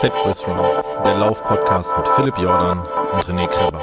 Fatboys 0.00 0.48
Run, 0.48 0.56
der 1.04 1.18
Lauf-Podcast 1.18 1.92
mit 1.98 2.08
Philipp 2.08 2.38
Jordan 2.38 2.78
und 2.78 3.22
René 3.26 3.46
Kreber. 3.48 3.80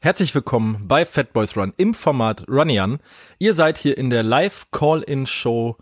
Herzlich 0.00 0.34
willkommen 0.34 0.88
bei 0.88 1.04
Fatboys 1.04 1.54
Run 1.54 1.74
im 1.76 1.92
Format 1.92 2.48
Runyan. 2.48 3.00
Ihr 3.38 3.52
seid 3.52 3.76
hier 3.76 3.98
in 3.98 4.08
der 4.08 4.22
Live-Call-In-Show 4.22 5.76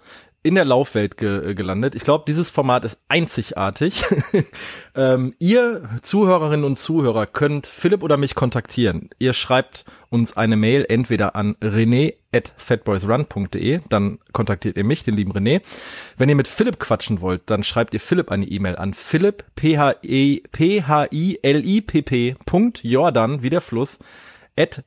in 0.45 0.55
der 0.55 0.67
Laufwelt 0.67 1.17
ge 1.17 1.51
äh, 1.51 1.55
gelandet. 1.55 1.95
Ich 1.95 2.05
glaube, 2.05 2.25
dieses 2.29 2.51
Format 2.51 2.85
ist 2.85 3.01
einzigartig. 3.09 4.05
ähm, 4.95 5.35
ihr 5.39 5.89
Zuhörerinnen 6.03 6.67
und 6.67 6.79
Zuhörer 6.79 7.27
könnt 7.27 7.67
Philipp 7.67 8.03
oder 8.03 8.19
mich 8.19 8.35
kontaktieren. 8.35 9.09
Ihr 9.19 9.33
schreibt 9.33 9.87
uns 10.11 10.37
eine 10.37 10.57
Mail 10.57 10.85
entweder 10.87 11.35
an 11.35 11.57
rené 11.57 12.15
at 12.31 12.53
fatboysrun.de, 12.59 13.81
dann 13.89 14.19
kontaktiert 14.33 14.77
ihr 14.77 14.85
mich, 14.85 15.03
den 15.03 15.17
lieben 15.17 15.33
René. 15.33 15.63
Wenn 16.19 16.29
ihr 16.29 16.35
mit 16.35 16.49
Philipp 16.49 16.79
quatschen 16.79 17.23
wollt, 17.23 17.43
dann 17.47 17.65
schreibt 17.65 17.95
ihr 17.95 18.01
Philipp 18.01 18.31
eine 18.31 18.45
E-Mail 18.45 18.77
an 18.77 18.93
philipp, 18.93 19.45
p 19.55 19.79
h 19.79 19.97
e 20.03 20.41
p 20.53 20.83
h 20.83 21.07
i 21.11 21.39
l 21.43 21.65
i 21.65 21.81
p 21.81 22.03
p 22.03 22.37
Jordan, 22.83 23.43
wie 23.43 23.51
der 23.51 23.61
Fluss, 23.63 23.99
at, 24.59 24.85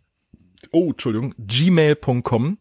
oh, 0.72 0.90
Entschuldigung, 0.90 1.34
gmail.com 1.40 2.60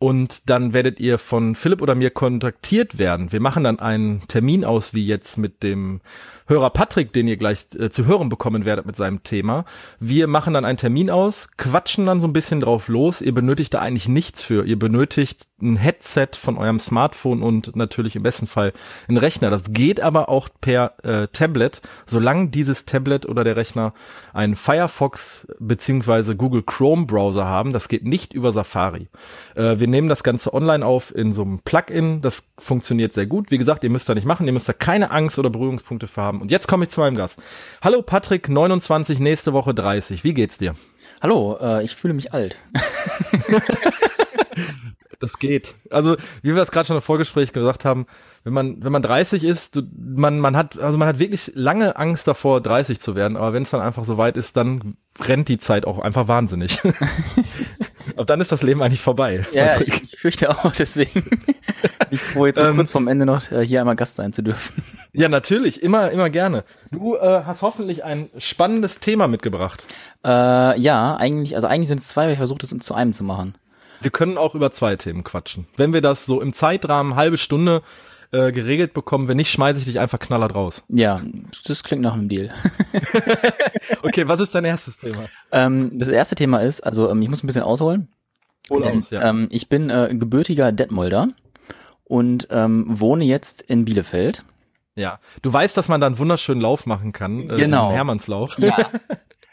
und 0.00 0.48
dann 0.48 0.72
werdet 0.72 0.98
ihr 0.98 1.18
von 1.18 1.54
Philipp 1.54 1.82
oder 1.82 1.94
mir 1.94 2.08
kontaktiert 2.08 2.98
werden. 2.98 3.32
Wir 3.32 3.40
machen 3.40 3.64
dann 3.64 3.78
einen 3.80 4.26
Termin 4.28 4.64
aus, 4.64 4.94
wie 4.94 5.06
jetzt 5.06 5.36
mit 5.36 5.62
dem 5.62 6.00
Hörer 6.46 6.70
Patrick, 6.70 7.12
den 7.12 7.28
ihr 7.28 7.36
gleich 7.36 7.66
äh, 7.78 7.90
zu 7.90 8.06
hören 8.06 8.30
bekommen 8.30 8.64
werdet 8.64 8.86
mit 8.86 8.96
seinem 8.96 9.22
Thema. 9.22 9.66
Wir 10.00 10.26
machen 10.26 10.54
dann 10.54 10.64
einen 10.64 10.78
Termin 10.78 11.10
aus, 11.10 11.50
quatschen 11.58 12.06
dann 12.06 12.18
so 12.20 12.26
ein 12.26 12.32
bisschen 12.32 12.60
drauf 12.60 12.88
los. 12.88 13.20
Ihr 13.20 13.34
benötigt 13.34 13.74
da 13.74 13.80
eigentlich 13.80 14.08
nichts 14.08 14.42
für. 14.42 14.64
Ihr 14.64 14.78
benötigt 14.78 15.46
ein 15.62 15.76
Headset 15.76 16.30
von 16.34 16.56
eurem 16.56 16.80
Smartphone 16.80 17.42
und 17.42 17.76
natürlich 17.76 18.16
im 18.16 18.22
besten 18.22 18.46
Fall 18.46 18.72
ein 19.06 19.18
Rechner. 19.18 19.50
Das 19.50 19.72
geht 19.72 20.00
aber 20.00 20.28
auch 20.28 20.48
per 20.60 20.94
äh, 21.04 21.28
Tablet, 21.28 21.82
solange 22.06 22.48
dieses 22.48 22.86
Tablet 22.86 23.26
oder 23.26 23.44
der 23.44 23.56
Rechner 23.56 23.92
einen 24.32 24.56
Firefox 24.56 25.46
beziehungsweise 25.60 26.34
Google 26.34 26.62
Chrome 26.62 27.06
Browser 27.06 27.44
haben. 27.44 27.72
Das 27.72 27.88
geht 27.88 28.04
nicht 28.04 28.32
über 28.32 28.52
Safari. 28.52 29.08
Äh, 29.54 29.78
wir 29.78 29.86
nehmen 29.90 30.08
das 30.08 30.22
Ganze 30.22 30.54
online 30.54 30.84
auf 30.84 31.14
in 31.14 31.32
so 31.32 31.42
einem 31.42 31.60
Plugin. 31.60 32.22
Das 32.22 32.52
funktioniert 32.58 33.12
sehr 33.12 33.26
gut. 33.26 33.50
Wie 33.50 33.58
gesagt, 33.58 33.84
ihr 33.84 33.90
müsst 33.90 34.08
da 34.08 34.14
nicht 34.14 34.26
machen. 34.26 34.46
Ihr 34.46 34.52
müsst 34.52 34.68
da 34.68 34.72
keine 34.72 35.10
Angst 35.10 35.38
oder 35.38 35.50
Berührungspunkte 35.50 36.06
für 36.06 36.22
haben. 36.22 36.40
Und 36.40 36.50
jetzt 36.50 36.68
komme 36.68 36.84
ich 36.84 36.90
zu 36.90 37.00
meinem 37.00 37.16
Gast. 37.16 37.38
Hallo 37.82 38.02
Patrick, 38.02 38.48
29, 38.48 39.18
nächste 39.18 39.52
Woche 39.52 39.74
30. 39.74 40.24
Wie 40.24 40.34
geht's 40.34 40.58
dir? 40.58 40.74
Hallo, 41.20 41.58
äh, 41.60 41.84
ich 41.84 41.96
fühle 41.96 42.14
mich 42.14 42.32
alt. 42.32 42.56
das 45.20 45.38
geht. 45.38 45.74
Also, 45.90 46.16
wie 46.42 46.54
wir 46.54 46.62
es 46.62 46.70
gerade 46.70 46.86
schon 46.86 46.96
im 46.96 47.02
Vorgespräch 47.02 47.52
gesagt 47.52 47.84
haben, 47.84 48.06
wenn 48.42 48.54
man, 48.54 48.82
wenn 48.82 48.92
man 48.92 49.02
30 49.02 49.44
ist, 49.44 49.76
du, 49.76 49.82
man, 49.94 50.40
man 50.40 50.56
hat, 50.56 50.78
also 50.78 50.96
man 50.96 51.06
hat 51.06 51.18
wirklich 51.18 51.52
lange 51.54 51.96
Angst 51.96 52.26
davor, 52.26 52.62
30 52.62 53.00
zu 53.00 53.14
werden, 53.14 53.36
aber 53.36 53.52
wenn 53.52 53.64
es 53.64 53.70
dann 53.70 53.82
einfach 53.82 54.04
so 54.04 54.16
weit 54.16 54.36
ist, 54.36 54.56
dann 54.56 54.96
rennt 55.20 55.48
die 55.48 55.58
Zeit 55.58 55.84
auch 55.84 55.98
einfach 55.98 56.26
wahnsinnig. 56.26 56.80
Und 58.20 58.28
dann 58.28 58.42
ist 58.42 58.52
das 58.52 58.62
Leben 58.62 58.82
eigentlich 58.82 59.00
vorbei. 59.00 59.46
Ja, 59.50 59.80
ich, 59.80 60.02
ich, 60.02 60.18
fürchte 60.18 60.50
auch, 60.50 60.72
deswegen 60.78 61.24
ich 62.10 62.20
froh, 62.20 62.44
jetzt 62.44 62.60
ähm, 62.60 62.76
kurz 62.76 62.90
vorm 62.90 63.08
Ende 63.08 63.24
noch 63.24 63.50
äh, 63.50 63.64
hier 63.64 63.80
einmal 63.80 63.96
Gast 63.96 64.16
sein 64.16 64.34
zu 64.34 64.42
dürfen. 64.42 64.84
Ja, 65.14 65.30
natürlich, 65.30 65.82
immer, 65.82 66.10
immer 66.10 66.28
gerne. 66.28 66.64
Du 66.90 67.16
äh, 67.16 67.44
hast 67.46 67.62
hoffentlich 67.62 68.04
ein 68.04 68.28
spannendes 68.36 68.98
Thema 68.98 69.26
mitgebracht. 69.26 69.86
Äh, 70.22 70.78
ja, 70.78 71.16
eigentlich, 71.16 71.54
also 71.54 71.66
eigentlich 71.66 71.88
sind 71.88 72.00
es 72.00 72.08
zwei, 72.08 72.24
aber 72.24 72.32
ich 72.32 72.36
versuche 72.36 72.58
das 72.58 72.68
zu 72.80 72.92
einem 72.92 73.14
zu 73.14 73.24
machen. 73.24 73.54
Wir 74.02 74.10
können 74.10 74.36
auch 74.36 74.54
über 74.54 74.70
zwei 74.70 74.96
Themen 74.96 75.24
quatschen. 75.24 75.66
Wenn 75.78 75.94
wir 75.94 76.02
das 76.02 76.26
so 76.26 76.42
im 76.42 76.52
Zeitrahmen 76.52 77.16
halbe 77.16 77.38
Stunde 77.38 77.80
äh, 78.32 78.52
geregelt 78.52 78.94
bekommen, 78.94 79.28
wenn 79.28 79.36
nicht, 79.36 79.50
schmeiße 79.50 79.80
ich 79.80 79.86
dich 79.86 80.00
einfach 80.00 80.18
knallert 80.18 80.54
raus. 80.54 80.84
Ja, 80.88 81.20
das 81.64 81.82
klingt 81.82 82.02
nach 82.02 82.14
einem 82.14 82.28
Deal. 82.28 82.50
okay, 84.02 84.28
was 84.28 84.40
ist 84.40 84.54
dein 84.54 84.64
erstes 84.64 84.98
Thema? 84.98 85.24
Ähm, 85.52 85.90
das 85.94 86.08
erste 86.08 86.34
Thema 86.34 86.58
ist, 86.58 86.80
also 86.80 87.10
ähm, 87.10 87.22
ich 87.22 87.28
muss 87.28 87.42
ein 87.42 87.46
bisschen 87.46 87.62
ausholen. 87.62 88.08
Hol 88.68 88.82
denn, 88.82 88.98
aus, 88.98 89.10
ja. 89.10 89.28
ähm, 89.28 89.48
ich 89.50 89.68
bin 89.68 89.90
äh, 89.90 90.14
gebürtiger 90.14 90.70
Detmolder 90.72 91.28
und 92.04 92.48
ähm, 92.50 92.86
wohne 92.88 93.24
jetzt 93.24 93.62
in 93.62 93.84
Bielefeld. 93.84 94.44
Ja, 94.94 95.18
du 95.42 95.52
weißt, 95.52 95.76
dass 95.76 95.88
man 95.88 96.00
da 96.00 96.06
einen 96.06 96.18
wunderschönen 96.18 96.60
Lauf 96.60 96.86
machen 96.86 97.12
kann, 97.12 97.50
äh, 97.50 97.56
genau. 97.56 97.90
Hermannslauf. 97.90 98.58
Ja. 98.58 98.76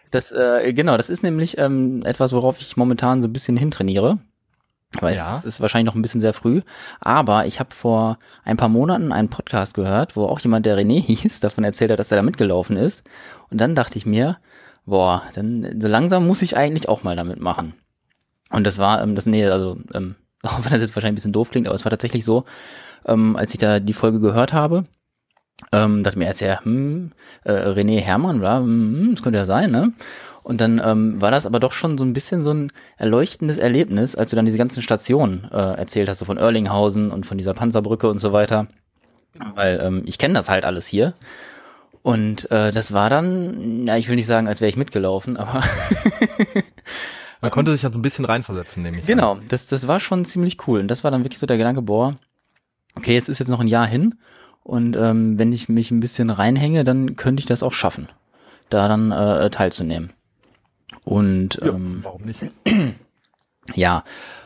Das, 0.09 0.31
äh, 0.31 0.71
genau, 0.71 0.95
das 0.95 1.09
ist 1.09 1.21
nämlich 1.21 1.57
ähm, 1.57 2.01
etwas, 2.05 2.31
worauf 2.31 2.61
ich 2.61 2.77
momentan 2.77 3.21
so 3.21 3.27
ein 3.27 3.33
bisschen 3.33 3.57
hintrainiere. 3.57 4.19
Aber 4.95 5.13
ja. 5.13 5.37
es 5.37 5.45
ist 5.45 5.59
wahrscheinlich 5.59 5.85
noch 5.85 5.95
ein 5.95 6.01
bisschen 6.01 6.21
sehr 6.21 6.33
früh. 6.33 6.61
Aber 6.99 7.45
ich 7.45 7.59
habe 7.59 7.73
vor 7.73 8.17
ein 8.43 8.57
paar 8.57 8.69
Monaten 8.69 9.11
einen 9.11 9.29
Podcast 9.29 9.73
gehört, 9.73 10.15
wo 10.15 10.25
auch 10.25 10.39
jemand, 10.39 10.65
der 10.65 10.77
René 10.77 11.01
hieß, 11.05 11.39
davon 11.39 11.63
erzählt 11.63 11.91
hat, 11.91 11.99
dass 11.99 12.11
er 12.11 12.17
da 12.17 12.23
mitgelaufen 12.23 12.77
ist. 12.77 13.03
Und 13.49 13.59
dann 13.59 13.75
dachte 13.75 13.97
ich 13.97 14.05
mir, 14.05 14.37
boah, 14.85 15.23
dann 15.35 15.79
so 15.79 15.87
langsam 15.87 16.25
muss 16.25 16.41
ich 16.41 16.57
eigentlich 16.57 16.89
auch 16.89 17.03
mal 17.03 17.15
damit 17.15 17.39
machen. 17.39 17.73
Und 18.49 18.63
das 18.65 18.77
war, 18.77 19.01
ähm, 19.03 19.15
das, 19.15 19.25
nee, 19.25 19.45
also, 19.45 19.77
ähm, 19.93 20.15
auch 20.43 20.63
wenn 20.63 20.71
das 20.71 20.81
jetzt 20.81 20.95
wahrscheinlich 20.95 21.13
ein 21.13 21.15
bisschen 21.15 21.33
doof 21.33 21.51
klingt, 21.51 21.67
aber 21.67 21.75
es 21.75 21.85
war 21.85 21.89
tatsächlich 21.89 22.23
so, 22.23 22.45
ähm, 23.05 23.35
als 23.35 23.53
ich 23.53 23.59
da 23.59 23.79
die 23.79 23.93
Folge 23.93 24.19
gehört 24.19 24.53
habe, 24.53 24.85
ähm, 25.71 26.03
dachte 26.03 26.19
mir 26.19 26.25
erst 26.25 26.41
ja, 26.41 26.63
hm, 26.63 27.11
äh, 27.43 27.51
René 27.51 27.99
Hermann, 27.99 28.39
bla, 28.39 28.59
hm, 28.59 29.11
das 29.13 29.23
könnte 29.23 29.39
ja 29.39 29.45
sein, 29.45 29.71
ne? 29.71 29.93
Und 30.47 30.61
dann 30.61 30.81
ähm, 30.81 31.19
war 31.19 31.29
das 31.29 31.45
aber 31.45 31.59
doch 31.59 31.73
schon 31.73 31.97
so 31.97 32.05
ein 32.05 32.13
bisschen 32.13 32.41
so 32.41 32.53
ein 32.53 32.71
erleuchtendes 32.95 33.57
Erlebnis, 33.57 34.15
als 34.15 34.29
du 34.29 34.37
dann 34.37 34.45
diese 34.45 34.57
ganzen 34.57 34.81
Stationen 34.81 35.45
äh, 35.51 35.57
erzählt 35.57 36.07
hast, 36.07 36.19
so 36.19 36.25
von 36.25 36.37
Erlinghausen 36.37 37.11
und 37.11 37.25
von 37.25 37.37
dieser 37.37 37.53
Panzerbrücke 37.53 38.09
und 38.09 38.19
so 38.19 38.31
weiter. 38.31 38.67
Weil 39.55 39.81
ähm, 39.83 40.03
ich 40.05 40.17
kenne 40.17 40.35
das 40.35 40.47
halt 40.47 40.63
alles 40.63 40.87
hier. 40.87 41.15
Und 42.01 42.49
äh, 42.49 42.71
das 42.71 42.93
war 42.93 43.09
dann, 43.09 43.83
na, 43.83 43.97
ich 43.97 44.07
will 44.07 44.15
nicht 44.15 44.25
sagen, 44.25 44.47
als 44.47 44.61
wäre 44.61 44.69
ich 44.69 44.77
mitgelaufen, 44.77 45.35
aber 45.37 45.61
Man 47.41 47.51
konnte 47.51 47.73
sich 47.73 47.81
ja 47.81 47.91
so 47.91 47.99
ein 47.99 48.01
bisschen 48.01 48.23
reinversetzen, 48.23 48.81
nämlich. 48.81 49.05
Genau, 49.05 49.39
das, 49.49 49.67
das 49.67 49.85
war 49.89 49.99
schon 49.99 50.23
ziemlich 50.23 50.65
cool. 50.65 50.79
Und 50.79 50.87
das 50.87 51.03
war 51.03 51.11
dann 51.11 51.25
wirklich 51.25 51.39
so 51.39 51.45
der 51.45 51.57
Gedanke, 51.57 51.81
boah, 51.81 52.15
okay, 52.95 53.17
es 53.17 53.27
ist 53.27 53.39
jetzt 53.39 53.49
noch 53.49 53.59
ein 53.59 53.67
Jahr 53.67 53.85
hin. 53.85 54.15
Und 54.63 54.95
ähm, 54.95 55.37
wenn 55.37 55.51
ich 55.51 55.67
mich 55.67 55.91
ein 55.91 55.99
bisschen 55.99 56.29
reinhänge, 56.29 56.85
dann 56.85 57.17
könnte 57.17 57.41
ich 57.41 57.47
das 57.47 57.63
auch 57.63 57.73
schaffen, 57.73 58.07
da 58.69 58.87
dann 58.87 59.11
äh, 59.11 59.49
teilzunehmen. 59.49 60.13
Und 61.03 61.59
ja, 61.61 61.67
ähm, 61.69 61.99
warum 62.01 62.23
nicht? 62.23 62.39
ja, 63.75 64.03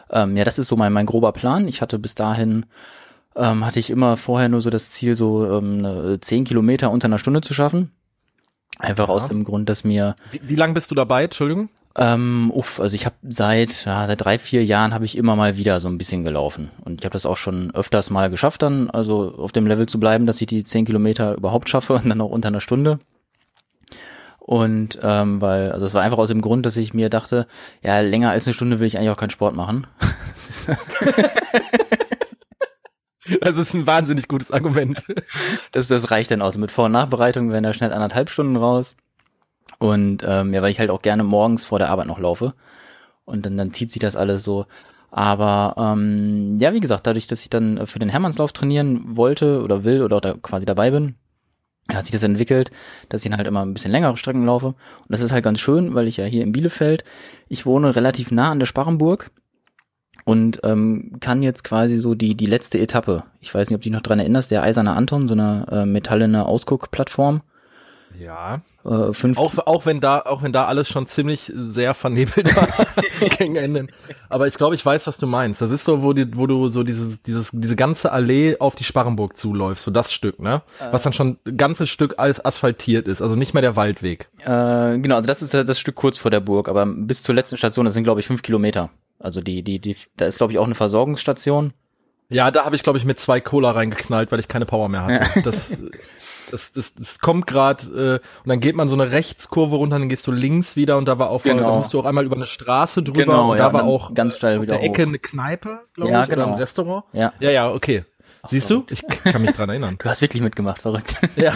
ähm, 0.09 0.35
ja, 0.37 0.43
das 0.43 0.59
ist 0.59 0.67
so 0.67 0.75
mein, 0.75 0.93
mein 0.93 1.05
grober 1.05 1.31
Plan. 1.31 1.67
Ich 1.67 1.81
hatte 1.81 1.99
bis 1.99 2.15
dahin 2.15 2.65
ähm, 3.35 3.65
hatte 3.65 3.79
ich 3.79 3.89
immer 3.89 4.17
vorher 4.17 4.49
nur 4.49 4.61
so 4.61 4.69
das 4.69 4.91
Ziel, 4.91 5.15
so 5.15 5.49
ähm, 5.57 6.17
zehn 6.21 6.43
Kilometer 6.43 6.91
unter 6.91 7.05
einer 7.05 7.19
Stunde 7.19 7.41
zu 7.41 7.53
schaffen. 7.53 7.91
Einfach 8.77 9.07
ja. 9.07 9.13
aus 9.13 9.27
dem 9.27 9.43
Grund, 9.43 9.69
dass 9.69 9.83
mir. 9.83 10.15
Wie, 10.31 10.41
wie 10.43 10.55
lange 10.55 10.73
bist 10.73 10.91
du 10.91 10.95
dabei? 10.95 11.25
Entschuldigung. 11.25 11.69
Ähm, 11.95 12.51
uff, 12.55 12.79
also 12.79 12.95
ich 12.95 13.05
habe 13.05 13.15
seit 13.27 13.85
ja, 13.85 14.07
seit 14.07 14.23
drei 14.23 14.39
vier 14.39 14.63
Jahren 14.63 14.93
habe 14.93 15.03
ich 15.03 15.17
immer 15.17 15.35
mal 15.35 15.57
wieder 15.57 15.81
so 15.81 15.89
ein 15.89 15.97
bisschen 15.97 16.23
gelaufen 16.23 16.71
und 16.85 17.01
ich 17.01 17.05
habe 17.05 17.11
das 17.11 17.25
auch 17.25 17.35
schon 17.35 17.75
öfters 17.75 18.09
mal 18.09 18.29
geschafft, 18.29 18.61
dann 18.61 18.89
also 18.89 19.35
auf 19.37 19.51
dem 19.51 19.67
Level 19.67 19.87
zu 19.87 19.99
bleiben, 19.99 20.25
dass 20.25 20.39
ich 20.39 20.47
die 20.47 20.63
zehn 20.63 20.85
Kilometer 20.85 21.35
überhaupt 21.35 21.67
schaffe 21.67 21.93
und 22.03 22.07
dann 22.07 22.21
auch 22.21 22.29
unter 22.29 22.47
einer 22.47 22.61
Stunde. 22.61 22.99
Und 24.43 24.97
ähm, 25.03 25.39
weil, 25.39 25.71
also 25.71 25.85
es 25.85 25.93
war 25.93 26.01
einfach 26.01 26.17
aus 26.17 26.29
dem 26.29 26.41
Grund, 26.41 26.65
dass 26.65 26.75
ich 26.75 26.95
mir 26.95 27.09
dachte, 27.09 27.45
ja, 27.83 27.99
länger 27.99 28.31
als 28.31 28.47
eine 28.47 28.55
Stunde 28.55 28.79
will 28.79 28.87
ich 28.87 28.97
eigentlich 28.97 29.11
auch 29.11 29.17
keinen 29.17 29.29
Sport 29.29 29.55
machen. 29.55 29.85
das 33.41 33.59
ist 33.59 33.75
ein 33.75 33.85
wahnsinnig 33.85 34.27
gutes 34.27 34.51
Argument. 34.51 35.05
Das, 35.71 35.87
das 35.87 36.09
reicht 36.09 36.31
dann 36.31 36.41
aus. 36.41 36.57
Mit 36.57 36.71
Vor- 36.71 36.85
und 36.85 36.91
Nachbereitung 36.91 37.51
werden 37.51 37.63
da 37.63 37.71
schnell 37.71 37.93
anderthalb 37.93 38.31
Stunden 38.31 38.55
raus. 38.55 38.95
Und 39.77 40.23
ähm, 40.27 40.53
ja, 40.55 40.63
weil 40.63 40.71
ich 40.71 40.79
halt 40.79 40.89
auch 40.89 41.03
gerne 41.03 41.23
morgens 41.23 41.65
vor 41.65 41.77
der 41.77 41.89
Arbeit 41.89 42.07
noch 42.07 42.19
laufe. 42.19 42.55
Und 43.25 43.45
dann, 43.45 43.57
dann 43.57 43.73
zieht 43.73 43.91
sich 43.91 43.99
das 43.99 44.15
alles 44.15 44.43
so. 44.43 44.65
Aber 45.11 45.75
ähm, 45.77 46.57
ja, 46.59 46.73
wie 46.73 46.79
gesagt, 46.79 47.05
dadurch, 47.05 47.27
dass 47.27 47.43
ich 47.43 47.49
dann 47.51 47.85
für 47.85 47.99
den 47.99 48.09
Hermannslauf 48.09 48.53
trainieren 48.53 49.03
wollte 49.15 49.61
oder 49.61 49.83
will 49.83 50.01
oder 50.01 50.19
da 50.19 50.33
quasi 50.33 50.65
dabei 50.65 50.89
bin, 50.89 51.15
hat 51.95 52.05
sich 52.05 52.13
das 52.13 52.23
entwickelt, 52.23 52.71
dass 53.09 53.23
ich 53.23 53.29
dann 53.29 53.37
halt 53.37 53.47
immer 53.47 53.65
ein 53.65 53.73
bisschen 53.73 53.91
längere 53.91 54.17
Strecken 54.17 54.45
laufe. 54.45 54.67
Und 54.67 54.75
das 55.09 55.21
ist 55.21 55.31
halt 55.31 55.43
ganz 55.43 55.59
schön, 55.59 55.95
weil 55.95 56.07
ich 56.07 56.17
ja 56.17 56.25
hier 56.25 56.43
in 56.43 56.51
Bielefeld, 56.51 57.03
ich 57.47 57.65
wohne 57.65 57.95
relativ 57.95 58.31
nah 58.31 58.51
an 58.51 58.59
der 58.59 58.65
Sparrenburg 58.65 59.29
und 60.25 60.59
ähm, 60.63 61.17
kann 61.19 61.43
jetzt 61.43 61.63
quasi 61.63 61.97
so 61.97 62.15
die, 62.15 62.35
die 62.35 62.45
letzte 62.45 62.79
Etappe, 62.79 63.23
ich 63.39 63.53
weiß 63.53 63.69
nicht, 63.69 63.75
ob 63.75 63.81
du 63.81 63.85
dich 63.89 63.93
noch 63.93 64.01
dran 64.01 64.19
erinnerst, 64.19 64.51
der 64.51 64.63
Eiserne 64.63 64.93
Anton, 64.93 65.27
so 65.27 65.33
eine 65.33 65.65
äh, 65.71 65.85
metallene 65.85 66.45
Ausguckplattform. 66.45 67.41
Ja. 68.19 68.61
Äh, 68.83 69.13
fünf 69.13 69.37
auch, 69.37 69.57
auch 69.65 69.85
wenn 69.85 69.99
da, 69.99 70.21
auch 70.21 70.41
wenn 70.41 70.51
da 70.51 70.65
alles 70.65 70.87
schon 70.87 71.05
ziemlich 71.05 71.51
sehr 71.53 71.93
vernebelt 71.93 72.55
war 72.55 72.67
gegen 73.37 73.55
Ende. 73.55 73.87
Aber 74.29 74.47
ich 74.47 74.55
glaube, 74.55 74.75
ich 74.75 74.85
weiß, 74.85 75.05
was 75.07 75.17
du 75.17 75.27
meinst. 75.27 75.61
Das 75.61 75.71
ist 75.71 75.83
so, 75.83 76.01
wo, 76.01 76.13
die, 76.13 76.35
wo 76.35 76.47
du 76.47 76.69
so 76.69 76.83
dieses, 76.83 77.21
dieses, 77.21 77.49
diese 77.53 77.75
ganze 77.75 78.11
Allee 78.11 78.57
auf 78.59 78.75
die 78.75 78.83
Sparrenburg 78.83 79.37
zuläufst, 79.37 79.83
so 79.83 79.91
das 79.91 80.11
Stück, 80.11 80.39
ne? 80.39 80.63
Äh. 80.79 80.91
Was 80.91 81.03
dann 81.03 81.13
schon 81.13 81.37
ein 81.45 81.57
ganzes 81.57 81.89
Stück 81.89 82.15
alles 82.17 82.43
asphaltiert 82.43 83.07
ist, 83.07 83.21
also 83.21 83.35
nicht 83.35 83.53
mehr 83.53 83.61
der 83.61 83.75
Waldweg. 83.75 84.29
Äh, 84.39 84.97
genau, 84.99 85.15
also 85.15 85.27
das 85.27 85.41
ist 85.41 85.53
das 85.53 85.79
Stück 85.79 85.95
kurz 85.95 86.17
vor 86.17 86.31
der 86.31 86.39
Burg, 86.39 86.67
aber 86.67 86.85
bis 86.85 87.23
zur 87.23 87.35
letzten 87.35 87.57
Station, 87.57 87.85
das 87.85 87.93
sind 87.93 88.03
glaube 88.03 88.19
ich 88.19 88.27
fünf 88.27 88.41
Kilometer. 88.41 88.89
Also 89.19 89.41
die, 89.41 89.61
die, 89.61 89.79
die, 89.79 89.95
da 90.17 90.25
ist 90.25 90.37
glaube 90.37 90.53
ich 90.53 90.59
auch 90.59 90.65
eine 90.65 90.75
Versorgungsstation. 90.75 91.73
Ja, 92.29 92.49
da 92.49 92.65
habe 92.65 92.75
ich 92.75 92.83
glaube 92.83 92.97
ich 92.97 93.05
mit 93.05 93.19
zwei 93.19 93.41
Cola 93.41 93.71
reingeknallt, 93.71 94.31
weil 94.31 94.39
ich 94.39 94.47
keine 94.47 94.65
Power 94.65 94.89
mehr 94.89 95.03
hatte. 95.03 95.21
Ja. 95.35 95.41
Das 95.43 95.77
das, 96.51 96.71
das, 96.71 96.95
das 96.95 97.19
kommt 97.19 97.47
gerade 97.47 97.85
äh, 97.85 98.39
und 98.43 98.49
dann 98.49 98.59
geht 98.59 98.75
man 98.75 98.89
so 98.89 98.95
eine 98.95 99.11
Rechtskurve 99.11 99.75
runter, 99.75 99.99
dann 99.99 100.09
gehst 100.09 100.27
du 100.27 100.31
links 100.31 100.75
wieder 100.75 100.97
und 100.97 101.07
da 101.07 101.19
war 101.19 101.29
auch, 101.29 101.43
genau. 101.43 101.63
da 101.63 101.77
musst 101.77 101.93
du 101.93 101.99
auch 101.99 102.05
einmal 102.05 102.25
über 102.25 102.35
eine 102.35 102.45
Straße 102.45 103.03
drüber 103.03 103.25
genau, 103.25 103.51
und 103.51 103.57
da 103.57 103.73
war 103.73 103.83
auch 103.83 104.13
ganz 104.13 104.37
steil 104.37 104.57
auf 104.57 104.63
wieder 104.63 104.77
der 104.77 104.83
Ecke 104.83 105.03
hoch. 105.03 105.07
eine 105.07 105.19
Kneipe, 105.19 105.79
glaube 105.93 106.11
ja, 106.11 106.23
ich, 106.23 106.29
genau. 106.29 106.43
oder 106.43 106.53
ein 106.53 106.59
Restaurant. 106.59 107.05
Ja, 107.13 107.33
ja, 107.39 107.51
ja 107.51 107.69
okay. 107.71 108.03
Ach, 108.43 108.49
Siehst 108.49 108.67
verrückt. 108.67 108.91
du? 108.91 108.95
Ich 108.95 109.23
kann 109.23 109.41
mich 109.41 109.51
dran 109.51 109.69
erinnern. 109.69 109.97
Du 110.01 110.09
hast 110.09 110.21
wirklich 110.21 110.41
mitgemacht, 110.41 110.81
verrückt. 110.81 111.15
Ja. 111.35 111.53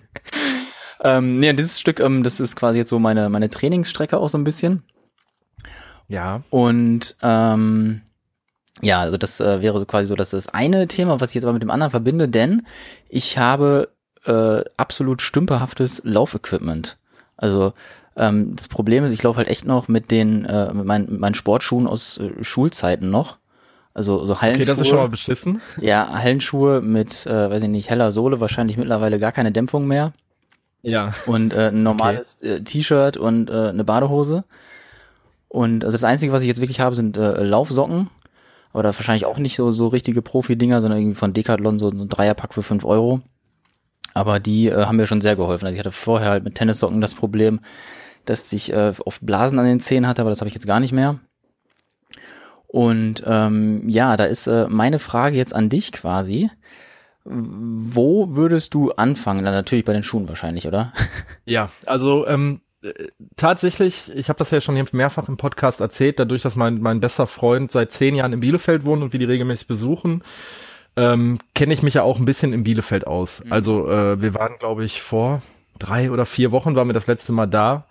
ähm, 1.04 1.38
nee, 1.38 1.52
dieses 1.52 1.80
Stück, 1.80 2.00
ähm, 2.00 2.22
das 2.22 2.40
ist 2.40 2.56
quasi 2.56 2.78
jetzt 2.78 2.90
so 2.90 2.98
meine, 2.98 3.30
meine 3.30 3.48
Trainingsstrecke 3.48 4.18
auch 4.18 4.28
so 4.28 4.36
ein 4.36 4.44
bisschen. 4.44 4.82
Ja. 6.08 6.42
Und 6.50 7.16
ähm, 7.22 8.02
ja, 8.82 9.00
also 9.00 9.16
das 9.16 9.40
äh, 9.40 9.60
wäre 9.60 9.84
quasi 9.86 10.06
so 10.06 10.16
das, 10.16 10.30
das 10.30 10.48
eine 10.48 10.88
Thema, 10.88 11.20
was 11.20 11.30
ich 11.30 11.36
jetzt 11.36 11.44
aber 11.44 11.52
mit 11.52 11.62
dem 11.62 11.70
anderen 11.70 11.90
verbinde, 11.90 12.28
denn 12.28 12.66
ich 13.08 13.38
habe 13.38 13.88
äh, 14.24 14.62
absolut 14.76 15.22
stümperhaftes 15.22 16.02
Laufequipment. 16.04 16.98
Also 17.36 17.72
ähm, 18.16 18.54
das 18.56 18.68
Problem 18.68 19.04
ist, 19.04 19.12
ich 19.12 19.22
laufe 19.22 19.38
halt 19.38 19.48
echt 19.48 19.64
noch 19.64 19.88
mit 19.88 20.10
den 20.10 20.44
äh, 20.44 20.72
mit, 20.72 20.84
meinen, 20.84 21.10
mit 21.10 21.20
meinen 21.20 21.34
Sportschuhen 21.34 21.86
aus 21.86 22.18
äh, 22.18 22.42
Schulzeiten 22.42 23.10
noch. 23.10 23.38
Also 23.92 24.24
so 24.24 24.40
Hallenschuhe. 24.40 24.62
Okay, 24.62 24.72
das 24.72 24.80
ist 24.80 24.88
schon 24.88 24.98
mal 24.98 25.08
beschissen. 25.08 25.60
Ja, 25.80 26.08
Hallenschuhe 26.12 26.80
mit, 26.80 27.26
äh, 27.26 27.50
weiß 27.50 27.62
ich 27.62 27.68
nicht, 27.68 27.90
heller 27.90 28.12
Sohle, 28.12 28.40
wahrscheinlich 28.40 28.76
mittlerweile 28.76 29.18
gar 29.18 29.32
keine 29.32 29.52
Dämpfung 29.52 29.86
mehr. 29.86 30.12
Ja. 30.82 31.12
Und 31.26 31.52
äh, 31.54 31.68
ein 31.68 31.82
normales 31.82 32.36
okay. 32.40 32.54
äh, 32.54 32.60
T-Shirt 32.62 33.16
und 33.16 33.50
äh, 33.50 33.68
eine 33.68 33.84
Badehose. 33.84 34.44
Und 35.48 35.84
also 35.84 35.94
das 35.94 36.04
Einzige, 36.04 36.32
was 36.32 36.42
ich 36.42 36.48
jetzt 36.48 36.60
wirklich 36.60 36.80
habe, 36.80 36.94
sind 36.94 37.16
äh, 37.16 37.42
Laufsocken 37.42 38.08
aber 38.72 38.82
da 38.82 38.94
wahrscheinlich 38.94 39.26
auch 39.26 39.38
nicht 39.38 39.56
so, 39.56 39.72
so 39.72 39.88
richtige 39.88 40.22
Profi-Dinger, 40.22 40.80
sondern 40.80 41.00
irgendwie 41.00 41.16
von 41.16 41.32
Decathlon 41.32 41.78
so, 41.78 41.90
so 41.90 42.04
ein 42.04 42.08
Dreierpack 42.08 42.54
für 42.54 42.62
fünf 42.62 42.84
Euro. 42.84 43.20
Aber 44.14 44.40
die 44.40 44.68
äh, 44.68 44.84
haben 44.86 44.96
mir 44.96 45.06
schon 45.06 45.20
sehr 45.20 45.36
geholfen. 45.36 45.66
Also 45.66 45.74
ich 45.74 45.80
hatte 45.80 45.92
vorher 45.92 46.30
halt 46.30 46.44
mit 46.44 46.54
Tennissocken 46.54 47.00
das 47.00 47.14
Problem, 47.14 47.60
dass 48.24 48.52
ich 48.52 48.72
äh, 48.72 48.92
oft 49.04 49.24
Blasen 49.24 49.58
an 49.58 49.66
den 49.66 49.80
Zehen 49.80 50.06
hatte, 50.06 50.22
aber 50.22 50.30
das 50.30 50.40
habe 50.40 50.48
ich 50.48 50.54
jetzt 50.54 50.66
gar 50.66 50.80
nicht 50.80 50.92
mehr. 50.92 51.18
Und 52.66 53.24
ähm, 53.26 53.88
ja, 53.88 54.16
da 54.16 54.24
ist 54.24 54.46
äh, 54.46 54.68
meine 54.68 55.00
Frage 55.00 55.36
jetzt 55.36 55.54
an 55.54 55.68
dich 55.68 55.90
quasi. 55.90 56.50
Wo 57.24 58.34
würdest 58.36 58.74
du 58.74 58.92
anfangen? 58.92 59.44
Na, 59.44 59.50
natürlich 59.50 59.84
bei 59.84 59.92
den 59.92 60.04
Schuhen 60.04 60.28
wahrscheinlich, 60.28 60.66
oder? 60.66 60.92
Ja, 61.44 61.70
also 61.86 62.26
ähm, 62.28 62.60
tatsächlich, 63.36 64.10
ich 64.14 64.28
habe 64.28 64.38
das 64.38 64.50
ja 64.50 64.60
schon 64.60 64.82
mehrfach 64.92 65.28
im 65.28 65.36
Podcast 65.36 65.80
erzählt, 65.80 66.18
dadurch, 66.18 66.42
dass 66.42 66.56
mein, 66.56 66.80
mein 66.80 67.00
bester 67.00 67.26
Freund 67.26 67.70
seit 67.70 67.92
zehn 67.92 68.14
Jahren 68.14 68.32
in 68.32 68.40
Bielefeld 68.40 68.84
wohnt 68.84 69.02
und 69.02 69.12
wir 69.12 69.20
die 69.20 69.26
regelmäßig 69.26 69.66
besuchen, 69.66 70.22
ähm, 70.96 71.38
kenne 71.54 71.74
ich 71.74 71.82
mich 71.82 71.94
ja 71.94 72.02
auch 72.02 72.18
ein 72.18 72.24
bisschen 72.24 72.52
in 72.52 72.64
Bielefeld 72.64 73.06
aus. 73.06 73.44
Mhm. 73.44 73.52
Also 73.52 73.88
äh, 73.88 74.20
wir 74.20 74.34
waren, 74.34 74.58
glaube 74.58 74.84
ich, 74.84 75.02
vor 75.02 75.42
drei 75.78 76.10
oder 76.10 76.26
vier 76.26 76.52
Wochen 76.52 76.74
waren 76.74 76.88
wir 76.88 76.94
das 76.94 77.06
letzte 77.06 77.32
Mal 77.32 77.46
da. 77.46 77.86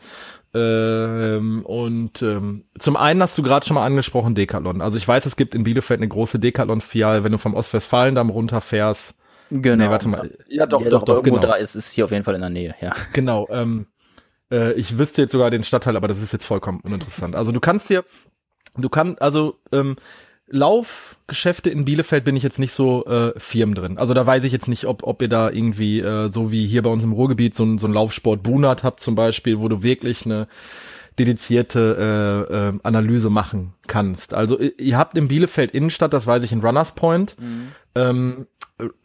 Ähm, 0.51 1.63
und 1.65 2.23
ähm, 2.23 2.63
zum 2.79 2.97
einen 2.97 3.21
hast 3.21 3.37
du 3.37 3.43
gerade 3.43 3.67
schon 3.67 3.75
mal 3.75 3.85
angesprochen 3.85 4.33
Decathlon. 4.33 4.81
Also 4.81 4.97
ich 4.97 5.07
weiß, 5.07 5.27
es 5.27 5.35
gibt 5.35 5.53
in 5.53 5.63
Bielefeld 5.63 5.99
eine 5.99 6.07
große 6.07 6.39
Decathlon-Filiale, 6.39 7.23
wenn 7.23 7.31
du 7.31 7.37
vom 7.37 7.53
Ostwestfalendamm 7.53 8.31
runterfährst. 8.31 9.13
Genau. 9.51 9.83
Nee, 9.83 9.89
warte 9.89 10.07
mal. 10.07 10.31
Ja, 10.47 10.65
doch, 10.65 10.81
ja, 10.81 10.89
doch, 10.89 11.03
doch, 11.03 11.17
irgendwo 11.17 11.39
genau. 11.39 11.53
da 11.53 11.55
ist 11.55 11.75
es 11.75 11.91
hier 11.91 12.05
auf 12.05 12.11
jeden 12.11 12.23
Fall 12.23 12.35
in 12.35 12.41
der 12.41 12.49
Nähe, 12.49 12.75
ja. 12.81 12.93
Genau. 13.13 13.47
Ähm, 13.51 13.87
äh, 14.51 14.73
ich 14.73 14.97
wüsste 14.97 15.21
jetzt 15.21 15.31
sogar 15.31 15.51
den 15.51 15.63
Stadtteil, 15.63 15.95
aber 15.95 16.07
das 16.07 16.21
ist 16.21 16.33
jetzt 16.33 16.45
vollkommen 16.45 16.81
uninteressant. 16.81 17.35
Also 17.35 17.51
du 17.51 17.59
kannst 17.59 17.89
dir, 17.89 18.03
du 18.77 18.89
kannst, 18.89 19.21
also 19.21 19.59
ähm, 19.71 19.95
Laufgeschäfte 20.51 21.69
in 21.69 21.85
Bielefeld 21.85 22.23
bin 22.23 22.35
ich 22.35 22.43
jetzt 22.43 22.59
nicht 22.59 22.73
so 22.73 23.05
äh, 23.05 23.39
firm 23.39 23.75
drin. 23.75 23.97
Also 23.97 24.13
da 24.13 24.25
weiß 24.25 24.43
ich 24.43 24.51
jetzt 24.51 24.67
nicht, 24.67 24.85
ob, 24.85 25.03
ob 25.03 25.21
ihr 25.21 25.29
da 25.29 25.49
irgendwie, 25.49 25.99
äh, 25.99 26.29
so 26.29 26.51
wie 26.51 26.65
hier 26.65 26.81
bei 26.81 26.89
uns 26.89 27.03
im 27.03 27.13
Ruhrgebiet, 27.13 27.53
so, 27.53 27.63
ein 27.63 27.77
so 27.77 27.87
ein 27.87 27.93
Laufsport 27.93 28.41
Bunat 28.41 28.83
habt 28.83 28.99
zum 28.99 29.15
Beispiel, 29.15 29.59
wo 29.59 29.67
du 29.67 29.83
wirklich 29.83 30.25
eine 30.25 30.47
dedizierte 31.19 32.47
äh, 32.49 32.53
äh, 32.53 32.79
Analyse 32.83 33.29
machen 33.29 33.73
kannst. 33.87 34.33
Also 34.33 34.59
ihr 34.59 34.97
habt 34.97 35.17
in 35.17 35.27
Bielefeld 35.27 35.71
Innenstadt, 35.71 36.13
das 36.13 36.25
weiß 36.25 36.43
ich 36.43 36.51
in 36.51 36.61
Runners 36.61 36.95
Point. 36.95 37.35
Mhm. 37.39 37.67
Ähm, 37.93 38.47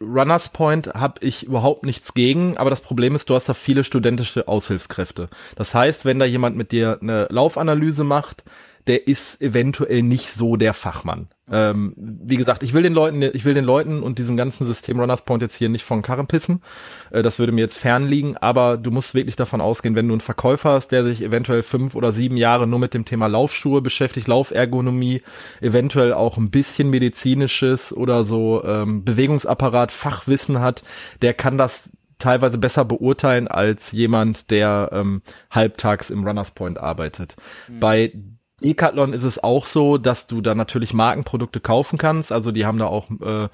Runners 0.01 0.49
Point 0.49 0.87
habe 0.93 1.25
ich 1.25 1.43
überhaupt 1.43 1.83
nichts 1.83 2.13
gegen, 2.13 2.57
aber 2.57 2.69
das 2.69 2.81
Problem 2.81 3.15
ist, 3.15 3.29
du 3.29 3.35
hast 3.35 3.49
da 3.49 3.53
viele 3.53 3.83
studentische 3.83 4.47
Aushilfskräfte. 4.47 5.29
Das 5.55 5.73
heißt, 5.73 6.05
wenn 6.05 6.19
da 6.19 6.25
jemand 6.25 6.55
mit 6.55 6.71
dir 6.71 6.99
eine 7.01 7.27
Laufanalyse 7.29 8.03
macht, 8.03 8.43
der 8.87 9.07
ist 9.07 9.41
eventuell 9.41 10.03
nicht 10.03 10.31
so 10.31 10.55
der 10.55 10.73
Fachmann. 10.73 11.27
Ähm, 11.51 11.93
wie 11.97 12.37
gesagt, 12.37 12.63
ich 12.63 12.73
will 12.73 12.83
den 12.83 12.93
Leuten, 12.93 13.21
ich 13.21 13.45
will 13.45 13.53
den 13.53 13.65
Leuten 13.65 14.01
und 14.01 14.17
diesem 14.17 14.35
ganzen 14.35 14.65
System 14.65 14.99
Runners 14.99 15.25
Point 15.25 15.43
jetzt 15.43 15.55
hier 15.55 15.69
nicht 15.69 15.83
von 15.83 16.01
Karren 16.01 16.27
pissen. 16.27 16.61
Äh, 17.11 17.21
das 17.21 17.37
würde 17.37 17.51
mir 17.51 17.61
jetzt 17.61 17.77
fernliegen, 17.77 18.37
aber 18.37 18.77
du 18.77 18.91
musst 18.91 19.13
wirklich 19.13 19.35
davon 19.35 19.61
ausgehen, 19.61 19.95
wenn 19.95 20.07
du 20.07 20.13
einen 20.13 20.21
Verkäufer 20.21 20.71
hast, 20.71 20.91
der 20.91 21.03
sich 21.03 21.21
eventuell 21.21 21.63
fünf 21.63 21.95
oder 21.95 22.13
sieben 22.13 22.37
Jahre 22.37 22.67
nur 22.67 22.79
mit 22.79 22.93
dem 22.93 23.05
Thema 23.05 23.27
Laufschuhe 23.27 23.81
beschäftigt, 23.81 24.27
Laufergonomie, 24.27 25.21
eventuell 25.61 26.13
auch 26.13 26.37
ein 26.37 26.49
bisschen 26.49 26.89
medizinisches 26.89 27.95
oder 27.95 28.25
so 28.25 28.63
ähm, 28.63 29.03
Bewegungsapparat, 29.03 29.91
Fachwissen 29.91 30.59
hat, 30.61 30.83
der 31.21 31.33
kann 31.33 31.57
das 31.57 31.91
teilweise 32.17 32.57
besser 32.57 32.85
beurteilen 32.85 33.47
als 33.47 33.91
jemand, 33.91 34.49
der 34.51 34.89
ähm, 34.93 35.21
halbtags 35.51 36.09
im 36.09 36.25
Runners 36.25 36.51
Point 36.51 36.77
arbeitet. 36.77 37.35
Mhm. 37.67 37.79
Bei 37.79 38.13
Decathlon 38.65 39.13
ist 39.13 39.23
es 39.23 39.43
auch 39.43 39.65
so, 39.65 39.97
dass 39.97 40.27
du 40.27 40.41
da 40.41 40.55
natürlich 40.55 40.93
Markenprodukte 40.93 41.59
kaufen 41.59 41.97
kannst. 41.97 42.31
Also 42.31 42.51
die 42.51 42.65
haben 42.65 42.79
da 42.79 42.87
auch, 42.87 43.09
äh, 43.21 43.47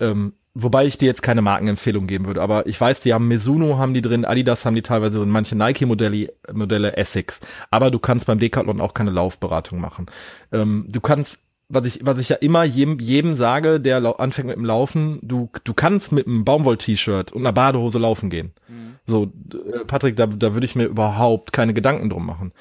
ähm, 0.00 0.34
wobei 0.54 0.86
ich 0.86 0.98
dir 0.98 1.06
jetzt 1.06 1.22
keine 1.22 1.42
Markenempfehlung 1.42 2.06
geben 2.06 2.26
würde, 2.26 2.40
aber 2.40 2.66
ich 2.66 2.80
weiß, 2.80 3.00
die 3.00 3.12
haben 3.12 3.28
Mizuno 3.28 3.76
haben 3.76 3.92
die 3.92 4.02
drin, 4.02 4.24
Adidas 4.24 4.64
haben 4.64 4.74
die 4.74 4.82
teilweise 4.82 5.18
drin, 5.18 5.28
manche 5.28 5.56
Nike-Modelle, 5.56 6.32
Modelle 6.52 6.96
Essex. 6.96 7.40
Aber 7.70 7.90
du 7.90 7.98
kannst 7.98 8.26
beim 8.26 8.38
Decathlon 8.38 8.80
auch 8.80 8.94
keine 8.94 9.10
Laufberatung 9.10 9.80
machen. 9.80 10.06
Ähm, 10.52 10.86
du 10.88 11.00
kannst 11.00 11.40
was 11.68 11.84
ich, 11.86 12.06
was 12.06 12.20
ich 12.20 12.28
ja 12.28 12.36
immer 12.36 12.62
jedem, 12.62 13.00
jedem 13.00 13.34
sage, 13.34 13.80
der 13.80 14.20
anfängt 14.20 14.46
mit 14.46 14.56
dem 14.56 14.64
Laufen, 14.64 15.18
du, 15.22 15.50
du 15.64 15.74
kannst 15.74 16.12
mit 16.12 16.26
einem 16.26 16.44
Baumwoll-T-Shirt 16.44 17.32
und 17.32 17.42
einer 17.42 17.52
Badehose 17.52 17.98
laufen 17.98 18.30
gehen. 18.30 18.52
Mhm. 18.68 18.94
So, 19.04 19.24
äh, 19.24 19.84
Patrick, 19.84 20.16
da, 20.16 20.26
da 20.26 20.54
würde 20.54 20.64
ich 20.64 20.76
mir 20.76 20.84
überhaupt 20.84 21.52
keine 21.52 21.74
Gedanken 21.74 22.08
drum 22.08 22.24
machen. 22.24 22.52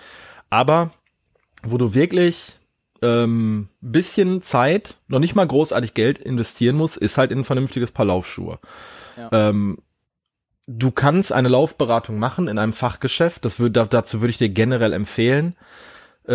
Aber 0.50 0.90
wo 1.66 1.78
du 1.78 1.94
wirklich 1.94 2.58
ähm, 3.02 3.70
bisschen 3.82 4.42
Zeit, 4.42 4.98
noch 5.08 5.20
nicht 5.20 5.36
mal 5.36 5.48
großartig 5.48 5.94
Geld 5.94 6.18
investieren 6.18 6.76
musst, 6.76 6.98
ist 6.98 7.18
halt 7.18 7.32
in 7.32 7.40
ein 7.40 7.44
vernünftiges 7.44 7.92
Paar 7.92 8.06
Laufschuhe. 8.06 8.60
Ja. 9.18 9.30
Ähm, 9.32 9.80
du 10.68 10.92
kannst 10.92 11.32
eine 11.32 11.50
Laufberatung 11.50 12.18
machen 12.18 12.48
in 12.48 12.58
einem 12.58 12.74
Fachgeschäft. 12.74 13.46
Das 13.46 13.60
würde 13.60 13.86
dazu 13.88 14.22
würde 14.22 14.32
ich 14.32 14.38
dir 14.38 14.50
generell 14.50 14.94
empfehlen, 14.94 15.56
äh, 16.28 16.34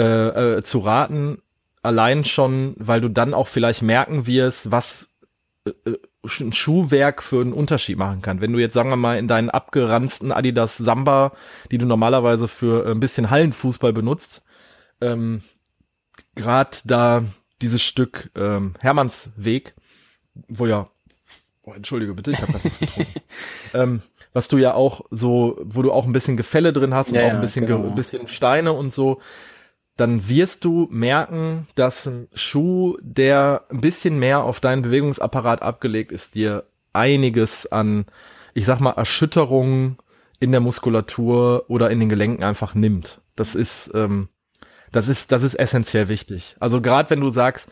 äh, 0.59 0.63
zu 0.63 0.79
raten. 0.79 1.43
Allein 1.83 2.25
schon, 2.25 2.75
weil 2.79 3.01
du 3.01 3.09
dann 3.09 3.35
auch 3.35 3.49
vielleicht 3.49 3.83
merken 3.83 4.27
wirst, 4.27 4.71
was 4.71 5.15
äh, 5.65 5.71
äh 5.91 5.99
ein 6.39 6.53
Schuhwerk 6.53 7.23
für 7.23 7.41
einen 7.41 7.55
Unterschied 7.55 7.97
machen 7.97 8.21
kann. 8.21 8.43
Wenn 8.43 8.53
du 8.53 8.59
jetzt, 8.59 8.75
sagen 8.75 8.91
wir 8.91 8.97
mal, 8.97 9.17
in 9.17 9.27
deinen 9.27 9.49
abgeranzten 9.49 10.33
Adidas 10.33 10.77
Samba, 10.77 11.33
die 11.71 11.79
du 11.79 11.87
normalerweise 11.87 12.47
für 12.47 12.87
ein 12.87 13.01
bisschen 13.01 13.31
Hallenfußball 13.31 13.95
benutzt, 13.95 14.43
ähm, 15.00 15.42
gerade 16.35 16.78
da 16.85 17.25
dieses 17.62 17.83
Stück 17.83 18.30
ähm, 18.37 18.75
Hermannsweg, 18.80 19.75
wo 20.49 20.66
ja, 20.66 20.88
oh, 21.62 21.73
entschuldige 21.73 22.14
bitte, 22.14 22.30
ich 22.30 22.40
habe 22.40 22.54
was 22.54 22.78
getrunken, 22.78 23.21
ähm, 23.75 24.02
was 24.33 24.49
du 24.49 24.59
ja 24.59 24.75
auch 24.75 25.02
so, 25.11 25.61
wo 25.64 25.83
du 25.83 25.92
auch 25.92 26.07
ein 26.07 26.12
bisschen 26.12 26.37
Gefälle 26.37 26.73
drin 26.73 26.95
hast 26.95 27.11
ja, 27.11 27.23
und 27.23 27.30
auch 27.30 27.35
ein 27.35 27.40
bisschen, 27.40 27.66
genau. 27.66 27.87
ein 27.87 27.95
bisschen 27.95 28.28
Steine 28.28 28.73
und 28.73 28.95
so, 28.95 29.21
dann 29.97 30.28
wirst 30.28 30.64
du 30.64 30.88
merken, 30.90 31.66
dass 31.75 32.07
ein 32.07 32.28
Schuh, 32.33 32.97
der 33.02 33.64
ein 33.69 33.80
bisschen 33.80 34.19
mehr 34.19 34.45
auf 34.45 34.61
deinen 34.61 34.83
Bewegungsapparat 34.83 35.62
abgelegt 35.62 36.12
ist, 36.12 36.35
dir 36.35 36.64
einiges 36.92 37.71
an, 37.71 38.07
ich 38.54 38.64
sag 38.64 38.80
mal, 38.80 38.92
Erschütterungen 38.92 39.99
in 40.38 40.52
der 40.52 40.61
Muskulatur 40.61 41.66
oder 41.69 41.90
in 41.90 42.00
den 42.00 42.09
Gelenken 42.09 42.42
einfach 42.45 42.75
nimmt. 42.75 43.21
Das 43.37 43.54
ist, 43.54 43.90
ähm, 43.95 44.28
das 44.92 45.09
ist, 45.09 45.32
das 45.32 45.42
ist 45.42 45.54
essentiell 45.54 46.09
wichtig. 46.09 46.56
Also 46.61 46.80
gerade 46.80 47.11
wenn 47.11 47.20
du 47.20 47.30
sagst, 47.30 47.70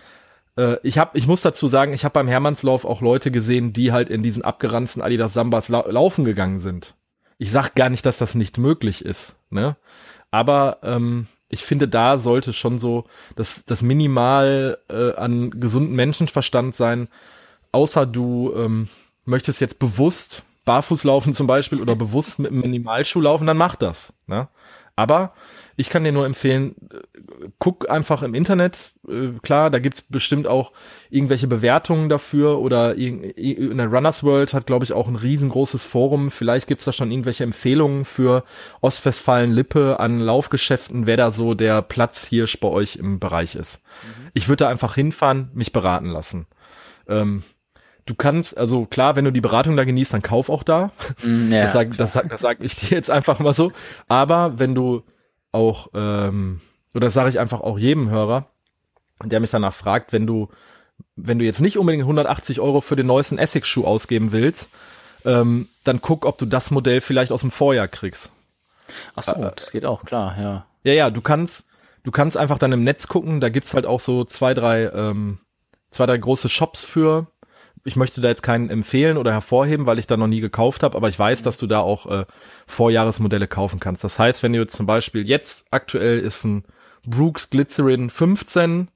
äh, 0.56 0.76
ich 0.82 0.98
habe, 0.98 1.16
ich 1.18 1.26
muss 1.26 1.42
dazu 1.42 1.68
sagen, 1.68 1.92
ich 1.92 2.04
habe 2.04 2.12
beim 2.12 2.28
Hermannslauf 2.28 2.84
auch 2.84 3.00
Leute 3.00 3.30
gesehen, 3.30 3.72
die 3.72 3.92
halt 3.92 4.08
in 4.08 4.22
diesen 4.22 4.42
abgeranzten 4.42 5.02
Adidas 5.02 5.32
Sambas 5.32 5.68
lau 5.68 5.88
laufen 5.88 6.24
gegangen 6.24 6.60
sind. 6.60 6.94
ich 7.38 7.50
sag 7.52 7.74
gar 7.74 7.88
nicht, 7.88 8.04
dass 8.04 8.18
das 8.18 8.34
nicht 8.34 8.58
möglich 8.58 9.04
ist, 9.04 9.36
ne? 9.50 9.76
Aber 10.30 10.78
ähm, 10.82 11.26
ich 11.48 11.64
finde, 11.64 11.88
da 11.88 12.18
sollte 12.18 12.52
schon 12.52 12.78
so 12.78 13.04
das, 13.36 13.64
das 13.64 13.80
Minimal 13.80 14.78
äh, 14.90 15.14
an 15.14 15.50
gesunden 15.50 15.96
Menschenverstand 15.96 16.76
sein, 16.76 17.08
außer 17.72 18.04
du 18.06 18.52
ähm, 18.54 18.88
möchtest 19.24 19.60
jetzt 19.60 19.78
bewusst 19.78 20.42
barfuß 20.66 21.04
laufen 21.04 21.32
zum 21.32 21.46
Beispiel 21.46 21.80
oder 21.80 21.96
bewusst 21.96 22.38
mit 22.38 22.50
einem 22.50 22.60
Minimalschuh 22.60 23.22
laufen, 23.22 23.46
dann 23.46 23.56
mach 23.56 23.74
das. 23.74 24.12
Ne? 24.26 24.48
Aber 24.96 25.32
ich 25.78 25.90
kann 25.90 26.02
dir 26.02 26.10
nur 26.10 26.26
empfehlen, 26.26 26.74
guck 27.60 27.88
einfach 27.88 28.24
im 28.24 28.34
Internet. 28.34 28.94
Äh, 29.08 29.38
klar, 29.42 29.70
da 29.70 29.78
gibt's 29.78 30.02
bestimmt 30.02 30.48
auch 30.48 30.72
irgendwelche 31.08 31.46
Bewertungen 31.46 32.08
dafür 32.08 32.58
oder 32.58 32.96
in 32.96 33.76
der 33.76 33.86
Runners 33.86 34.24
World 34.24 34.54
hat, 34.54 34.66
glaube 34.66 34.84
ich, 34.84 34.92
auch 34.92 35.06
ein 35.06 35.14
riesengroßes 35.14 35.84
Forum. 35.84 36.32
Vielleicht 36.32 36.66
gibt's 36.66 36.84
da 36.84 36.90
schon 36.90 37.12
irgendwelche 37.12 37.44
Empfehlungen 37.44 38.04
für 38.04 38.42
Ostwestfalen-Lippe 38.80 40.00
an 40.00 40.18
Laufgeschäften, 40.18 41.06
wer 41.06 41.16
da 41.16 41.30
so 41.30 41.54
der 41.54 41.80
Platz 41.82 42.26
hier 42.26 42.46
bei 42.60 42.68
euch 42.68 42.96
im 42.96 43.20
Bereich 43.20 43.54
ist. 43.54 43.80
Mhm. 44.02 44.30
Ich 44.34 44.48
würde 44.48 44.64
da 44.64 44.70
einfach 44.70 44.96
hinfahren, 44.96 45.48
mich 45.54 45.72
beraten 45.72 46.10
lassen. 46.10 46.48
Ähm, 47.06 47.44
du 48.04 48.16
kannst, 48.16 48.58
also 48.58 48.84
klar, 48.86 49.14
wenn 49.14 49.26
du 49.26 49.30
die 49.30 49.40
Beratung 49.40 49.76
da 49.76 49.84
genießt, 49.84 50.12
dann 50.12 50.22
kauf 50.22 50.50
auch 50.50 50.64
da. 50.64 50.90
Mm, 51.22 51.52
ja, 51.52 51.62
das 51.62 51.72
sage 51.72 51.96
das 51.96 52.14
sag, 52.14 52.28
das 52.30 52.40
sag 52.40 52.64
ich 52.64 52.74
dir 52.74 52.96
jetzt 52.96 53.12
einfach 53.12 53.38
mal 53.38 53.54
so. 53.54 53.70
Aber 54.08 54.58
wenn 54.58 54.74
du 54.74 55.04
auch, 55.52 55.88
ähm, 55.94 56.60
oder 56.94 57.10
sage 57.10 57.30
ich 57.30 57.38
einfach 57.38 57.60
auch 57.60 57.78
jedem 57.78 58.10
Hörer, 58.10 58.50
der 59.22 59.40
mich 59.40 59.50
danach 59.50 59.74
fragt, 59.74 60.12
wenn 60.12 60.26
du, 60.26 60.48
wenn 61.16 61.38
du 61.38 61.44
jetzt 61.44 61.60
nicht 61.60 61.78
unbedingt 61.78 62.04
180 62.04 62.60
Euro 62.60 62.80
für 62.80 62.96
den 62.96 63.06
neuesten 63.06 63.38
Essex-Schuh 63.38 63.84
ausgeben 63.84 64.32
willst, 64.32 64.70
ähm, 65.24 65.68
dann 65.84 66.00
guck, 66.00 66.24
ob 66.24 66.38
du 66.38 66.46
das 66.46 66.70
Modell 66.70 67.00
vielleicht 67.00 67.32
aus 67.32 67.40
dem 67.40 67.50
Vorjahr 67.50 67.88
kriegst. 67.88 68.30
Ach 69.14 69.22
so, 69.22 69.32
äh, 69.32 69.52
das 69.54 69.70
geht 69.70 69.84
auch, 69.84 70.04
klar, 70.04 70.36
ja. 70.38 70.66
Ja, 70.84 70.92
ja, 70.92 71.10
du 71.10 71.20
kannst, 71.20 71.66
du 72.04 72.10
kannst 72.10 72.36
einfach 72.36 72.58
dann 72.58 72.72
im 72.72 72.84
Netz 72.84 73.08
gucken, 73.08 73.40
da 73.40 73.48
gibt's 73.48 73.74
halt 73.74 73.86
auch 73.86 74.00
so 74.00 74.24
zwei, 74.24 74.54
drei, 74.54 74.84
ähm, 74.84 75.38
zwei, 75.90 76.06
drei 76.06 76.18
große 76.18 76.48
Shops 76.48 76.82
für, 76.82 77.26
ich 77.88 77.96
möchte 77.96 78.20
da 78.20 78.28
jetzt 78.28 78.42
keinen 78.42 78.70
empfehlen 78.70 79.16
oder 79.16 79.32
hervorheben, 79.32 79.86
weil 79.86 79.98
ich 79.98 80.06
da 80.06 80.16
noch 80.16 80.26
nie 80.28 80.40
gekauft 80.40 80.82
habe, 80.82 80.96
aber 80.96 81.08
ich 81.08 81.18
weiß, 81.18 81.42
dass 81.42 81.58
du 81.58 81.66
da 81.66 81.80
auch 81.80 82.06
äh, 82.06 82.26
Vorjahresmodelle 82.66 83.48
kaufen 83.48 83.80
kannst. 83.80 84.04
Das 84.04 84.18
heißt, 84.18 84.42
wenn 84.42 84.52
du 84.52 84.60
jetzt 84.60 84.76
zum 84.76 84.86
Beispiel 84.86 85.26
jetzt 85.26 85.66
aktuell 85.70 86.20
ist 86.20 86.44
ein 86.44 86.64
Brooks 87.04 87.50
Glycerin 87.50 88.10
15, 88.10 88.88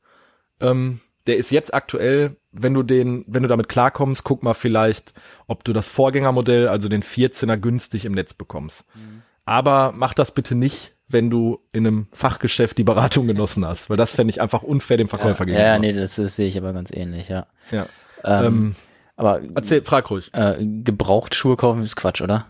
ähm, 0.61 1.01
der 1.27 1.37
ist 1.37 1.51
jetzt 1.51 1.73
aktuell, 1.73 2.37
wenn 2.53 2.75
du 2.75 2.83
den, 2.83 3.25
wenn 3.27 3.43
du 3.43 3.49
damit 3.49 3.69
klarkommst, 3.69 4.25
guck 4.25 4.43
mal 4.43 4.55
vielleicht, 4.55 5.15
ob 5.47 5.65
du 5.65 5.73
das 5.73 5.89
Vorgängermodell, 5.89 6.69
also 6.69 6.89
den 6.89 7.03
14er 7.03 7.57
günstig 7.57 8.05
im 8.05 8.13
Netz 8.13 8.35
bekommst. 8.35 8.85
Mhm. 8.95 9.23
Aber 9.45 9.93
mach 9.97 10.15
das 10.15 10.35
bitte 10.35 10.55
nicht, 10.55 10.95
wenn 11.09 11.31
du 11.31 11.61
in 11.73 11.87
einem 11.87 12.07
Fachgeschäft 12.13 12.79
die 12.79 12.85
Beratung 12.85 13.27
genossen 13.27 13.67
hast, 13.67 13.91
weil 13.91 13.97
das 13.97 14.15
fände 14.15 14.31
ich 14.31 14.41
einfach 14.41 14.63
unfair 14.63 14.97
dem 14.97 15.09
Verkäufer 15.09 15.41
ja, 15.41 15.45
gegenüber. 15.45 15.67
Ja, 15.67 15.79
nee, 15.79 15.93
das, 15.93 16.17
das 16.17 16.37
sehe 16.37 16.49
ich 16.49 16.57
aber 16.57 16.73
ganz 16.73 16.93
ähnlich, 16.93 17.29
ja. 17.29 17.47
Ja. 17.71 17.87
Ähm, 18.25 18.45
ähm, 18.45 18.75
aber 19.17 19.41
erzähl, 19.55 19.83
frag 19.83 20.11
ruhig. 20.11 20.31
Äh, 20.33 20.57
gebraucht 20.85 21.35
Schuhe 21.35 21.57
kaufen 21.57 21.83
ist 21.83 21.97
Quatsch, 21.97 22.21
oder? 22.21 22.47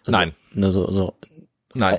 Also, 0.00 0.12
Nein. 0.12 0.34
Nur 0.52 0.72
so, 0.72 0.90
so. 0.90 1.14
Nein. 1.74 1.98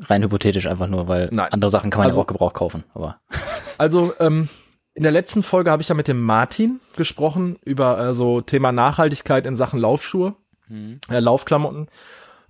Rein 0.00 0.22
hypothetisch 0.22 0.66
einfach 0.66 0.88
nur, 0.88 1.08
weil 1.08 1.28
Nein. 1.30 1.52
andere 1.52 1.70
Sachen 1.70 1.90
kann 1.90 2.00
man 2.00 2.06
also, 2.06 2.18
ja 2.18 2.22
auch 2.22 2.26
gebraucht 2.26 2.54
kaufen. 2.54 2.84
Aber. 2.94 3.20
Also 3.76 4.14
ähm, 4.20 4.48
in 4.94 5.02
der 5.02 5.10
letzten 5.10 5.42
Folge 5.42 5.72
habe 5.72 5.82
ich 5.82 5.88
ja 5.88 5.96
mit 5.96 6.06
dem 6.06 6.22
Martin 6.22 6.78
gesprochen 6.94 7.58
über 7.64 7.98
äh, 7.98 8.14
so 8.14 8.40
Thema 8.40 8.70
Nachhaltigkeit 8.70 9.46
in 9.46 9.56
Sachen 9.56 9.80
Laufschuhe, 9.80 10.36
mhm. 10.68 11.00
äh, 11.10 11.18
Laufklamotten. 11.18 11.88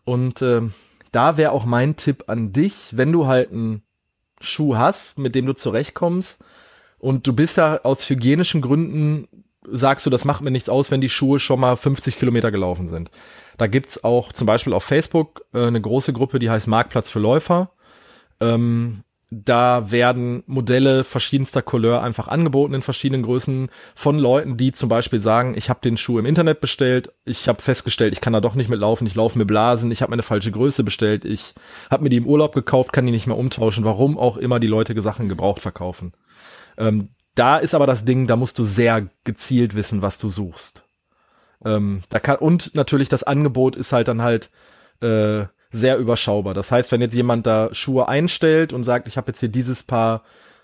Und 0.05 0.43
äh, 0.43 0.61
da 1.13 1.39
wäre 1.39 1.53
auch 1.53 1.65
mein 1.65 1.97
Tipp 1.97 2.25
an 2.27 2.53
dich, 2.53 2.89
wenn 2.93 3.11
du 3.11 3.27
halt 3.27 3.53
einen 3.53 3.83
Schuh 4.43 4.77
hast, 4.77 5.17
mit 5.17 5.35
dem 5.35 5.47
du 5.47 5.55
zurechtkommst 5.55 6.39
und 6.99 7.27
du 7.27 7.33
bist 7.33 7.57
ja 7.57 7.81
aus 7.83 8.09
hygienischen 8.09 8.61
Gründen 8.61 9.29
sagst 9.71 10.07
du, 10.07 10.11
das 10.11 10.25
macht 10.25 10.43
mir 10.43 10.51
nichts 10.51 10.69
aus, 10.69 10.91
wenn 10.91 11.01
die 11.01 11.09
Schuhe 11.09 11.41
schon 11.41 11.61
mal 11.61 11.77
50 11.77 12.19
Kilometer 12.19 12.51
gelaufen 12.51 12.89
sind. 12.89 13.11
Da 13.57 13.67
gibt's 13.67 14.03
auch 14.03 14.33
zum 14.33 14.47
Beispiel 14.47 14.73
auf 14.73 14.85
Facebook 14.85 15.45
äh, 15.53 15.67
eine 15.67 15.81
große 15.81 16.13
Gruppe, 16.13 16.39
die 16.39 16.51
heißt 16.51 16.67
Marktplatz 16.67 17.11
für 17.11 17.21
Läufer. 17.21 17.71
Ähm, 18.41 19.05
da 19.43 19.91
werden 19.91 20.45
Modelle 20.47 21.03
verschiedenster 21.03 21.63
Couleur 21.63 22.03
einfach 22.03 22.29
angeboten 22.29 22.75
in 22.75 22.83
verschiedenen 22.83 23.23
Größen 23.23 23.69
von 23.95 24.19
Leuten, 24.19 24.57
die 24.57 24.73
zum 24.73 24.89
Beispiel 24.89 25.21
sagen, 25.21 25.55
ich 25.57 25.71
habe 25.71 25.81
den 25.83 25.97
Schuh 25.97 26.19
im 26.19 26.27
Internet 26.27 26.61
bestellt, 26.61 27.13
ich 27.25 27.49
habe 27.49 27.61
festgestellt, 27.61 28.13
ich 28.13 28.21
kann 28.21 28.33
da 28.33 28.41
doch 28.41 28.55
nicht 28.55 28.71
mitlaufen, 28.71 29.07
ich 29.07 29.15
laufe 29.15 29.39
mir 29.39 29.45
Blasen, 29.47 29.91
ich 29.91 30.03
habe 30.03 30.11
meine 30.11 30.23
falsche 30.23 30.53
Größe 30.53 30.85
bestellt, 30.85 31.25
ich 31.25 31.55
habe 31.91 32.05
mir 32.05 32.11
die 32.11 32.19
im 32.19 32.27
Urlaub 32.27 32.55
gekauft, 32.55 32.93
kann 32.93 33.07
die 33.07 33.13
nicht 33.13 33.27
mehr 33.27 33.39
umtauschen, 33.39 33.85
warum 33.85 34.19
auch 34.19 34.37
immer 34.37 34.61
die 34.61 34.69
Leute 34.69 35.01
Sachen 35.03 35.29
gebraucht 35.29 35.61
verkaufen. 35.61 36.13
Ähm, 36.79 37.09
da 37.35 37.59
ist 37.59 37.75
aber 37.75 37.87
das 37.87 38.05
Ding, 38.05 38.27
da 38.27 38.37
musst 38.37 38.59
du 38.59 38.65
sehr 38.65 39.09
gezielt 39.25 39.75
wissen, 39.75 40.03
was 40.03 40.19
du 40.19 40.29
suchst. 40.29 40.83
Ähm, 41.65 42.03
da 42.09 42.21
kann, 42.21 42.37
und 42.37 42.75
natürlich 42.75 43.09
das 43.09 43.23
Angebot 43.23 43.77
ist 43.77 43.93
halt 43.93 44.09
dann 44.09 44.23
halt 44.23 44.51
äh, 45.01 45.45
sehr 45.73 45.99
überschaubar. 45.99 46.55
Das 46.55 46.71
heißt, 46.71 46.93
wenn 46.93 47.01
jetzt 47.01 47.15
jemand 47.15 47.47
da 47.47 47.75
Schuhe 47.75 48.09
einstellt 48.09 48.73
und 48.73 48.85
sagt, 48.85 49.09
ich 49.09 49.17
habe 49.17 49.33
jetzt 49.33 49.41
hier 49.41 49.49
dieses 49.49 49.83
Paar 49.83 50.23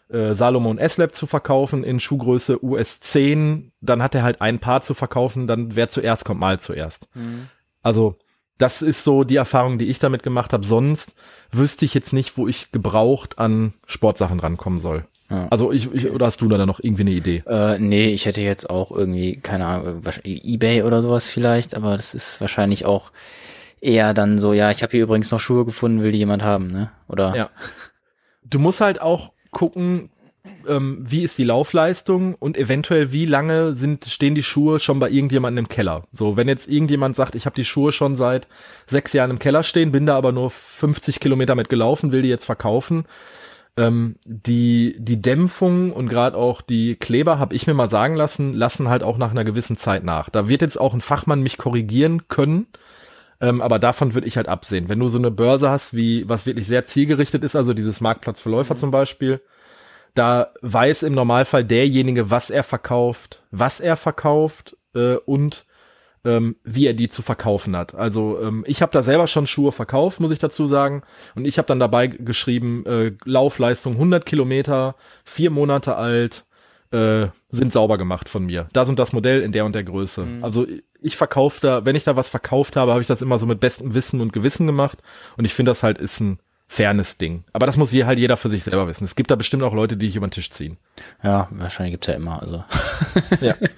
äh, 0.09 0.35
Salomon 0.35 0.79
S-Lab 0.79 1.15
zu 1.15 1.27
verkaufen 1.27 1.83
in 1.83 2.00
Schuhgröße 2.00 2.65
US 2.65 3.00
10, 3.00 3.73
dann 3.81 4.03
hat 4.03 4.15
er 4.15 4.23
halt 4.23 4.41
ein 4.41 4.61
Paar 4.61 4.83
zu 4.83 4.95
verkaufen, 4.95 5.47
dann 5.47 5.75
wer 5.75 5.89
zuerst 5.89 6.25
kommt, 6.25 6.41
mal 6.41 6.61
zuerst. 6.61 7.09
Mhm. 7.15 7.49
Also 7.83 8.17
das 8.59 8.83
ist 8.83 9.05
so 9.05 9.25
die 9.25 9.37
Erfahrung, 9.37 9.79
die 9.79 9.87
ich 9.87 9.99
damit 9.99 10.23
gemacht 10.23 10.53
habe. 10.53 10.67
Sonst 10.67 11.15
wüsste 11.50 11.85
ich 11.85 11.95
jetzt 11.95 12.12
nicht, 12.12 12.37
wo 12.37 12.47
ich 12.47 12.71
gebraucht 12.73 13.39
an 13.39 13.73
Sportsachen 13.87 14.39
rankommen 14.39 14.81
soll. 14.81 15.07
Ja. 15.31 15.47
Also 15.51 15.73
ich, 15.73 15.93
ich, 15.95 16.11
oder 16.11 16.27
hast 16.27 16.41
du 16.41 16.49
da 16.49 16.67
noch 16.67 16.81
irgendwie 16.81 17.03
eine 17.03 17.13
Idee? 17.13 17.43
Äh, 17.47 17.79
nee, 17.79 18.09
ich 18.09 18.27
hätte 18.27 18.41
jetzt 18.41 18.69
auch 18.69 18.91
irgendwie, 18.91 19.37
keine 19.37 19.67
Ahnung, 19.67 20.03
Ebay 20.25 20.83
oder 20.83 21.03
sowas 21.03 21.29
vielleicht, 21.29 21.77
aber 21.77 21.97
das 21.97 22.15
ist 22.15 22.41
wahrscheinlich 22.41 22.85
auch 22.85 23.13
eher 23.81 24.13
dann 24.13 24.39
so, 24.39 24.53
ja, 24.53 24.71
ich 24.71 24.83
habe 24.83 24.91
hier 24.91 25.05
übrigens 25.05 25.31
noch 25.31 25.41
Schuhe 25.41 25.65
gefunden, 25.65 26.03
will 26.03 26.13
die 26.13 26.19
jemand 26.19 26.43
haben, 26.43 26.67
ne? 26.69 26.91
Oder? 27.09 27.35
Ja. 27.37 27.51
Du 28.45 28.59
musst 28.59 28.81
halt 28.81 29.01
auch 29.01 29.33
gucken, 29.53 30.11
ähm, 30.67 30.99
wie 31.01 31.23
ist 31.23 31.39
die 31.39 31.45
Laufleistung 31.45 32.35
und 32.35 32.57
eventuell 32.57 33.13
wie 33.13 33.27
lange 33.27 33.75
sind 33.75 34.07
stehen 34.07 34.35
die 34.35 34.43
Schuhe 34.43 34.81
schon 34.81 34.99
bei 34.99 35.11
irgendjemandem 35.11 35.65
im 35.65 35.69
Keller. 35.69 36.05
So, 36.13 36.37
wenn 36.37 36.49
jetzt 36.49 36.69
irgendjemand 36.69 37.17
sagt, 37.17 37.35
ich 37.35 37.47
habe 37.47 37.57
die 37.57 37.65
Schuhe 37.65 37.93
schon 37.93 38.17
seit 38.17 38.49
sechs 38.87 39.13
Jahren 39.13 39.31
im 39.31 39.39
Keller 39.39 39.63
stehen, 39.63 39.93
bin 39.93 40.07
da 40.07 40.17
aber 40.17 40.33
nur 40.33 40.51
50 40.51 41.21
Kilometer 41.21 41.55
mit 41.55 41.69
gelaufen, 41.69 42.13
will 42.13 42.23
die 42.23 42.29
jetzt 42.29 42.47
verkaufen, 42.47 43.05
ähm, 43.77 44.17
die, 44.25 44.97
die 44.99 45.21
Dämpfung 45.21 45.93
und 45.93 46.09
gerade 46.09 46.37
auch 46.37 46.61
die 46.61 46.97
Kleber, 46.97 47.39
habe 47.39 47.55
ich 47.55 47.67
mir 47.67 47.75
mal 47.75 47.91
sagen 47.91 48.17
lassen, 48.17 48.55
lassen 48.55 48.89
halt 48.89 49.03
auch 49.03 49.19
nach 49.19 49.31
einer 49.31 49.45
gewissen 49.45 49.77
Zeit 49.77 50.05
nach. 50.05 50.29
Da 50.31 50.49
wird 50.49 50.62
jetzt 50.62 50.81
auch 50.81 50.95
ein 50.95 51.00
Fachmann 51.00 51.43
mich 51.43 51.59
korrigieren 51.59 52.29
können, 52.29 52.67
ähm, 53.41 53.61
aber 53.61 53.79
davon 53.79 54.15
würde 54.15 54.27
ich 54.27 54.37
halt 54.37 54.49
absehen. 54.49 54.89
Wenn 54.89 54.99
du 54.99 55.09
so 55.09 55.19
eine 55.19 55.31
Börse 55.31 55.71
hast, 55.71 55.95
wie 55.95 56.29
was 56.29 56.47
wirklich 56.47 56.67
sehr 56.67 56.87
zielgerichtet 56.87 57.45
ist, 57.45 57.57
also 57.57 57.73
dieses 57.75 58.00
Marktplatz 58.00 58.41
für 58.41 58.50
Läufer 58.50 58.75
mhm. 58.75 58.79
zum 58.79 58.91
Beispiel, 58.91 59.41
da 60.15 60.53
weiß 60.61 61.05
im 61.05 61.15
Normalfall 61.15 61.65
derjenige, 61.65 62.31
was 62.31 62.50
er 62.50 62.65
verkauft, 62.65 63.43
was 63.50 63.81
er 63.81 63.97
verkauft 63.97 64.77
äh, 64.95 65.15
und 65.15 65.67
ähm, 66.25 66.57
wie 66.65 66.87
er 66.87 66.95
die 66.95 67.09
zu 67.09 67.23
verkaufen 67.23 67.77
hat. 67.77 67.95
Also 67.95 68.39
ähm, 68.41 68.65
ich 68.67 68.83
habe 68.83 68.93
da 68.93 69.03
selber 69.03 69.27
schon 69.27 69.47
Schuhe 69.47 69.73
verkauft, 69.73 70.21
muss 70.21 70.33
ich 70.33 70.39
dazu 70.39 70.67
sagen. 70.67 71.03
Und 71.35 71.47
ich 71.47 71.59
habe 71.59 71.67
dann 71.67 71.81
dabei 71.81 72.09
geschrieben, 72.09 72.85
äh, 72.87 73.12
Laufleistung 73.25 73.95
100 73.95 74.27
Kilometer, 74.27 74.97
vier 75.25 75.50
Monate 75.50 75.97
alt, 75.97 76.45
äh, 76.91 77.29
sind 77.50 77.73
sauber 77.73 77.99
gemacht 77.99 78.29
von 78.29 78.47
mir. 78.47 78.69
Das 78.73 78.89
und 78.89 78.99
das 78.99 79.12
Modell 79.12 79.43
in 79.43 79.53
der 79.53 79.65
und 79.65 79.75
der 79.75 79.85
Größe. 79.85 80.25
Mhm. 80.25 80.45
Also 80.45 80.67
ich 81.00 81.17
verkaufe 81.17 81.61
da, 81.61 81.85
wenn 81.85 81.97
ich 81.97 82.05
da 82.05 82.17
was 82.17 82.29
verkauft 82.29 82.77
habe, 82.77 82.93
habe 82.93 83.00
ich 83.00 83.07
das 83.07 83.23
immer 83.23 83.39
so 83.39 83.47
mit 83.47 83.61
bestem 83.61 83.95
Wissen 83.95 84.21
und 84.21 84.33
Gewissen 84.33 84.67
gemacht. 84.67 84.99
Und 85.37 85.45
ich 85.45 85.55
finde 85.55 85.71
das 85.71 85.83
halt 85.83 85.99
ist 85.99 86.21
ein 86.21 86.39
Fairness-Ding. 86.71 87.43
Aber 87.53 87.67
das 87.67 87.77
muss 87.77 87.91
hier 87.91 88.07
halt 88.07 88.21
jeder 88.21 88.37
für 88.37 88.49
sich 88.49 88.62
selber 88.62 88.87
wissen. 88.87 89.03
Es 89.03 89.17
gibt 89.17 89.33
da 89.33 89.35
bestimmt 89.35 89.65
auch 89.65 89.75
Leute, 89.75 89.97
die 89.97 90.07
dich 90.07 90.15
über 90.15 90.29
den 90.29 90.31
Tisch 90.31 90.53
ziehen. 90.53 90.77
Ja, 91.21 91.49
wahrscheinlich 91.50 91.95
gibt's 91.95 92.07
ja 92.07 92.15
immer. 92.15 92.41
Also 92.41 92.62
ja. 93.41 93.55
ein 93.55 93.69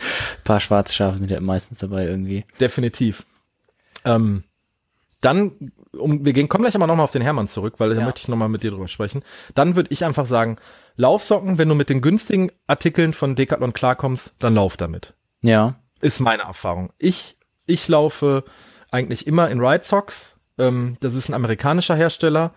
paar 0.44 0.60
Schwarzschafe 0.60 1.16
sind 1.16 1.30
ja 1.30 1.40
meistens 1.40 1.78
dabei 1.78 2.04
irgendwie. 2.04 2.44
Definitiv. 2.60 3.24
Ähm, 4.04 4.44
dann, 5.22 5.72
um, 5.96 6.22
wir 6.22 6.34
gehen, 6.34 6.50
kommen 6.50 6.64
gleich 6.64 6.74
aber 6.74 6.86
nochmal 6.86 7.04
auf 7.04 7.12
den 7.12 7.22
Hermann 7.22 7.48
zurück, 7.48 7.76
weil 7.78 7.94
da 7.94 7.96
ja. 8.00 8.04
möchte 8.04 8.20
ich 8.20 8.28
nochmal 8.28 8.50
mit 8.50 8.62
dir 8.62 8.72
drüber 8.72 8.88
sprechen. 8.88 9.22
Dann 9.54 9.74
würde 9.74 9.90
ich 9.90 10.04
einfach 10.04 10.26
sagen, 10.26 10.58
Laufsocken, 10.96 11.56
wenn 11.56 11.70
du 11.70 11.74
mit 11.74 11.88
den 11.88 12.02
günstigen 12.02 12.52
Artikeln 12.66 13.14
von 13.14 13.36
Decathlon 13.36 13.72
klarkommst, 13.72 14.34
dann 14.38 14.54
lauf 14.54 14.76
damit. 14.76 15.14
Ja. 15.40 15.76
Ist 16.02 16.20
meine 16.20 16.42
Erfahrung. 16.42 16.92
Ich, 16.98 17.38
ich 17.64 17.88
laufe 17.88 18.44
eigentlich 18.90 19.26
immer 19.26 19.48
in 19.48 19.64
Ride 19.64 19.84
Socks. 19.84 20.36
Ähm, 20.58 20.98
das 21.00 21.14
ist 21.14 21.30
ein 21.30 21.34
amerikanischer 21.34 21.96
Hersteller. 21.96 22.52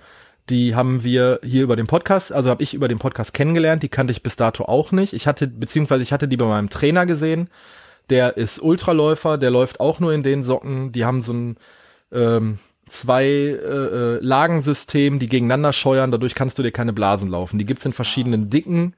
Die 0.49 0.75
haben 0.75 1.03
wir 1.03 1.39
hier 1.43 1.63
über 1.63 1.75
den 1.75 1.87
Podcast, 1.87 2.31
also 2.31 2.49
habe 2.49 2.61
ich 2.61 2.73
über 2.73 2.87
den 2.87 2.99
Podcast 2.99 3.33
kennengelernt, 3.33 3.81
die 3.81 3.89
kannte 3.89 4.11
ich 4.11 4.21
bis 4.21 4.35
dato 4.35 4.65
auch 4.65 4.91
nicht. 4.91 5.13
Ich 5.13 5.25
hatte, 5.25 5.47
beziehungsweise 5.47 6.03
ich 6.03 6.13
hatte 6.13 6.27
die 6.27 6.37
bei 6.37 6.45
meinem 6.45 6.69
Trainer 6.69 7.05
gesehen. 7.05 7.49
Der 8.11 8.37
ist 8.37 8.61
Ultraläufer, 8.61 9.39
der 9.39 9.49
läuft 9.49 9.79
auch 9.79 9.99
nur 9.99 10.13
in 10.13 10.21
den 10.21 10.43
Socken. 10.43 10.91
Die 10.91 11.03
haben 11.03 11.23
so 11.23 11.33
ein, 11.33 11.57
ähm, 12.11 12.59
zwei 12.87 13.25
äh, 13.25 13.55
äh, 13.55 14.19
Lagensystem, 14.21 15.19
die 15.19 15.27
gegeneinander 15.27 15.73
scheuern, 15.73 16.11
dadurch 16.11 16.35
kannst 16.35 16.59
du 16.59 16.63
dir 16.63 16.71
keine 16.71 16.93
Blasen 16.93 17.29
laufen. 17.29 17.57
Die 17.57 17.65
gibt's 17.65 17.85
in 17.85 17.93
verschiedenen 17.93 18.49
Dicken, 18.49 18.93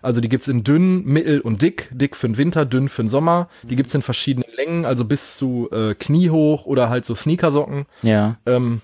also 0.00 0.20
die 0.20 0.28
gibt's 0.28 0.48
in 0.48 0.64
dünn, 0.64 1.04
mittel 1.04 1.40
und 1.40 1.62
dick. 1.62 1.88
Dick 1.92 2.16
für 2.16 2.28
den 2.28 2.36
Winter, 2.36 2.64
dünn 2.64 2.88
für 2.88 3.04
den 3.04 3.08
Sommer. 3.08 3.48
Die 3.62 3.76
gibt's 3.76 3.94
in 3.94 4.02
verschiedenen 4.02 4.50
Längen, 4.56 4.84
also 4.84 5.04
bis 5.04 5.36
zu 5.36 5.68
äh, 5.70 5.94
kniehoch 5.94 6.66
oder 6.66 6.88
halt 6.88 7.06
so 7.06 7.14
Sneakersocken. 7.14 7.86
Ja. 8.02 8.36
Ähm, 8.46 8.82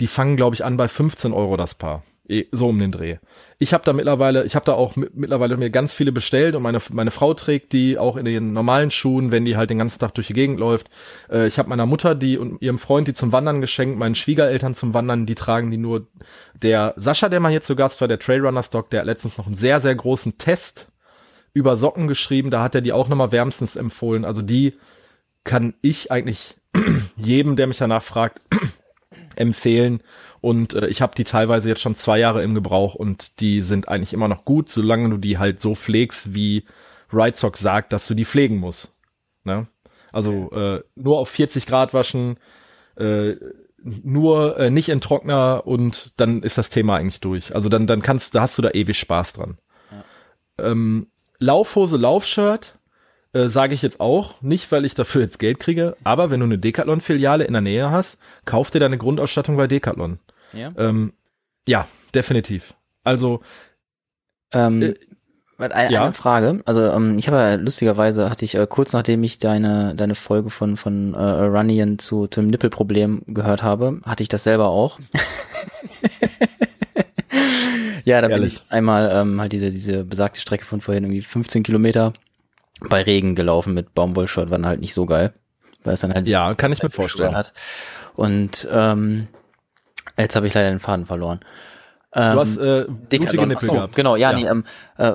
die 0.00 0.06
fangen, 0.06 0.36
glaube 0.36 0.54
ich, 0.54 0.64
an 0.64 0.76
bei 0.76 0.88
15 0.88 1.32
Euro 1.32 1.56
das 1.56 1.74
Paar. 1.74 2.02
Eh, 2.30 2.46
so 2.52 2.68
um 2.68 2.78
den 2.78 2.92
Dreh. 2.92 3.16
Ich 3.58 3.74
habe 3.74 3.84
da 3.84 3.92
mittlerweile, 3.92 4.44
ich 4.44 4.54
habe 4.54 4.64
da 4.64 4.74
auch 4.74 4.94
mittlerweile 4.94 5.56
mir 5.56 5.68
ganz 5.68 5.92
viele 5.92 6.12
bestellt 6.12 6.54
und 6.54 6.62
meine 6.62 6.78
meine 6.92 7.10
Frau 7.10 7.34
trägt 7.34 7.72
die 7.72 7.98
auch 7.98 8.16
in 8.16 8.24
den 8.24 8.52
normalen 8.52 8.92
Schuhen, 8.92 9.32
wenn 9.32 9.44
die 9.44 9.56
halt 9.56 9.68
den 9.68 9.78
ganzen 9.78 9.98
Tag 9.98 10.14
durch 10.14 10.28
die 10.28 10.32
Gegend 10.32 10.60
läuft. 10.60 10.90
Äh, 11.28 11.48
ich 11.48 11.58
habe 11.58 11.68
meiner 11.68 11.86
Mutter 11.86 12.14
die 12.14 12.38
und 12.38 12.62
ihrem 12.62 12.78
Freund 12.78 13.08
die 13.08 13.14
zum 13.14 13.32
Wandern 13.32 13.60
geschenkt, 13.60 13.98
meinen 13.98 14.14
Schwiegereltern 14.14 14.76
zum 14.76 14.94
Wandern, 14.94 15.26
die 15.26 15.34
tragen 15.34 15.72
die 15.72 15.76
nur. 15.76 16.06
Der 16.54 16.94
Sascha, 16.96 17.28
der 17.28 17.40
mal 17.40 17.50
hier 17.50 17.62
zu 17.62 17.74
Gast 17.74 18.00
war, 18.00 18.06
der 18.06 18.20
Trailrunner 18.20 18.62
Stock, 18.62 18.90
der 18.90 19.00
hat 19.00 19.06
letztens 19.06 19.36
noch 19.36 19.46
einen 19.46 19.56
sehr 19.56 19.80
sehr 19.80 19.96
großen 19.96 20.38
Test 20.38 20.86
über 21.52 21.76
Socken 21.76 22.06
geschrieben, 22.06 22.52
da 22.52 22.62
hat 22.62 22.76
er 22.76 22.80
die 22.80 22.92
auch 22.92 23.08
nochmal 23.08 23.32
wärmstens 23.32 23.74
empfohlen. 23.74 24.24
Also 24.24 24.40
die 24.40 24.74
kann 25.42 25.74
ich 25.82 26.12
eigentlich 26.12 26.56
jedem, 27.16 27.56
der 27.56 27.66
mich 27.66 27.78
danach 27.78 28.04
fragt, 28.04 28.40
empfehlen. 29.36 30.02
Und 30.40 30.74
äh, 30.74 30.86
ich 30.88 31.02
habe 31.02 31.14
die 31.14 31.24
teilweise 31.24 31.68
jetzt 31.68 31.80
schon 31.80 31.94
zwei 31.94 32.18
Jahre 32.18 32.42
im 32.42 32.54
Gebrauch 32.54 32.94
und 32.94 33.40
die 33.40 33.62
sind 33.62 33.88
eigentlich 33.88 34.12
immer 34.12 34.28
noch 34.28 34.44
gut, 34.44 34.70
solange 34.70 35.10
du 35.10 35.18
die 35.18 35.38
halt 35.38 35.60
so 35.60 35.74
pflegst, 35.74 36.34
wie 36.34 36.64
Right 37.12 37.36
Sock 37.36 37.56
sagt, 37.56 37.92
dass 37.92 38.06
du 38.06 38.14
die 38.14 38.24
pflegen 38.24 38.56
musst. 38.56 38.94
Ne? 39.44 39.66
Also 40.12 40.50
äh, 40.52 40.82
nur 40.94 41.18
auf 41.18 41.28
40 41.28 41.66
Grad 41.66 41.94
waschen, 41.94 42.38
äh, 42.96 43.36
nur 43.82 44.58
äh, 44.58 44.70
nicht 44.70 44.88
in 44.88 45.00
Trockner 45.00 45.66
und 45.66 46.12
dann 46.16 46.42
ist 46.42 46.58
das 46.58 46.70
Thema 46.70 46.96
eigentlich 46.96 47.20
durch. 47.20 47.54
Also 47.54 47.68
dann, 47.68 47.86
dann 47.86 48.02
kannst, 48.02 48.34
da 48.34 48.42
hast 48.42 48.58
du 48.58 48.62
da 48.62 48.70
ewig 48.70 48.98
Spaß 48.98 49.34
dran. 49.34 49.58
Ja. 49.90 50.70
Ähm, 50.70 51.08
Laufhose, 51.38 51.96
Laufshirt, 51.96 52.78
äh, 53.32 53.46
sage 53.46 53.74
ich 53.74 53.82
jetzt 53.82 54.00
auch, 54.00 54.40
nicht 54.42 54.70
weil 54.72 54.84
ich 54.84 54.94
dafür 54.94 55.22
jetzt 55.22 55.38
Geld 55.38 55.60
kriege, 55.60 55.96
aber 56.02 56.30
wenn 56.30 56.40
du 56.40 56.46
eine 56.46 56.58
Decathlon-Filiale 56.58 57.44
in 57.44 57.52
der 57.52 57.62
Nähe 57.62 57.90
hast, 57.90 58.18
kauf 58.44 58.70
dir 58.70 58.80
deine 58.80 58.98
Grundausstattung 58.98 59.56
bei 59.56 59.66
Decathlon. 59.66 60.18
Ja, 60.52 60.72
ähm, 60.76 61.12
ja 61.66 61.86
definitiv. 62.14 62.74
Also 63.04 63.40
ähm, 64.52 64.82
äh, 64.82 64.94
eine, 65.58 65.92
ja. 65.92 66.04
eine 66.04 66.12
Frage. 66.12 66.62
Also 66.64 66.82
ähm, 66.82 67.18
ich 67.18 67.28
habe 67.28 67.36
ja 67.36 67.54
lustigerweise 67.54 68.30
hatte 68.30 68.44
ich 68.44 68.56
äh, 68.56 68.66
kurz 68.68 68.92
nachdem 68.92 69.22
ich 69.22 69.38
deine 69.38 69.94
deine 69.94 70.14
Folge 70.14 70.50
von 70.50 70.76
von 70.76 71.14
äh, 71.14 71.18
Runnian 71.18 71.98
zu 71.98 72.26
zum 72.26 72.48
Nippelproblem 72.48 73.22
gehört 73.28 73.62
habe, 73.62 74.00
hatte 74.04 74.22
ich 74.22 74.28
das 74.28 74.42
selber 74.42 74.68
auch. 74.68 74.98
ja, 78.04 78.20
da 78.20 78.28
bin 78.28 78.42
ich 78.42 78.64
einmal 78.70 79.10
ähm, 79.12 79.40
halt 79.40 79.52
diese 79.52 79.70
diese 79.70 80.04
besagte 80.04 80.40
Strecke 80.40 80.64
von 80.64 80.80
vorhin 80.80 81.04
irgendwie 81.04 81.22
15 81.22 81.62
Kilometer 81.62 82.12
bei 82.88 83.02
Regen 83.02 83.34
gelaufen 83.34 83.74
mit 83.74 83.94
Baumwollshirt, 83.94 84.50
war 84.50 84.58
dann 84.58 84.66
halt 84.66 84.80
nicht 84.80 84.94
so 84.94 85.06
geil, 85.06 85.32
weil 85.84 85.94
es 85.94 86.00
dann 86.00 86.14
halt 86.14 86.26
ja 86.28 86.54
kann 86.54 86.72
ich 86.72 86.82
mir 86.82 86.90
vorstellen 86.90 87.36
hat. 87.36 87.52
Und 88.14 88.68
ähm, 88.72 89.28
Jetzt 90.20 90.36
habe 90.36 90.46
ich 90.46 90.54
leider 90.54 90.70
den 90.70 90.80
Faden 90.80 91.06
verloren. 91.06 91.40
Ähm, 92.12 92.32
du 92.32 92.40
hast 92.40 92.58
äh, 92.58 92.86
blutige 92.88 93.46
Nippel 93.46 93.66
so, 93.66 93.72
gehabt. 93.72 93.94
Genau, 93.94 94.16
ja, 94.16 94.32
ja. 94.32 94.36
Nee, 94.36 94.46
ähm, 94.46 94.64
äh, 94.96 95.12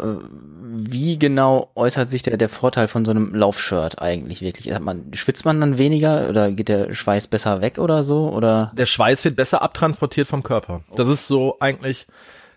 wie 0.77 1.19
genau 1.19 1.71
äußert 1.75 2.09
sich 2.09 2.23
der, 2.23 2.37
der 2.37 2.47
Vorteil 2.47 2.87
von 2.87 3.03
so 3.03 3.11
einem 3.11 3.35
Laufshirt 3.35 4.01
eigentlich 4.01 4.41
wirklich? 4.41 4.77
Man, 4.79 5.13
schwitzt 5.13 5.45
man 5.45 5.59
dann 5.59 5.77
weniger 5.77 6.29
oder 6.29 6.51
geht 6.51 6.69
der 6.69 6.93
Schweiß 6.93 7.27
besser 7.27 7.61
weg 7.61 7.79
oder 7.79 8.03
so? 8.03 8.29
Oder? 8.29 8.71
Der 8.77 8.85
Schweiß 8.85 9.25
wird 9.25 9.35
besser 9.35 9.61
abtransportiert 9.61 10.27
vom 10.27 10.41
Körper. 10.41 10.81
Das 10.95 11.09
ist 11.09 11.27
so 11.27 11.57
eigentlich 11.59 12.07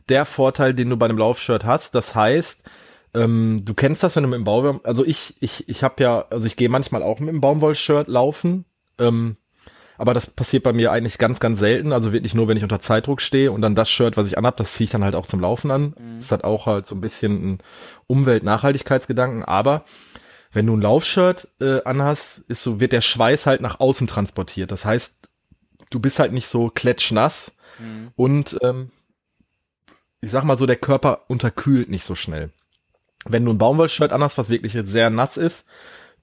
der 0.08 0.24
Vorteil, 0.24 0.72
den 0.72 0.88
du 0.88 0.96
bei 0.96 1.06
einem 1.06 1.18
Laufshirt 1.18 1.64
hast. 1.64 1.94
Das 1.96 2.14
heißt, 2.14 2.62
ähm, 3.14 3.62
du 3.64 3.74
kennst 3.74 4.02
das, 4.02 4.16
wenn 4.16 4.22
du 4.22 4.28
mit 4.28 4.38
dem 4.38 4.44
Baumwoll, 4.44 4.80
also 4.84 5.04
ich, 5.04 5.36
ich, 5.40 5.68
ich 5.68 5.82
habe 5.82 6.02
ja, 6.02 6.26
also 6.30 6.46
ich 6.46 6.56
gehe 6.56 6.68
manchmal 6.68 7.02
auch 7.02 7.20
mit 7.20 7.30
dem 7.30 7.40
Baumwollshirt 7.40 8.08
laufen. 8.08 8.64
Ähm, 8.98 9.36
aber 9.96 10.14
das 10.14 10.28
passiert 10.28 10.62
bei 10.62 10.73
mir 10.73 10.92
eigentlich 10.92 11.18
ganz, 11.18 11.40
ganz 11.40 11.58
selten. 11.58 11.92
Also 11.92 12.12
wirklich 12.12 12.32
nur, 12.32 12.47
wenn 12.47 12.56
ich 12.56 12.62
unter 12.62 12.78
Zeitdruck 12.78 13.21
stehe 13.21 13.50
und 13.50 13.62
dann 13.62 13.75
das 13.75 13.90
Shirt, 13.90 14.16
was 14.16 14.28
ich 14.28 14.38
anhab, 14.38 14.56
das 14.56 14.75
ziehe 14.75 14.84
ich 14.84 14.90
dann 14.90 15.02
halt 15.02 15.16
auch 15.16 15.26
zum 15.26 15.40
Laufen 15.40 15.73
an. 15.73 15.94
Mhm. 15.99 16.18
Das 16.18 16.30
hat 16.30 16.44
auch 16.44 16.66
halt 16.66 16.86
so 16.86 16.94
ein 16.94 17.00
bisschen 17.00 17.52
ein 17.52 17.58
Umwelt-Nachhaltigkeitsgedanken. 18.06 19.44
Aber 19.44 19.84
wenn 20.52 20.66
du 20.66 20.76
ein 20.76 20.80
Laufshirt 20.80 21.49
äh, 21.60 21.82
anhast, 21.82 22.38
ist 22.49 22.62
so, 22.62 22.78
wird 22.78 22.92
der 22.92 23.00
Schweiß 23.00 23.47
halt 23.47 23.60
nach 23.60 23.80
außen 23.80 24.06
transportiert. 24.06 24.71
Das 24.71 24.84
heißt, 24.84 25.28
du 25.90 26.00
bist 26.00 26.21
halt 26.21 26.32
nicht 26.32 26.47
so 26.47 26.71
klatschnass 26.71 27.56
mhm. 27.80 28.12
und 28.14 28.58
ähm, 28.62 28.90
ich 30.21 30.30
sag 30.30 30.44
mal 30.44 30.58
so, 30.58 30.66
der 30.66 30.76
Körper 30.76 31.25
unterkühlt 31.28 31.88
nicht 31.88 32.04
so 32.04 32.14
schnell. 32.14 32.50
Wenn 33.25 33.45
du 33.45 33.52
ein 33.52 33.59
Baumwollshirt 33.59 34.13
anhast, 34.13 34.39
was 34.39 34.49
wirklich 34.49 34.78
sehr 34.83 35.11
nass 35.11 35.37
ist, 35.37 35.67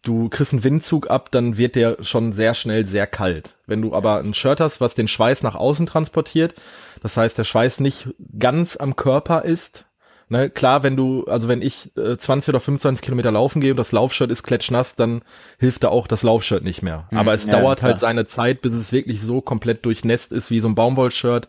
du 0.02 0.30
kriegst 0.30 0.54
einen 0.54 0.64
Windzug 0.64 1.10
ab, 1.10 1.32
dann 1.32 1.58
wird 1.58 1.76
der 1.76 1.98
schon 2.02 2.32
sehr 2.32 2.54
schnell 2.54 2.86
sehr 2.86 3.08
kalt. 3.08 3.56
Wenn 3.66 3.82
du 3.82 3.94
aber 3.94 4.20
ein 4.20 4.34
Shirt 4.34 4.60
hast, 4.60 4.80
was 4.82 4.96
den 4.96 5.08
Schweiß 5.08 5.44
nach 5.44 5.56
außen 5.56 5.86
transportiert, 5.86 6.56
das 7.02 7.18
heißt, 7.18 7.38
der 7.38 7.44
Schweiß 7.44 7.80
nicht 7.80 8.08
ganz 8.38 8.78
am 8.78 8.96
Körper 8.96 9.44
ist, 9.44 9.86
ne, 10.30 10.50
klar, 10.50 10.84
wenn 10.84 10.96
du, 10.96 11.26
also 11.26 11.48
wenn 11.48 11.62
ich 11.62 11.96
äh, 11.98 12.18
20 12.18 12.50
oder 12.50 12.60
25 12.60 13.04
Kilometer 13.04 13.32
laufen 13.32 13.62
gehe 13.62 13.72
und 13.72 13.78
das 13.78 13.92
Laufshirt 13.92 14.32
ist 14.32 14.44
klatschnass, 14.44 14.96
dann 14.96 15.22
hilft 15.60 15.84
da 15.84 15.90
auch 15.90 16.08
das 16.08 16.24
Laufshirt 16.24 16.64
nicht 16.64 16.82
mehr. 16.82 17.08
Mhm, 17.12 17.18
aber 17.18 17.34
es 17.34 17.46
ja, 17.46 17.60
dauert 17.60 17.82
halt 17.82 18.00
seine 18.00 18.28
Zeit, 18.28 18.62
bis 18.62 18.74
es 18.74 18.92
wirklich 18.92 19.22
so 19.22 19.42
komplett 19.42 19.86
durchnässt 19.86 20.32
ist 20.32 20.52
wie 20.52 20.60
so 20.60 20.68
ein 20.68 20.76
Baumwollshirt, 20.76 21.48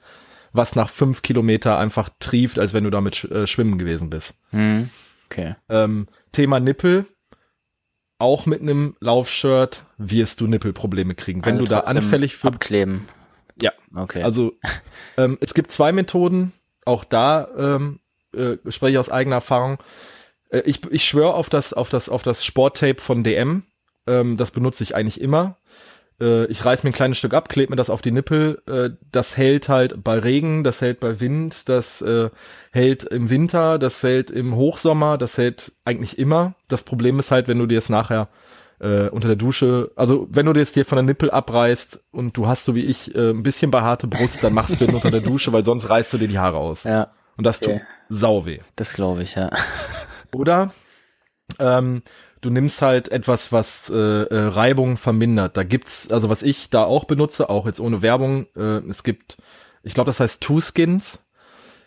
was 0.53 0.75
nach 0.75 0.89
fünf 0.89 1.23
Kilometer 1.23 1.79
einfach 1.79 2.09
trieft, 2.19 2.59
als 2.59 2.73
wenn 2.73 2.85
du 2.85 2.91
damit 2.91 3.17
sch 3.17 3.25
äh, 3.25 3.47
schwimmen 3.47 3.79
gewesen 3.79 4.11
bist. 4.11 4.35
Mhm. 4.53 4.91
Okay. 5.27 5.57
Ähm, 5.69 6.07
Thema 6.33 6.61
Nippel 6.61 7.07
auch 8.19 8.47
mit 8.47 8.63
einem 8.63 8.97
Laufshirt 9.01 9.85
wirst 9.99 10.41
du 10.41 10.47
Nippelprobleme 10.47 11.15
kriegen. 11.15 11.45
Wenn 11.45 11.55
also 11.55 11.65
du 11.67 11.71
da 11.71 11.81
anfällig 11.81 12.37
für 12.37 12.49
abkleben. 12.49 13.09
Ja. 13.61 13.73
Okay. 13.95 14.23
Also 14.23 14.53
ähm, 15.17 15.39
es 15.41 15.55
gibt 15.55 15.71
zwei 15.73 15.93
Methoden. 15.93 16.53
Auch 16.85 17.05
da 17.05 17.49
ähm, 17.57 18.01
äh, 18.35 18.57
spreche 18.71 18.93
ich 18.93 18.99
aus 18.99 19.11
eigener 19.11 19.37
Erfahrung. 19.37 19.79
Äh, 20.51 20.61
ich 20.61 20.81
ich 20.91 21.05
schwöre 21.05 21.35
auf 21.35 21.51
das 21.51 21.73
auf 21.73 21.91
das 21.91 22.09
auf 22.09 22.23
das 22.23 22.45
Sporttape 22.45 23.01
von 23.01 23.23
DM. 23.23 23.65
Ähm, 24.07 24.37
das 24.37 24.51
benutze 24.51 24.83
ich 24.83 24.95
eigentlich 24.95 25.21
immer 25.21 25.59
äh, 26.21 26.47
ich 26.47 26.65
reiß 26.65 26.83
mir 26.83 26.91
ein 26.91 26.95
kleines 26.95 27.19
Stück 27.19 27.35
ab, 27.35 27.49
klebe 27.49 27.71
mir 27.71 27.77
das 27.77 27.91
auf 27.91 28.03
die 28.03 28.11
Nippel. 28.11 28.63
Äh, 28.67 28.91
das 29.13 29.37
hält 29.37 29.69
halt 29.69 30.03
bei 30.03 30.19
Regen, 30.19 30.65
das 30.65 30.81
hält 30.81 31.01
bei 31.01 31.21
Wind, 31.21 31.69
das 31.69 32.03
äh, 32.03 32.31
hält 32.73 33.05
im 33.05 33.31
Winter, 33.31 33.79
das 33.79 34.03
hält 34.03 34.31
im 34.31 34.57
Hochsommer, 34.57 35.19
das 35.19 35.39
hält 35.39 35.73
eigentlich 35.85 36.19
immer. 36.19 36.55
Das 36.69 36.83
Problem 36.83 37.19
ist 37.19 37.31
halt, 37.31 37.49
wenn 37.49 37.59
du 37.59 37.67
dir 37.67 37.79
es 37.79 37.89
nachher 37.89 38.29
äh, 38.81 39.09
unter 39.09 39.29
der 39.29 39.37
Dusche, 39.37 39.91
also 39.97 40.29
wenn 40.31 40.47
du 40.47 40.53
dir 40.53 40.61
jetzt 40.61 40.77
dir 40.77 40.85
von 40.85 40.97
der 40.97 41.05
Nippel 41.05 41.31
abreißt 41.31 42.01
und 42.11 42.37
du 42.37 42.47
hast 42.47 42.65
so 42.65 42.75
wie 42.75 42.85
ich 42.85 43.15
äh, 43.15 43.31
ein 43.31 43.43
bisschen 43.43 43.71
behaarte 43.71 44.07
Brust, 44.07 44.43
dann 44.43 44.55
machst 44.55 44.81
du 44.81 44.87
den 44.87 44.95
unter 44.95 45.11
der 45.11 45.21
Dusche, 45.21 45.53
weil 45.53 45.65
sonst 45.65 45.89
reißt 45.89 46.13
du 46.13 46.19
dir 46.19 46.29
die 46.29 46.39
Haare 46.39 46.59
aus. 46.59 46.85
Ja. 46.85 47.13
Und 47.37 47.45
das 47.45 47.61
okay. 47.63 47.79
tut 47.79 47.83
sau 48.09 48.47
weh. 48.47 48.61
Das 48.77 48.95
glaube 48.95 49.23
ich, 49.23 49.35
ja. 49.35 49.51
Oder 50.35 50.73
ähm, 51.59 52.03
du 52.41 52.51
nimmst 52.51 52.83
halt 52.83 53.09
etwas, 53.09 53.53
was 53.53 53.91
äh, 53.91 53.95
äh, 53.95 54.49
Reibung 54.49 54.97
vermindert. 54.97 55.57
Da 55.57 55.63
gibt's, 55.63 56.11
also 56.11 56.29
was 56.29 56.43
ich 56.43 56.71
da 56.71 56.85
auch 56.85 57.05
benutze, 57.05 57.49
auch 57.49 57.67
jetzt 57.67 57.81
ohne 57.81 58.03
Werbung, 58.03 58.47
äh, 58.57 58.79
es 58.89 59.03
gibt, 59.03 59.37
ich 59.83 59.95
glaube, 59.95 60.09
das 60.09 60.21
heißt 60.21 60.41
Two 60.43 60.61
Skins. 60.61 61.21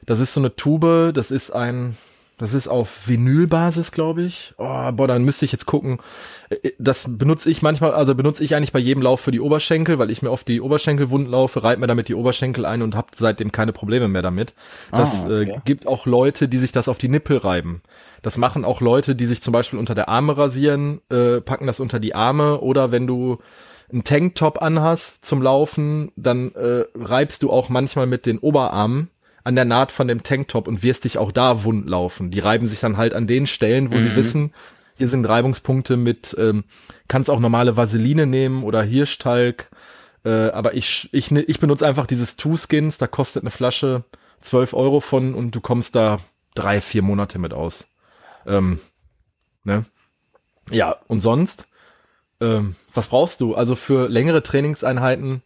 Das 0.06 0.20
ist 0.20 0.34
so 0.34 0.42
eine 0.42 0.56
Tube, 0.56 1.14
das 1.14 1.30
ist 1.30 1.52
ein, 1.52 1.96
das 2.40 2.54
ist 2.54 2.68
auf 2.68 3.08
Vinylbasis, 3.08 3.92
glaube 3.92 4.24
ich. 4.24 4.54
Oh, 4.58 4.92
boah, 4.94 5.08
dann 5.08 5.24
müsste 5.24 5.46
ich 5.46 5.52
jetzt 5.52 5.66
gucken. 5.66 6.00
Äh, 6.50 6.72
das 6.80 7.06
benutze 7.08 7.50
ich 7.50 7.62
manchmal, 7.62 7.94
also 7.94 8.16
benutze 8.16 8.44
ich 8.44 8.56
eigentlich 8.56 8.74
bei 8.74 8.80
jedem 8.80 9.04
Lauf 9.04 9.20
für 9.20 9.32
die 9.32 9.42
Oberschenkel, 9.42 10.00
weil 10.00 10.10
ich 10.10 10.22
mir 10.22 10.32
oft 10.32 10.48
die 10.48 10.62
Oberschenkelwunden 10.62 11.30
laufe, 11.30 11.64
reite 11.64 11.80
mir 11.80 11.88
damit 11.88 12.08
die 12.08 12.16
Oberschenkel 12.16 12.66
ein 12.66 12.82
und 12.82 12.96
habe 12.96 13.10
seitdem 13.16 13.52
keine 13.52 13.74
Probleme 13.74 14.08
mehr 14.08 14.22
damit. 14.22 14.54
Das 14.92 15.26
ah, 15.26 15.28
okay. 15.28 15.52
äh, 15.52 15.60
gibt 15.66 15.86
auch 15.86 16.06
Leute, 16.06 16.48
die 16.48 16.58
sich 16.58 16.72
das 16.72 16.88
auf 16.88 16.98
die 16.98 17.10
Nippel 17.10 17.38
reiben. 17.38 17.82
Das 18.22 18.38
machen 18.38 18.66
auch 18.66 18.82
Leute, 18.82 19.16
die 19.16 19.26
sich 19.26 19.42
zum 19.42 19.54
Beispiel 19.54 19.80
unter 19.80 19.96
der 19.96 20.10
Arme 20.10 20.38
rasieren, 20.38 21.02
äh, 21.10 21.42
packen 21.42 21.68
das 21.68 21.80
unter 21.80 22.00
die 22.00 22.16
Arme 22.16 22.60
oder 22.62 22.92
wenn 22.92 23.08
du 23.08 23.40
einen 23.92 24.04
Tanktop 24.04 24.62
anhast 24.62 25.26
zum 25.26 25.42
Laufen, 25.42 26.12
dann 26.16 26.54
äh, 26.54 26.86
reibst 26.96 27.44
du 27.44 27.52
auch 27.52 27.70
manchmal 27.70 28.06
mit 28.06 28.26
den 28.26 28.38
Oberarmen 28.38 29.10
an 29.44 29.56
der 29.56 29.66
Naht 29.66 29.92
von 29.92 30.08
dem 30.08 30.24
Tanktop 30.24 30.68
und 30.68 30.84
wirst 30.84 31.06
dich 31.06 31.18
auch 31.18 31.32
da 31.32 31.64
wund 31.64 31.90
laufen. 31.90 32.30
Die 32.30 32.40
reiben 32.40 32.68
sich 32.68 32.80
dann 32.80 32.98
halt 32.98 33.14
an 33.14 33.26
den 33.26 33.48
Stellen, 33.48 33.92
wo 33.92 33.96
mhm. 33.96 34.04
sie 34.04 34.16
wissen, 34.16 34.54
hier 34.96 35.08
sind 35.08 35.26
Reibungspunkte 35.26 35.98
mit, 35.98 36.36
ähm, 36.38 36.66
kannst 37.08 37.30
auch 37.30 37.40
normale 37.40 37.78
Vaseline 37.78 38.28
nehmen 38.28 38.64
oder 38.64 38.84
Hirschtalg. 38.84 39.70
Äh, 40.26 40.50
aber 40.50 40.74
ich, 40.74 41.10
ich, 41.14 41.32
ne, 41.32 41.42
ich 41.42 41.60
benutze 41.60 41.88
einfach 41.88 42.06
dieses 42.06 42.36
Two 42.36 42.58
Skins, 42.58 42.98
da 42.98 43.08
kostet 43.08 43.44
eine 43.44 43.50
Flasche 43.50 44.04
12 44.42 44.74
Euro 44.74 45.00
von 45.00 45.34
und 45.34 45.56
du 45.56 45.62
kommst 45.62 45.96
da 45.96 46.20
drei, 46.54 46.82
vier 46.82 47.02
Monate 47.02 47.40
mit 47.40 47.54
aus. 47.54 47.86
Ähm, 48.50 48.80
ne? 49.64 49.86
Ja, 50.70 50.98
und 51.08 51.22
sonst, 51.22 51.66
ähm, 52.42 52.76
was 52.94 53.08
brauchst 53.08 53.42
du? 53.42 53.56
Also 53.56 53.76
für 53.76 54.10
längere 54.10 54.44
Trainingseinheiten 54.44 55.42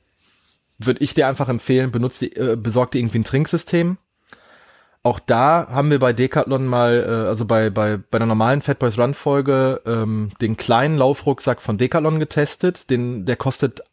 würde 0.80 1.04
ich 1.04 1.14
dir 1.14 1.28
einfach 1.28 1.50
empfehlen, 1.50 1.92
benutzt 1.92 2.22
die, 2.22 2.36
äh, 2.36 2.56
besorg 2.56 2.92
dir 2.92 3.00
irgendwie 3.00 3.20
ein 3.20 3.24
Trinksystem. 3.24 3.98
Auch 5.06 5.20
da 5.20 5.68
haben 5.70 5.92
wir 5.92 6.00
bei 6.00 6.14
Decathlon 6.14 6.66
mal, 6.66 7.04
äh, 7.04 7.28
also 7.28 7.46
bei, 7.46 7.70
bei, 7.70 7.98
bei 7.98 8.20
der 8.20 8.28
normalen 8.28 8.62
Fat 8.62 8.80
Boys 8.80 8.98
Run 8.98 9.14
Folge, 9.14 9.82
ähm, 9.86 10.32
den 10.42 10.56
kleinen 10.56 10.98
Laufrucksack 10.98 11.62
von 11.62 11.78
Decathlon 11.78 12.20
getestet. 12.20 12.90
Den, 12.90 13.26
der 13.26 13.36
kostet 13.36 13.84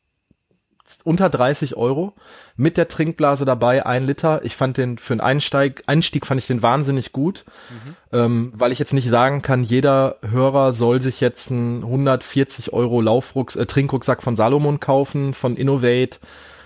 unter 1.04 1.30
30 1.30 1.76
Euro 1.76 2.14
mit 2.56 2.76
der 2.76 2.88
Trinkblase 2.88 3.44
dabei, 3.44 3.86
ein 3.86 4.06
Liter. 4.06 4.44
Ich 4.44 4.56
fand 4.56 4.76
den 4.76 4.98
für 4.98 5.14
einen 5.14 5.20
Einsteig, 5.20 5.82
Einstieg 5.86 6.26
fand 6.26 6.40
ich 6.40 6.46
den 6.46 6.62
wahnsinnig 6.62 7.12
gut, 7.12 7.44
mhm. 7.70 7.96
ähm, 8.12 8.52
weil 8.54 8.72
ich 8.72 8.78
jetzt 8.78 8.92
nicht 8.92 9.08
sagen 9.08 9.42
kann, 9.42 9.62
jeder 9.62 10.16
Hörer 10.22 10.72
soll 10.72 11.00
sich 11.00 11.20
jetzt 11.20 11.50
einen 11.50 11.82
140 11.82 12.72
Euro 12.72 13.00
Laufrucks, 13.00 13.56
äh, 13.56 13.66
Trinkrucksack 13.66 14.22
von 14.22 14.36
Salomon 14.36 14.80
kaufen, 14.80 15.34
von 15.34 15.56
Innovate 15.56 16.18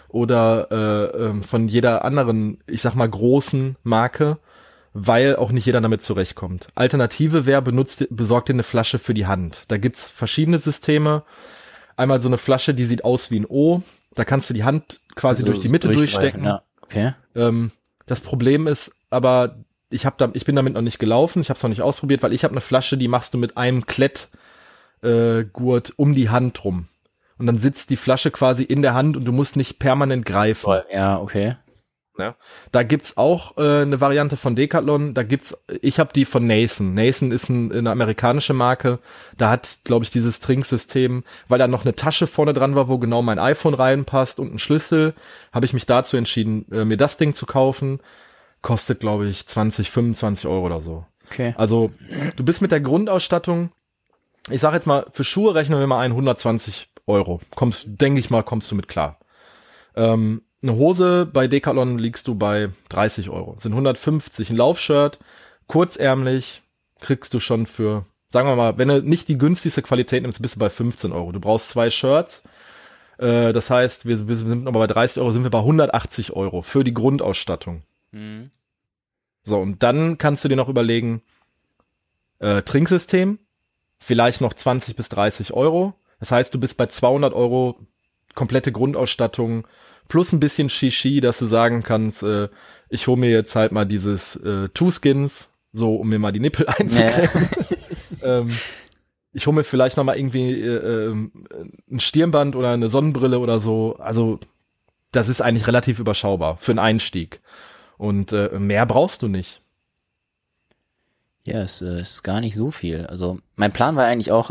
oder 0.09 0.69
äh, 0.71 1.25
äh, 1.25 1.43
von 1.43 1.69
jeder 1.69 2.05
anderen, 2.05 2.59
ich 2.67 2.83
sag 2.83 2.95
mal, 2.95 3.09
großen 3.09 3.77
Marke, 3.83 4.39
weil 4.93 5.35
auch 5.35 5.51
nicht 5.51 5.67
jeder 5.67 5.81
damit 5.81 6.03
zurechtkommt. 6.03 6.69
Alternative 6.77 7.47
wäre, 7.47 7.61
benutzt, 7.63 8.07
besorgt 8.11 8.49
dir 8.49 8.53
eine 8.53 8.63
Flasche 8.63 9.01
für 9.01 9.13
die 9.13 9.27
Hand. 9.27 9.65
Da 9.69 9.77
gibt's 9.77 10.11
verschiedene 10.11 10.59
Systeme. 10.59 11.25
Einmal 11.97 12.23
so 12.23 12.29
eine 12.29 12.39
Flasche, 12.39 12.75
die 12.75 12.85
sieht 12.85 13.05
aus 13.05 13.33
wie 13.33 13.41
ein 13.41 13.47
O. 13.47 13.83
Da 14.15 14.25
kannst 14.25 14.51
du 14.51 14.55
die 14.55 14.65
Hand 14.65 15.01
quasi 15.15 15.43
also 15.43 15.53
durch 15.53 15.63
die 15.63 15.69
Mitte 15.69 15.89
durchstecken. 15.89 16.45
Ja. 16.45 16.63
Okay. 16.83 17.15
Ähm, 17.35 17.71
das 18.07 18.21
Problem 18.21 18.67
ist 18.67 18.93
aber, 19.11 19.57
ich 19.91 20.07
hab 20.07 20.19
da, 20.19 20.31
ich 20.35 20.45
bin 20.45 20.57
damit 20.57 20.75
noch 20.75 20.83
nicht 20.83 20.99
gelaufen, 20.99 21.41
ich 21.41 21.49
habe 21.49 21.57
es 21.57 21.63
noch 21.63 21.71
nicht 21.71 21.83
ausprobiert, 21.83 22.23
weil 22.23 22.33
ich 22.33 22.45
habe 22.45 22.53
eine 22.53 22.61
Flasche, 22.61 22.97
die 22.97 23.09
machst 23.09 23.35
du 23.35 23.39
mit 23.39 23.57
einem 23.57 23.87
Klettgurt 23.87 24.31
äh, 25.03 25.93
um 25.97 26.15
die 26.15 26.29
Hand 26.31 26.65
rum 26.65 26.89
und 27.39 27.47
dann 27.47 27.59
sitzt 27.59 27.91
die 27.91 27.97
Flasche 27.97 28.31
quasi 28.31 28.63
in 28.63 28.83
der 28.83 28.95
Hand 28.95 29.17
und 29.17 29.25
du 29.25 29.33
musst 29.33 29.57
nicht 29.57 29.79
permanent 29.79 30.25
greifen. 30.25 30.83
Ja, 30.93 31.21
okay. 31.21 31.57
Ja. 32.17 32.37
Da 32.71 32.85
gibt's 32.85 33.17
auch 33.17 33.57
äh, 33.57 33.83
eine 33.83 34.01
Variante 34.01 34.37
von 34.37 34.55
Decathlon. 34.55 35.15
Da 35.15 35.25
gibt's, 35.25 35.57
ich 35.83 35.99
habe 35.99 36.13
die 36.13 36.25
von 36.25 36.47
Nason. 36.47 36.95
Nason 36.95 37.33
ist 37.33 37.49
ein, 37.49 37.73
eine 37.73 37.91
amerikanische 37.91 38.55
Marke. 38.55 39.01
Da 39.37 39.51
hat, 39.51 39.79
glaube 39.85 40.05
ich, 40.05 40.11
dieses 40.11 40.39
Trinksystem, 40.39 41.25
weil 41.49 41.59
da 41.59 41.67
noch 41.67 41.85
eine 41.85 41.97
Tasche 41.97 42.27
vorne 42.27 42.55
dran 42.55 42.77
war, 42.77 42.89
wo 42.89 42.99
genau 42.99 43.23
mein 43.23 43.41
iPhone 43.41 43.75
reinpasst 43.75 44.39
und 44.39 44.55
ein 44.55 44.59
Schlüssel, 44.61 45.15
habe 45.53 45.67
ich 45.67 45.73
mich 45.73 45.87
dazu 45.87 46.17
entschieden, 46.17 46.67
äh, 46.71 46.85
mir 46.85 46.97
das 46.97 47.17
Ding 47.17 47.35
zu 47.35 47.47
kaufen. 47.47 48.01
Kostet, 48.63 49.01
glaube 49.01 49.27
ich, 49.27 49.47
20, 49.47 49.91
25 49.91 50.49
Euro 50.49 50.67
oder 50.67 50.81
so. 50.81 51.05
Okay. 51.27 51.55
Also 51.57 51.91
du 52.37 52.45
bist 52.45 52.63
mit 52.63 52.71
der 52.71 52.81
Grundausstattung, 52.81 53.73
ich 54.51 54.61
sag 54.61 54.75
jetzt 54.75 54.87
mal, 54.87 55.07
für 55.11 55.25
Schuhe 55.25 55.55
rechnen 55.55 55.81
wir 55.81 55.87
mal 55.87 56.01
ein 56.01 56.13
120 56.13 56.91
Euro. 57.07 57.41
Kommst, 57.55 57.87
denke 57.89 58.21
ich 58.21 58.31
mal, 58.31 58.43
kommst 58.43 58.71
du 58.71 58.75
mit 58.75 58.89
klar. 58.89 59.19
Ähm, 59.97 60.43
eine 60.65 60.77
Hose 60.77 61.27
bei 61.31 61.47
Decathlon 61.47 61.99
liegst 61.99 62.27
du 62.27 62.35
bei 62.35 62.71
30 62.89 63.29
Euro. 63.29 63.57
Sind 63.61 63.73
150. 63.73 64.51
Ein 64.51 64.57
Laufshirt, 64.57 65.19
kurzärmlich, 65.67 66.63
kriegst 67.01 67.35
du 67.35 67.41
schon 67.41 67.67
für, 67.67 68.07
sagen 68.31 68.49
wir 68.49 68.57
mal, 68.57 68.79
wenn 68.79 68.89
du 68.89 69.03
nicht 69.03 69.29
die 69.29 69.39
günstigste 69.39 69.83
Qualität 69.83 70.23
nimmst, 70.23 70.41
bist 70.41 70.57
du 70.57 70.59
bei 70.59 70.71
15 70.71 71.13
Euro. 71.13 71.33
Du 71.33 71.41
brauchst 71.41 71.69
zwei 71.69 71.91
Shirts. 71.91 72.43
Äh, 73.19 73.53
das 73.53 73.69
heißt, 73.69 74.07
wir, 74.07 74.27
wir 74.27 74.37
sind 74.37 74.67
aber 74.67 74.81
bei 74.81 74.87
30 74.87 75.21
Euro, 75.21 75.33
sind 75.33 75.45
wir 75.45 75.51
bei 75.51 75.59
180 75.59 76.33
Euro 76.33 76.63
für 76.63 76.83
die 76.83 76.95
Grundausstattung. 76.95 77.83
Mhm. 78.13 78.51
So, 79.45 79.59
und 79.61 79.83
dann 79.83 80.17
kannst 80.17 80.45
du 80.45 80.49
dir 80.49 80.57
noch 80.57 80.71
überlegen, 80.71 81.21
äh, 82.39 82.63
Trinksystem, 82.63 83.39
vielleicht 83.99 84.41
noch 84.41 84.55
20 84.55 84.97
bis 84.97 85.11
30 85.11 85.53
Euro. 85.53 85.93
Das 86.19 86.33
heißt, 86.33 86.55
du 86.55 86.59
bist 86.59 86.79
bei 86.79 86.87
200 86.87 87.35
Euro 87.35 87.79
komplette 88.35 88.73
Grundausstattung 88.73 89.67
plus 90.09 90.33
ein 90.33 90.41
bisschen 90.41 90.71
Shishi, 90.71 91.21
dass 91.21 91.39
du 91.39 91.47
sagen 91.47 91.83
kannst, 91.83 92.23
äh, 92.23 92.49
ich 92.89 93.07
hole 93.07 93.19
mir 93.19 93.31
jetzt 93.31 93.57
halt 93.57 93.73
mal 93.73 93.85
dieses 93.85 94.37
äh, 94.37 94.69
Two 94.71 94.91
Skins, 94.91 95.51
so 95.73 95.97
um 95.97 96.09
mir 96.09 96.19
mal 96.19 96.33
die 96.33 96.41
Nippel 96.41 96.67
einzukriegen. 96.79 97.49
ähm, 98.23 98.57
ich 99.33 99.47
hole 99.47 99.57
mir 99.57 99.65
vielleicht 99.65 99.97
noch 99.97 100.05
mal 100.05 100.17
irgendwie 100.17 100.53
äh, 100.61 101.11
äh, 101.11 101.13
ein 101.91 102.01
Stirnband 102.01 102.55
oder 102.55 102.73
eine 102.73 102.89
Sonnenbrille 102.89 103.41
oder 103.41 103.59
so. 103.59 103.97
Also 103.99 104.39
das 105.11 105.29
ist 105.29 105.41
eigentlich 105.41 105.67
relativ 105.67 105.99
überschaubar 105.99 106.57
für 106.57 106.73
einen 106.73 106.79
Einstieg. 106.79 107.41
Und 107.97 108.33
äh, 108.33 108.59
mehr 108.59 108.87
brauchst 108.87 109.23
du 109.23 109.29
nicht. 109.29 109.61
Ja, 111.47 111.61
es 111.61 111.83
äh, 111.83 112.01
ist 112.01 112.23
gar 112.23 112.41
nicht 112.41 112.57
so 112.57 112.71
viel. 112.71 113.07
Also 113.07 113.39
mein 113.57 113.73
Plan 113.73 113.97
war 113.97 114.07
eigentlich 114.07 114.33
auch, 114.33 114.51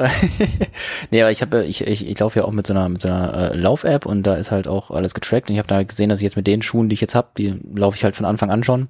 nee, 1.11 1.21
aber 1.21 1.31
ich 1.31 1.41
habe, 1.41 1.65
ich, 1.65 1.81
ich, 1.81 2.07
ich 2.07 2.19
laufe 2.19 2.39
ja 2.39 2.45
auch 2.45 2.51
mit 2.51 2.67
so 2.67 2.73
einer 2.73 2.87
mit 2.87 3.01
so 3.01 3.07
einer 3.07 3.51
äh, 3.51 3.57
Lauf-App 3.57 4.05
und 4.05 4.23
da 4.23 4.35
ist 4.35 4.51
halt 4.51 4.67
auch 4.67 4.91
alles 4.91 5.15
getrackt 5.15 5.49
und 5.49 5.55
ich 5.55 5.59
habe 5.59 5.67
da 5.67 5.81
gesehen, 5.81 6.09
dass 6.09 6.19
ich 6.19 6.23
jetzt 6.23 6.35
mit 6.35 6.45
den 6.45 6.61
Schuhen, 6.61 6.89
die 6.89 6.93
ich 6.93 7.01
jetzt 7.01 7.15
habe, 7.15 7.29
die 7.35 7.59
laufe 7.73 7.97
ich 7.97 8.03
halt 8.03 8.15
von 8.15 8.27
Anfang 8.27 8.51
an 8.51 8.63
schon. 8.63 8.89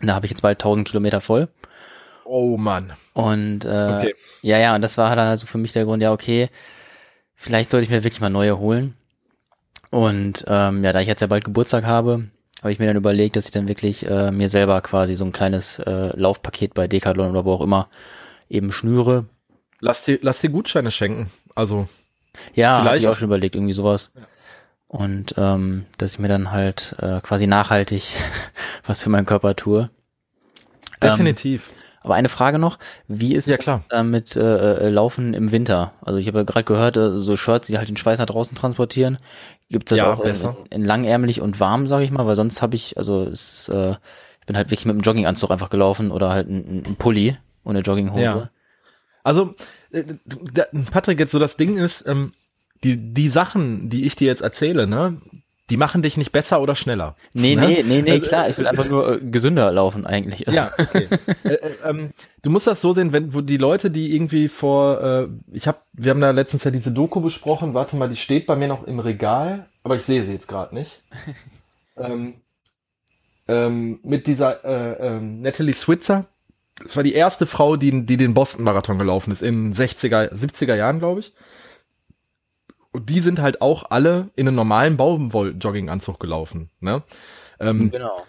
Und 0.00 0.06
da 0.06 0.14
habe 0.14 0.26
ich 0.26 0.30
jetzt 0.30 0.42
bald 0.42 0.60
1000 0.60 0.86
Kilometer 0.86 1.20
voll. 1.20 1.48
Oh 2.24 2.56
Mann. 2.56 2.92
Und 3.14 3.64
äh, 3.64 3.68
okay. 3.68 4.14
ja, 4.42 4.58
ja, 4.58 4.74
und 4.76 4.82
das 4.82 4.96
war 4.96 5.08
halt 5.08 5.18
dann 5.18 5.28
also 5.28 5.46
für 5.46 5.58
mich 5.58 5.72
der 5.72 5.84
Grund, 5.84 6.02
ja, 6.02 6.12
okay, 6.12 6.50
vielleicht 7.34 7.68
sollte 7.68 7.84
ich 7.84 7.90
mir 7.90 8.04
wirklich 8.04 8.20
mal 8.20 8.30
neue 8.30 8.58
holen. 8.58 8.94
Und 9.90 10.44
ähm, 10.46 10.84
ja, 10.84 10.92
da 10.92 11.00
ich 11.00 11.08
jetzt 11.08 11.20
ja 11.20 11.26
bald 11.26 11.44
Geburtstag 11.44 11.84
habe, 11.84 12.28
habe 12.64 12.72
ich 12.72 12.78
mir 12.78 12.86
dann 12.86 12.96
überlegt, 12.96 13.36
dass 13.36 13.44
ich 13.44 13.52
dann 13.52 13.68
wirklich 13.68 14.06
äh, 14.06 14.32
mir 14.32 14.48
selber 14.48 14.80
quasi 14.80 15.12
so 15.12 15.24
ein 15.26 15.32
kleines 15.32 15.78
äh, 15.80 16.18
Laufpaket 16.18 16.72
bei 16.72 16.88
Decathlon 16.88 17.30
oder 17.30 17.44
wo 17.44 17.52
auch 17.52 17.60
immer 17.60 17.88
eben 18.48 18.72
schnüre. 18.72 19.26
Lass 19.80 20.06
dir, 20.06 20.18
lass 20.22 20.40
dir 20.40 20.48
Gutscheine 20.48 20.90
schenken. 20.90 21.30
Also. 21.54 21.88
Ja, 22.54 22.82
habe 22.82 22.96
ich 22.96 23.06
auch 23.06 23.18
schon 23.18 23.28
überlegt, 23.28 23.54
irgendwie 23.54 23.74
sowas. 23.74 24.12
Ja. 24.14 24.22
Und 24.88 25.34
ähm, 25.36 25.84
dass 25.98 26.12
ich 26.12 26.18
mir 26.18 26.28
dann 26.28 26.52
halt 26.52 26.96
äh, 27.00 27.20
quasi 27.20 27.46
nachhaltig 27.46 28.14
was 28.86 29.02
für 29.02 29.10
meinen 29.10 29.26
Körper 29.26 29.54
tue. 29.56 29.90
Definitiv. 31.02 31.68
Ähm, 31.68 31.84
aber 32.04 32.14
eine 32.16 32.28
Frage 32.28 32.58
noch, 32.58 32.78
wie 33.08 33.34
ist 33.34 33.48
ja, 33.48 33.56
klar. 33.56 33.82
Äh, 33.90 34.02
mit 34.02 34.36
äh, 34.36 34.40
äh, 34.40 34.88
Laufen 34.90 35.32
im 35.32 35.50
Winter? 35.52 35.94
Also 36.02 36.18
ich 36.18 36.28
habe 36.28 36.38
ja 36.38 36.44
gerade 36.44 36.64
gehört, 36.64 36.98
äh, 36.98 37.18
so 37.18 37.34
Shirts, 37.36 37.66
die 37.66 37.78
halt 37.78 37.88
den 37.88 37.96
Schweiß 37.96 38.18
nach 38.18 38.26
draußen 38.26 38.54
transportieren. 38.54 39.16
Gibt 39.70 39.90
es 39.90 39.98
das 39.98 40.06
ja, 40.06 40.12
auch 40.12 40.20
in, 40.20 40.66
in, 40.70 40.84
langärmlich 40.84 41.40
und 41.40 41.58
warm, 41.58 41.86
sage 41.86 42.04
ich 42.04 42.10
mal, 42.10 42.26
weil 42.26 42.36
sonst 42.36 42.62
habe 42.62 42.76
ich, 42.76 42.98
also 42.98 43.22
es 43.22 43.68
ist, 43.68 43.68
äh, 43.70 43.96
ich 44.40 44.46
bin 44.46 44.56
halt 44.56 44.70
wirklich 44.70 44.84
mit 44.84 44.92
einem 44.92 45.00
Jogginganzug 45.00 45.50
einfach 45.50 45.70
gelaufen 45.70 46.10
oder 46.10 46.30
halt 46.30 46.48
ein, 46.48 46.84
ein 46.86 46.96
Pulli 46.96 47.36
und 47.62 47.76
eine 47.76 47.84
Jogginghose. 47.84 48.22
Ja. 48.22 48.50
Also 49.22 49.54
äh, 49.90 50.04
Patrick, 50.90 51.18
jetzt 51.18 51.32
so 51.32 51.38
das 51.38 51.56
Ding 51.56 51.78
ist, 51.78 52.04
ähm, 52.06 52.32
die, 52.84 53.14
die 53.14 53.28
Sachen, 53.28 53.88
die 53.88 54.04
ich 54.04 54.16
dir 54.16 54.26
jetzt 54.26 54.42
erzähle, 54.42 54.86
ne, 54.86 55.16
die 55.70 55.76
machen 55.78 56.02
dich 56.02 56.16
nicht 56.16 56.32
besser 56.32 56.60
oder 56.60 56.74
schneller. 56.74 57.16
Nee, 57.32 57.56
ne? 57.56 57.66
nee, 57.66 57.82
nee, 57.82 58.02
nee, 58.02 58.10
also, 58.12 58.26
klar, 58.26 58.48
ich 58.50 58.58
will 58.58 58.66
einfach 58.66 58.88
nur 58.88 59.14
äh, 59.14 59.20
gesünder 59.20 59.72
laufen 59.72 60.06
eigentlich. 60.06 60.40
Ja, 60.52 60.70
okay. 60.78 61.08
äh, 61.44 61.54
äh, 61.54 61.70
ähm, 61.84 62.10
du 62.42 62.50
musst 62.50 62.66
das 62.66 62.82
so 62.82 62.92
sehen, 62.92 63.12
wenn 63.12 63.32
wo 63.32 63.40
die 63.40 63.56
Leute, 63.56 63.90
die 63.90 64.14
irgendwie 64.14 64.48
vor, 64.48 65.00
äh, 65.00 65.28
ich 65.52 65.66
habe, 65.66 65.78
wir 65.94 66.10
haben 66.10 66.20
da 66.20 66.32
letztens 66.32 66.64
ja 66.64 66.70
diese 66.70 66.92
Doku 66.92 67.20
besprochen, 67.20 67.72
warte 67.72 67.96
mal, 67.96 68.10
die 68.10 68.16
steht 68.16 68.46
bei 68.46 68.56
mir 68.56 68.68
noch 68.68 68.84
im 68.84 68.98
Regal, 68.98 69.66
aber 69.82 69.96
ich 69.96 70.02
sehe 70.02 70.22
sie 70.22 70.34
jetzt 70.34 70.48
gerade 70.48 70.74
nicht. 70.74 71.02
ähm, 71.96 72.34
ähm, 73.48 74.00
mit 74.02 74.26
dieser 74.26 74.64
äh, 74.64 75.06
ähm, 75.06 75.40
Natalie 75.40 75.74
Switzer. 75.74 76.26
Das 76.82 76.96
war 76.96 77.04
die 77.04 77.14
erste 77.14 77.46
Frau, 77.46 77.76
die, 77.76 78.04
die 78.04 78.16
den 78.16 78.34
Boston-Marathon 78.34 78.98
gelaufen 78.98 79.30
ist, 79.30 79.42
in 79.42 79.74
60er, 79.74 80.32
70er 80.32 80.74
Jahren, 80.74 80.98
glaube 80.98 81.20
ich. 81.20 81.32
Und 82.94 83.10
die 83.10 83.18
sind 83.18 83.40
halt 83.40 83.60
auch 83.60 83.90
alle 83.90 84.30
in 84.36 84.46
einem 84.46 84.54
normalen 84.54 84.96
Baumwoll-Jogginganzug 84.96 86.20
gelaufen. 86.20 86.70
Ne? 86.78 87.02
Ähm, 87.58 87.90
genau. 87.90 88.22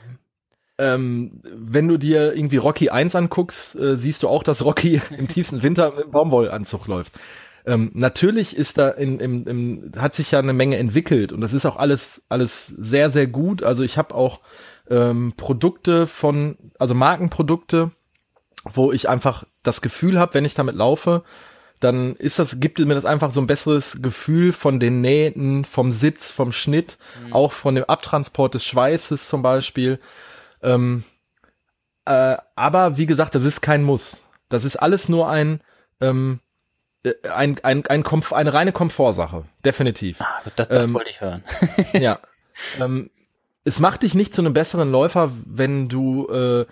Ähm, 0.80 1.40
wenn 1.44 1.88
du 1.88 1.98
dir 1.98 2.36
irgendwie 2.36 2.58
Rocky 2.58 2.90
1 2.90 3.16
anguckst, 3.16 3.76
äh, 3.76 3.96
siehst 3.96 4.24
du 4.24 4.28
auch, 4.28 4.42
dass 4.42 4.66
Rocky 4.66 5.00
im 5.18 5.28
tiefsten 5.28 5.62
Winter 5.62 5.94
im 6.04 6.10
Baumwollanzug 6.10 6.88
läuft. 6.88 7.14
Ähm, 7.68 7.92
natürlich 7.94 8.56
ist 8.56 8.80
da 8.80 8.90
in, 8.90 9.20
im, 9.20 9.48
im, 9.48 9.92
hat 9.98 10.16
sich 10.16 10.32
ja 10.32 10.40
eine 10.40 10.54
Menge 10.54 10.78
entwickelt 10.78 11.32
und 11.32 11.42
das 11.42 11.54
ist 11.54 11.68
auch 11.68 11.78
alles, 11.78 12.24
alles 12.28 12.66
sehr, 12.66 13.12
sehr 13.12 13.28
gut. 13.28 13.62
Also 13.62 13.84
ich 13.84 14.00
habe 14.00 14.16
auch 14.16 14.42
ähm, 14.90 15.34
Produkte 15.38 16.08
von, 16.08 16.58
also 16.80 16.96
Markenprodukte, 16.96 17.92
wo 18.64 18.92
ich 18.92 19.10
einfach 19.10 19.46
das 19.62 19.82
Gefühl 19.82 20.20
habe, 20.20 20.34
wenn 20.34 20.46
ich 20.46 20.56
damit 20.56 20.76
laufe, 20.76 21.24
dann 21.80 22.16
ist 22.16 22.40
das, 22.40 22.60
gibt 22.60 22.80
mir 22.80 22.96
das 22.96 23.06
einfach 23.06 23.32
so 23.32 23.42
ein 23.42 23.48
besseres 23.48 24.02
Gefühl 24.02 24.54
von 24.54 24.80
den 24.80 25.02
Nähten, 25.02 25.66
vom 25.66 25.92
Sitz, 25.92 26.32
vom 26.32 26.52
Schnitt, 26.52 26.98
mhm. 27.26 27.34
auch 27.34 27.52
von 27.52 27.76
dem 27.76 27.84
Abtransport 27.86 28.54
des 28.54 28.64
Schweißes 28.64 29.28
zum 29.28 29.42
Beispiel. 29.42 30.00
Ähm, 30.62 31.04
äh, 32.06 32.38
aber 32.56 32.98
wie 32.98 33.06
gesagt, 33.06 33.36
das 33.36 33.44
ist 33.44 33.62
kein 33.62 33.84
Muss. 33.84 34.22
Das 34.50 34.64
ist 34.64 34.78
alles 34.78 35.10
nur 35.10 35.30
ein, 35.30 35.60
ähm, 36.02 36.40
äh, 37.04 37.14
ein, 37.28 37.60
ein, 37.64 37.86
ein 37.86 38.04
Komf 38.04 38.32
eine 38.32 38.54
reine 38.54 38.72
Komfortsache, 38.72 39.44
definitiv. 39.64 40.22
Ah, 40.22 40.42
das 40.56 40.68
das 40.70 40.88
ähm, 40.88 40.94
wollte 40.94 41.10
ich 41.10 41.22
hören. 41.22 41.44
ja. 41.94 42.20
Ähm, 42.80 43.10
es 43.64 43.80
macht 43.80 44.04
dich 44.04 44.14
nicht 44.14 44.34
zu 44.34 44.42
einem 44.42 44.54
besseren 44.54 44.92
Läufer, 44.92 45.32
wenn 45.46 45.90
du 45.90 46.28
äh, 46.30 46.66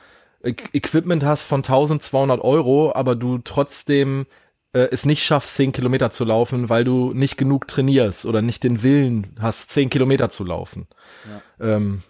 Equipment 0.43 1.23
hast 1.23 1.43
von 1.43 1.59
1200 1.59 2.41
Euro, 2.41 2.93
aber 2.93 3.15
du 3.15 3.39
trotzdem 3.39 4.27
äh, 4.73 4.87
es 4.91 5.05
nicht 5.05 5.23
schaffst, 5.23 5.55
zehn 5.55 5.71
Kilometer 5.71 6.11
zu 6.11 6.25
laufen, 6.25 6.69
weil 6.69 6.83
du 6.83 7.13
nicht 7.13 7.37
genug 7.37 7.67
trainierst 7.67 8.25
oder 8.25 8.41
nicht 8.41 8.63
den 8.63 8.83
Willen 8.83 9.35
hast, 9.39 9.69
zehn 9.69 9.89
Kilometer 9.89 10.29
zu 10.29 10.43
laufen. 10.43 10.87
Ja. 11.59 11.75
Ähm, 11.75 12.03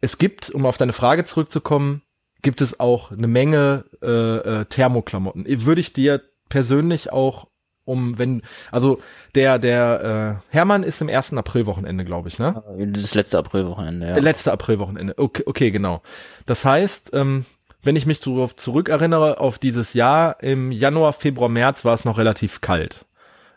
es 0.00 0.18
gibt, 0.18 0.50
um 0.50 0.66
auf 0.66 0.76
deine 0.76 0.92
Frage 0.92 1.24
zurückzukommen, 1.24 2.02
gibt 2.42 2.60
es 2.60 2.78
auch 2.78 3.10
eine 3.10 3.26
Menge 3.26 3.86
äh, 4.02 4.36
äh, 4.60 4.64
Thermoklamotten. 4.66 5.46
Würde 5.64 5.80
ich 5.80 5.92
dir 5.92 6.22
persönlich 6.48 7.10
auch 7.10 7.48
um 7.86 8.18
wenn 8.18 8.42
also 8.70 8.98
der 9.34 9.58
der 9.58 10.40
äh, 10.50 10.54
Hermann 10.54 10.82
ist 10.82 11.02
im 11.02 11.08
ersten 11.08 11.36
Aprilwochenende 11.36 12.04
glaube 12.04 12.28
ich 12.28 12.38
ne 12.38 12.62
das 12.94 13.14
letzte 13.14 13.38
Aprilwochenende 13.38 14.08
ja 14.08 14.18
letzte 14.18 14.52
Aprilwochenende 14.52 15.18
okay 15.18 15.42
okay 15.44 15.70
genau 15.70 16.02
das 16.46 16.64
heißt 16.64 17.10
ähm, 17.12 17.44
wenn 17.84 17.96
ich 17.96 18.06
mich 18.06 18.20
darauf 18.20 18.56
zurückerinnere 18.56 19.40
auf 19.40 19.58
dieses 19.58 19.94
Jahr 19.94 20.42
im 20.42 20.72
Januar 20.72 21.12
Februar 21.12 21.48
März 21.48 21.84
war 21.84 21.94
es 21.94 22.04
noch 22.04 22.18
relativ 22.18 22.60
kalt 22.60 23.06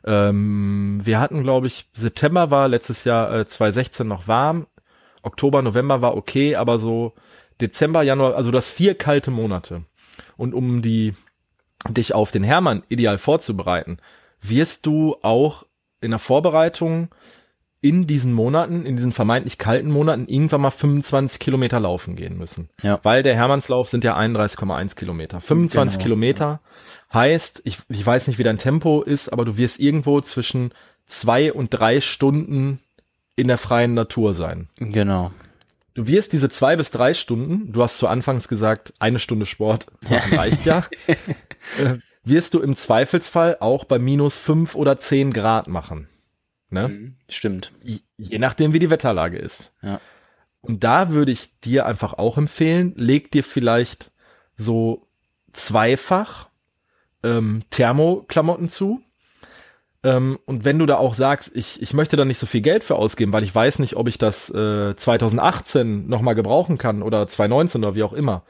ähm, 0.06 1.02
wir 1.04 1.20
hatten 1.20 1.44
glaube 1.44 1.68
ich 1.68 1.90
September 1.94 2.52
war 2.52 2.68
letztes 2.68 3.04
Jahr 3.04 3.34
äh, 3.34 3.48
2016 3.48 4.08
noch 4.08 4.28
warm 4.28 4.68
Oktober 5.24 5.62
November 5.62 6.02
war 6.02 6.16
okay 6.16 6.56
aber 6.56 6.80
so 6.80 7.14
Dezember, 7.62 8.04
Januar, 8.04 8.36
also 8.36 8.52
das 8.52 8.70
vier 8.70 8.96
kalte 8.96 9.32
Monate. 9.32 9.84
Und 10.36 10.54
um 10.54 10.82
die 10.82 11.14
dich 11.90 12.14
auf 12.14 12.32
den 12.32 12.44
Hermann 12.44 12.84
ideal 12.90 13.18
vorzubereiten, 13.18 13.98
wirst 14.42 14.86
du 14.86 15.16
auch 15.22 15.66
in 16.02 16.12
der 16.12 16.20
Vorbereitung 16.20 17.10
in 17.82 18.08
diesen 18.08 18.34
Monaten, 18.34 18.86
in 18.86 18.96
diesen 18.96 19.14
vermeintlich 19.14 19.58
kalten 19.58 19.92
Monaten, 19.92 20.28
irgendwann 20.28 20.62
mal 20.62 20.72
25 20.72 21.40
Kilometer 21.40 21.80
laufen 21.80 22.16
gehen 22.16 22.38
müssen. 22.38 22.70
Ja. 22.82 23.00
Weil 23.04 23.24
der 23.24 23.36
Hermannslauf 23.36 23.88
sind 23.90 24.04
ja 24.04 24.18
31,1 24.18 24.96
Kilometer. 24.96 25.40
25 25.40 25.98
genau, 25.98 26.04
Kilometer 26.04 26.46
ja. 26.46 27.14
heißt, 27.14 27.62
ich, 27.66 27.78
ich 27.90 28.06
weiß 28.06 28.28
nicht, 28.28 28.40
wie 28.40 28.44
dein 28.44 28.58
Tempo 28.58 29.04
ist, 29.04 29.32
aber 29.32 29.46
du 29.46 29.58
wirst 29.58 29.80
irgendwo 29.80 30.22
zwischen 30.22 30.72
zwei 31.06 31.54
und 31.54 31.70
drei 31.70 32.02
Stunden 32.02 32.80
in 33.36 33.48
der 33.48 33.60
freien 33.60 33.94
Natur 33.94 34.34
sein. 34.34 34.68
Genau. 34.78 35.32
Du 35.94 36.08
wirst 36.08 36.34
diese 36.34 36.50
zwei 36.50 36.76
bis 36.76 36.92
drei 36.92 37.14
Stunden, 37.14 37.72
du 37.72 37.82
hast 37.82 37.98
zu 37.98 38.08
Anfangs 38.08 38.48
gesagt, 38.48 38.94
eine 39.00 39.20
Stunde 39.20 39.46
Sport 39.46 39.88
reicht 40.32 40.66
ja, 40.66 40.84
äh, 41.08 41.98
wirst 42.24 42.54
du 42.54 42.60
im 42.60 42.76
Zweifelsfall 42.76 43.58
auch 43.60 43.86
bei 43.86 44.00
minus 44.00 44.36
fünf 44.36 44.76
oder 44.76 44.98
zehn 44.98 45.32
Grad 45.32 45.68
machen. 45.68 46.08
Ne? 46.70 46.88
Mhm, 46.90 47.16
stimmt. 47.30 47.72
Je, 47.82 48.00
je 48.18 48.40
nachdem, 48.40 48.74
wie 48.74 48.80
die 48.80 48.90
Wetterlage 48.90 49.38
ist. 49.38 49.74
Ja. 49.82 50.02
Und 50.62 50.84
da 50.84 51.12
würde 51.12 51.32
ich 51.32 51.60
dir 51.62 51.86
einfach 51.86 52.14
auch 52.14 52.38
empfehlen, 52.38 52.94
leg 52.96 53.32
dir 53.32 53.44
vielleicht 53.44 54.12
so 54.56 55.08
zweifach 55.54 56.50
ähm, 57.24 57.64
Thermoklamotten 57.70 58.70
zu. 58.70 59.02
Ähm, 60.04 60.38
und 60.46 60.66
wenn 60.66 60.80
du 60.80 60.86
da 60.86 60.98
auch 60.98 61.14
sagst, 61.14 61.56
ich, 61.56 61.82
ich 61.82 61.94
möchte 61.94 62.18
da 62.18 62.26
nicht 62.26 62.38
so 62.38 62.46
viel 62.46 62.62
Geld 62.62 62.84
für 62.84 62.96
ausgeben, 62.96 63.34
weil 63.34 63.44
ich 63.44 63.54
weiß 63.54 63.80
nicht, 63.80 63.96
ob 63.96 64.08
ich 64.08 64.18
das 64.18 64.50
äh, 64.50 64.96
2018 64.96 66.08
nochmal 66.08 66.36
gebrauchen 66.36 66.78
kann 66.78 67.02
oder 67.02 67.28
2019 67.28 67.84
oder 67.84 67.96
wie 67.96 68.04
auch 68.04 68.14
immer. 68.14 68.44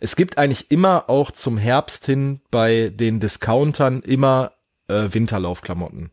Es 0.00 0.16
gibt 0.16 0.38
eigentlich 0.38 0.70
immer 0.70 1.08
auch 1.08 1.30
zum 1.30 1.58
Herbst 1.58 2.06
hin 2.06 2.40
bei 2.50 2.90
den 2.94 3.20
Discountern 3.20 4.02
immer 4.02 4.52
äh, 4.88 5.08
Winterlaufklamotten. 5.10 6.10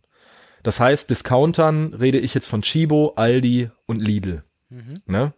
Das 0.67 0.81
heißt, 0.81 1.09
Discountern 1.09 1.93
rede 1.93 2.19
ich 2.19 2.33
jetzt 2.33 2.49
von 2.49 2.61
Chibo, 2.61 3.13
Aldi 3.15 3.69
und 3.85 4.01
Lidl. 4.01 4.43
Mhm. 4.67 5.01
Ne? 5.05 5.31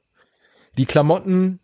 Die 0.75 0.87
Klamotten 0.87 1.59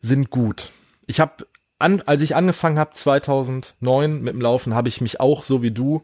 sind 0.00 0.30
gut. 0.30 0.70
Ich 1.06 1.20
habe, 1.20 1.46
an, 1.78 2.02
als 2.06 2.22
ich 2.22 2.34
angefangen 2.34 2.76
habe 2.76 2.94
2009 2.94 4.20
mit 4.20 4.34
dem 4.34 4.40
Laufen, 4.40 4.74
habe 4.74 4.88
ich 4.88 5.00
mich 5.00 5.20
auch 5.20 5.44
so 5.44 5.62
wie 5.62 5.70
du 5.70 6.02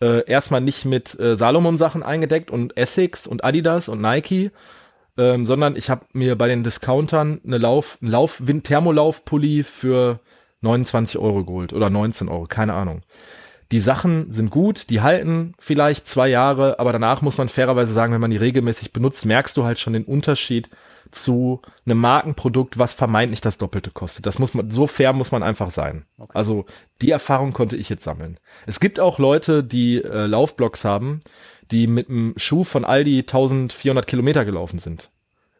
äh, 0.00 0.24
erstmal 0.26 0.62
nicht 0.62 0.86
mit 0.86 1.20
äh, 1.20 1.36
Salomon-Sachen 1.36 2.02
eingedeckt 2.02 2.50
und 2.50 2.74
Essex 2.74 3.26
und 3.26 3.44
Adidas 3.44 3.90
und 3.90 4.00
Nike, 4.00 4.50
ähm, 5.18 5.44
sondern 5.44 5.76
ich 5.76 5.90
habe 5.90 6.06
mir 6.14 6.38
bei 6.38 6.48
den 6.48 6.64
Discountern 6.64 7.42
eine 7.44 7.58
Lauf, 7.58 7.98
einen 8.00 8.12
Lauf, 8.12 8.42
Thermolauf-Pulli 8.46 9.62
für 9.62 10.20
29 10.62 11.18
Euro 11.18 11.44
geholt 11.44 11.74
oder 11.74 11.90
19 11.90 12.30
Euro, 12.30 12.46
keine 12.46 12.72
Ahnung. 12.72 13.02
Die 13.72 13.80
Sachen 13.80 14.32
sind 14.32 14.50
gut, 14.50 14.90
die 14.90 15.00
halten 15.00 15.54
vielleicht 15.58 16.08
zwei 16.08 16.28
Jahre, 16.28 16.80
aber 16.80 16.92
danach 16.92 17.22
muss 17.22 17.38
man 17.38 17.48
fairerweise 17.48 17.92
sagen, 17.92 18.12
wenn 18.12 18.20
man 18.20 18.32
die 18.32 18.36
regelmäßig 18.36 18.92
benutzt, 18.92 19.24
merkst 19.24 19.56
du 19.56 19.64
halt 19.64 19.78
schon 19.78 19.92
den 19.92 20.04
Unterschied 20.04 20.68
zu 21.12 21.62
einem 21.86 21.98
Markenprodukt, 21.98 22.78
was 22.78 22.94
vermeintlich 22.94 23.40
das 23.40 23.58
Doppelte 23.58 23.90
kostet. 23.90 24.26
Das 24.26 24.38
muss 24.38 24.54
man, 24.54 24.70
so 24.70 24.86
fair 24.86 25.12
muss 25.12 25.32
man 25.32 25.42
einfach 25.42 25.70
sein. 25.70 26.04
Okay. 26.18 26.36
Also 26.36 26.66
die 27.00 27.10
Erfahrung 27.10 27.52
konnte 27.52 27.76
ich 27.76 27.88
jetzt 27.88 28.04
sammeln. 28.04 28.38
Es 28.66 28.80
gibt 28.80 29.00
auch 29.00 29.18
Leute, 29.18 29.64
die 29.64 30.02
äh, 30.02 30.26
Laufblocks 30.26 30.84
haben, 30.84 31.20
die 31.70 31.86
mit 31.86 32.08
einem 32.08 32.34
Schuh 32.36 32.64
von 32.64 32.84
Aldi 32.84 33.20
1400 33.20 34.06
Kilometer 34.06 34.44
gelaufen 34.44 34.78
sind. 34.78 35.10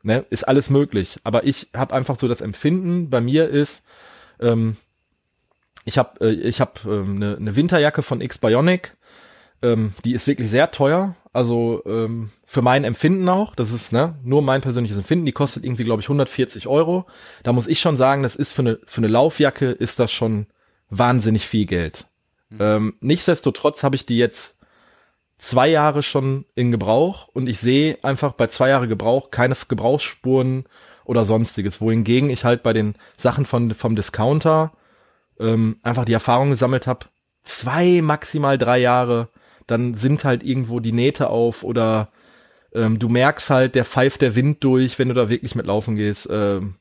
Ne? 0.03 0.25
Ist 0.31 0.49
alles 0.49 0.71
möglich. 0.71 1.19
Aber 1.25 1.45
ich 1.45 1.69
habe 1.75 1.95
einfach 1.95 2.19
so 2.19 2.27
das 2.27 2.41
Empfinden, 2.41 3.11
bei 3.11 3.21
mir 3.21 3.49
ist, 3.49 3.85
ähm, 4.41 4.77
ich 5.85 5.99
habe 5.99 6.21
äh, 6.21 6.33
ich 6.33 6.61
hab, 6.61 6.85
ähm, 6.85 7.17
eine, 7.17 7.37
eine 7.37 7.57
Winterjacke 7.57 8.03
von 8.03 8.21
X 8.21 8.39
Bionic, 8.39 8.97
ähm, 9.63 9.95
die 10.05 10.15
ist 10.15 10.27
wirklich 10.27 10.51
sehr 10.51 10.71
teuer, 10.71 11.15
also 11.33 11.83
ähm, 11.87 12.31
für 12.45 12.63
mein 12.63 12.85
Empfinden 12.85 13.29
auch, 13.29 13.55
das 13.55 13.73
ist 13.73 13.93
ne, 13.93 14.19
nur 14.23 14.43
mein 14.43 14.63
persönliches 14.63 14.99
Empfinden, 14.99 15.27
die 15.27 15.33
kostet 15.33 15.65
irgendwie, 15.65 15.85
glaube 15.85 16.01
ich, 16.01 16.07
140 16.07 16.67
Euro. 16.67 17.07
Da 17.43 17.53
muss 17.53 17.67
ich 17.67 17.81
schon 17.81 17.97
sagen, 17.97 18.23
das 18.23 18.37
ist 18.37 18.53
für 18.53 18.63
eine, 18.63 18.79
für 18.87 18.99
eine 18.99 19.09
Laufjacke 19.09 19.71
ist 19.71 19.99
das 19.99 20.11
schon 20.11 20.47
wahnsinnig 20.89 21.47
viel 21.47 21.67
Geld. 21.67 22.07
Mhm. 22.49 22.59
Ähm, 22.61 22.95
nichtsdestotrotz 23.01 23.83
habe 23.83 23.97
ich 23.97 24.07
die 24.07 24.19
jetzt 24.19 24.57
zwei 25.39 25.69
Jahre 25.69 26.03
schon 26.03 26.47
in 26.55 26.71
Gebrauch 26.71 27.29
und 27.29 27.49
ich 27.49 27.59
sehe 27.59 27.99
einfach 28.03 28.33
bei 28.33 28.49
zwei 28.49 28.71
Jahre 28.71 28.89
Gebrauch 28.89 29.31
keine 29.31 29.57
Gebrauchsspuren 29.69 30.65
oder 31.05 31.25
sonstiges, 31.25 31.81
wohingegen 31.81 32.31
ich 32.31 32.45
halt 32.45 32.63
bei 32.63 32.73
den 32.73 32.95
Sachen 33.17 33.47
von, 33.47 33.75
vom 33.75 33.97
Discounter 33.97 34.73
ähm, 35.41 35.77
einfach 35.83 36.05
die 36.05 36.13
Erfahrung 36.13 36.51
gesammelt 36.51 36.87
habe, 36.87 37.07
zwei, 37.43 38.01
maximal 38.03 38.59
drei 38.59 38.79
Jahre 38.79 39.29
dann 39.71 39.95
sind 39.95 40.25
halt 40.25 40.43
irgendwo 40.43 40.81
die 40.81 40.93
Nähte 40.93 41.31
auf 41.31 41.63
oder 41.63 42.09
ähm, 42.73 42.99
du 42.99 43.09
merkst 43.09 43.51
halt, 43.51 43.75
der 43.75 43.85
pfeift 43.85 44.21
der 44.23 44.35
Wind 44.35 44.63
durch, 44.65 44.99
wenn 44.99 45.09
du 45.09 45.15
da 45.15 45.29
wirklich 45.29 45.55
mit 45.55 45.67
laufen 45.67 45.97
gehst. 45.97 46.29
Ähm, 46.31 46.75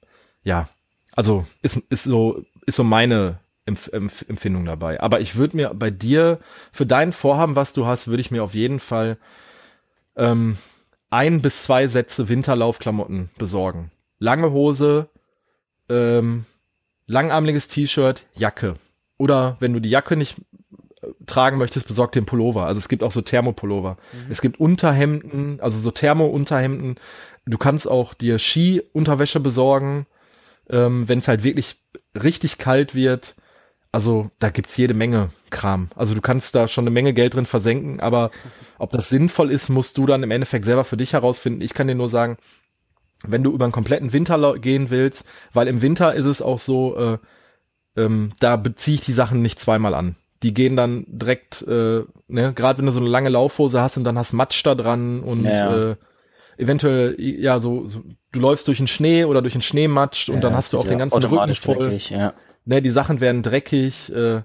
ja, 0.43 0.69
also 1.13 1.45
ist, 1.61 1.77
ist 1.89 2.03
so 2.03 2.43
ist 2.65 2.75
so 2.75 2.83
meine 2.83 3.39
Empf 3.65 3.89
Empf 3.89 4.25
Empfindung 4.27 4.65
dabei. 4.65 4.99
Aber 5.01 5.19
ich 5.19 5.35
würde 5.35 5.57
mir 5.57 5.73
bei 5.73 5.91
dir 5.91 6.39
für 6.71 6.85
dein 6.85 7.13
Vorhaben, 7.13 7.55
was 7.55 7.73
du 7.73 7.85
hast, 7.85 8.07
würde 8.07 8.21
ich 8.21 8.31
mir 8.31 8.43
auf 8.43 8.55
jeden 8.55 8.79
Fall 8.79 9.17
ähm, 10.15 10.57
ein 11.09 11.41
bis 11.41 11.63
zwei 11.63 11.87
Sätze 11.87 12.29
Winterlaufklamotten 12.29 13.29
besorgen. 13.37 13.91
Lange 14.19 14.51
Hose, 14.51 15.09
ähm, 15.89 16.45
langarmliches 17.09 17.67
T-Shirt, 17.67 18.25
Jacke. 18.35 18.75
Oder 19.17 19.57
wenn 19.59 19.73
du 19.73 19.81
die 19.81 19.89
Jacke 19.89 20.15
nicht 20.15 20.37
tragen 21.25 21.57
möchtest, 21.57 21.87
besorg 21.87 22.11
dir 22.11 22.19
einen 22.19 22.25
Pullover. 22.25 22.65
Also 22.65 22.79
es 22.79 22.87
gibt 22.87 23.03
auch 23.03 23.11
so 23.11 23.21
Thermopullover. 23.21 23.97
Mhm. 24.13 24.31
Es 24.31 24.41
gibt 24.41 24.59
Unterhemden, 24.59 25.59
also 25.59 25.77
so 25.79 25.91
Thermo-Unterhemden. 25.91 26.95
Du 27.45 27.57
kannst 27.57 27.89
auch 27.89 28.13
dir 28.13 28.37
Ski-Unterwäsche 28.37 29.39
besorgen, 29.39 30.05
ähm, 30.69 31.09
wenn 31.09 31.19
es 31.19 31.27
halt 31.27 31.43
wirklich 31.43 31.77
richtig 32.21 32.57
kalt 32.57 32.95
wird. 32.95 33.35
Also 33.91 34.29
da 34.37 34.49
gibt's 34.49 34.77
jede 34.77 34.93
Menge 34.93 35.29
Kram. 35.49 35.89
Also 35.95 36.13
du 36.13 36.21
kannst 36.21 36.53
da 36.53 36.67
schon 36.67 36.83
eine 36.83 36.91
Menge 36.91 37.13
Geld 37.13 37.33
drin 37.33 37.47
versenken, 37.47 37.99
aber 38.01 38.29
ob 38.77 38.91
das 38.91 39.09
sinnvoll 39.09 39.51
ist, 39.51 39.69
musst 39.69 39.97
du 39.97 40.05
dann 40.05 40.21
im 40.21 40.31
Endeffekt 40.31 40.65
selber 40.65 40.83
für 40.83 40.97
dich 40.97 41.13
herausfinden. 41.13 41.61
Ich 41.61 41.73
kann 41.73 41.87
dir 41.87 41.95
nur 41.95 42.09
sagen, 42.09 42.37
wenn 43.25 43.43
du 43.43 43.51
über 43.51 43.65
einen 43.65 43.71
kompletten 43.71 44.13
Winter 44.13 44.57
gehen 44.59 44.89
willst, 44.89 45.25
weil 45.53 45.67
im 45.67 45.81
Winter 45.81 46.13
ist 46.13 46.25
es 46.25 46.41
auch 46.41 46.59
so, 46.59 46.97
äh, 46.97 47.17
ähm, 47.97 48.31
da 48.39 48.55
beziehe 48.55 48.95
ich 48.95 49.01
die 49.01 49.13
Sachen 49.13 49.41
nicht 49.41 49.59
zweimal 49.59 49.93
an 49.93 50.15
die 50.43 50.53
gehen 50.53 50.75
dann 50.75 51.05
direkt, 51.07 51.61
äh, 51.67 52.03
ne, 52.27 52.53
gerade 52.53 52.79
wenn 52.79 52.85
du 52.85 52.91
so 52.91 52.99
eine 52.99 53.09
lange 53.09 53.29
Laufhose 53.29 53.81
hast 53.81 53.97
und 53.97 54.03
dann 54.03 54.17
hast 54.17 54.33
Matsch 54.33 54.65
da 54.65 54.75
dran 54.75 55.21
und 55.21 55.43
ja. 55.43 55.91
äh, 55.91 55.95
eventuell, 56.57 57.15
ja, 57.19 57.59
so, 57.59 57.89
so, 57.89 58.03
du 58.31 58.39
läufst 58.39 58.67
durch 58.67 58.77
den 58.77 58.87
Schnee 58.87 59.25
oder 59.25 59.41
durch 59.41 59.53
den 59.53 59.61
Schneematsch 59.61 60.29
und 60.29 60.35
ja, 60.35 60.41
dann 60.41 60.53
hast 60.53 60.73
du 60.73 60.77
auch 60.77 60.85
den 60.85 60.99
ganzen 60.99 61.23
Rücken 61.23 61.55
voll. 61.55 61.77
Dreckig, 61.77 62.09
ja. 62.09 62.33
Ne, 62.65 62.81
die 62.81 62.89
Sachen 62.89 63.19
werden 63.19 63.43
dreckig, 63.43 64.13
äh, 64.13 64.41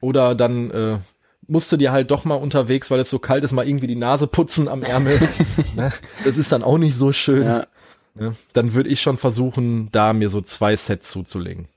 oder 0.00 0.34
dann 0.34 0.70
äh, 0.70 0.98
musst 1.46 1.70
du 1.70 1.76
dir 1.76 1.92
halt 1.92 2.10
doch 2.10 2.24
mal 2.24 2.36
unterwegs, 2.36 2.90
weil 2.90 3.00
es 3.00 3.10
so 3.10 3.18
kalt 3.18 3.44
ist, 3.44 3.52
mal 3.52 3.68
irgendwie 3.68 3.86
die 3.86 3.96
Nase 3.96 4.26
putzen 4.26 4.66
am 4.66 4.82
Ärmel. 4.82 5.20
ne? 5.76 5.90
Das 6.24 6.38
ist 6.38 6.50
dann 6.52 6.62
auch 6.62 6.78
nicht 6.78 6.96
so 6.96 7.12
schön. 7.12 7.44
Ja. 7.44 7.66
Ne? 8.14 8.34
Dann 8.52 8.74
würde 8.74 8.88
ich 8.88 9.00
schon 9.00 9.18
versuchen, 9.18 9.90
da 9.92 10.12
mir 10.12 10.28
so 10.28 10.40
zwei 10.40 10.76
Sets 10.76 11.10
zuzulegen. 11.10 11.68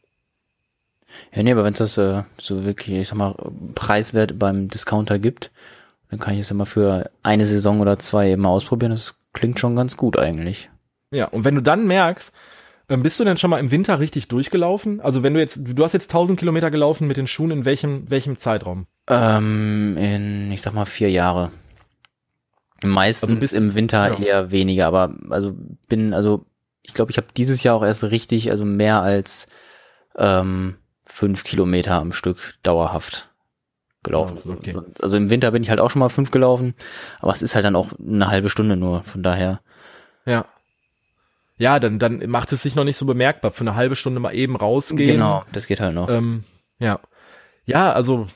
Ja, 1.34 1.44
nee, 1.44 1.52
aber 1.52 1.64
wenn 1.64 1.74
es 1.74 1.80
das 1.80 1.98
äh, 1.98 2.24
so 2.38 2.66
wirklich, 2.66 2.96
ich 2.98 3.08
sag 3.08 3.18
mal, 3.18 3.36
preiswert 3.76 4.40
beim 4.40 4.68
Discounter 4.68 5.20
gibt, 5.20 5.52
dann 6.10 6.20
kann 6.20 6.34
ich 6.34 6.42
es 6.42 6.52
immer 6.52 6.66
für 6.66 7.10
eine 7.22 7.46
Saison 7.46 7.82
oder 7.82 8.00
zwei 8.00 8.32
eben 8.32 8.46
ausprobieren. 8.46 8.92
Das 8.92 9.16
klingt 9.34 9.60
schon 9.60 9.76
ganz 9.76 9.98
gut 9.98 10.18
eigentlich. 10.18 10.70
Ja, 11.12 11.26
und 11.26 11.44
wenn 11.44 11.56
du 11.56 11.62
dann 11.62 11.86
merkst, 11.86 12.34
ähm, 12.90 13.04
bist 13.04 13.20
du 13.20 13.24
denn 13.24 13.38
schon 13.38 13.50
mal 13.50 13.60
im 13.60 13.72
Winter 13.72 14.00
richtig 14.00 14.28
durchgelaufen? 14.28 15.00
Also 15.02 15.24
wenn 15.24 15.34
du 15.34 15.40
jetzt, 15.40 15.60
du 15.64 15.84
hast 15.84 15.94
jetzt 15.94 16.10
1000 16.10 16.38
Kilometer 16.38 16.70
gelaufen 16.70 17.08
mit 17.08 17.18
den 17.18 17.28
Schuhen, 17.28 17.52
in 17.52 17.66
welchem, 17.66 18.10
welchem 18.10 18.38
Zeitraum? 18.38 18.88
Ähm, 19.08 19.98
in, 19.98 20.52
ich 20.52 20.62
sag 20.62 20.74
mal, 20.74 20.86
vier 20.86 21.10
Jahre. 21.10 21.52
Meistens 22.86 23.32
also 23.32 23.40
bis, 23.40 23.54
im 23.54 23.76
Winter 23.76 24.20
ja. 24.20 24.20
eher 24.20 24.52
weniger, 24.52 24.88
aber 24.88 25.16
also 25.30 25.56
bin, 25.88 26.14
also 26.14 26.46
ich 26.82 26.94
glaube, 26.94 27.12
ich 27.12 27.18
habe 27.18 27.28
dieses 27.36 27.64
Jahr 27.64 27.76
auch 27.76 27.84
erst 27.84 28.04
richtig, 28.04 28.52
also 28.52 28.66
mehr 28.66 29.02
als 29.02 29.48
ähm, 30.16 30.76
fünf 31.06 31.44
Kilometer 31.44 31.96
am 31.96 32.12
Stück 32.12 32.56
dauerhaft 32.64 33.30
gelaufen. 34.04 34.38
Okay. 34.46 34.76
Also 35.02 35.18
im 35.18 35.30
Winter 35.30 35.52
bin 35.52 35.64
ich 35.64 35.70
halt 35.70 35.80
auch 35.80 35.90
schon 35.90 36.02
mal 36.02 36.10
fünf 36.10 36.32
gelaufen, 36.32 36.76
aber 37.20 37.32
es 37.32 37.42
ist 37.42 37.56
halt 37.56 37.66
dann 37.66 37.76
auch 37.76 37.90
eine 38.00 38.28
halbe 38.28 38.50
Stunde 38.50 38.76
nur, 38.76 39.04
von 39.04 39.24
daher. 39.24 39.62
Ja. 40.26 40.46
Ja, 41.58 41.80
dann, 41.80 42.00
dann 42.00 42.30
macht 42.30 42.52
es 42.52 42.64
sich 42.64 42.76
noch 42.76 42.84
nicht 42.84 42.98
so 42.98 43.06
bemerkbar. 43.06 43.52
Für 43.52 43.62
eine 43.62 43.76
halbe 43.76 43.96
Stunde 43.96 44.20
mal 44.20 44.34
eben 44.34 44.56
rausgehen. 44.56 45.18
Genau, 45.18 45.44
das 45.54 45.68
geht 45.68 45.80
halt 45.80 45.96
noch. 45.96 46.10
Ähm, 46.10 46.44
ja. 46.80 47.00
Ja, 47.66 47.94
also 47.94 48.28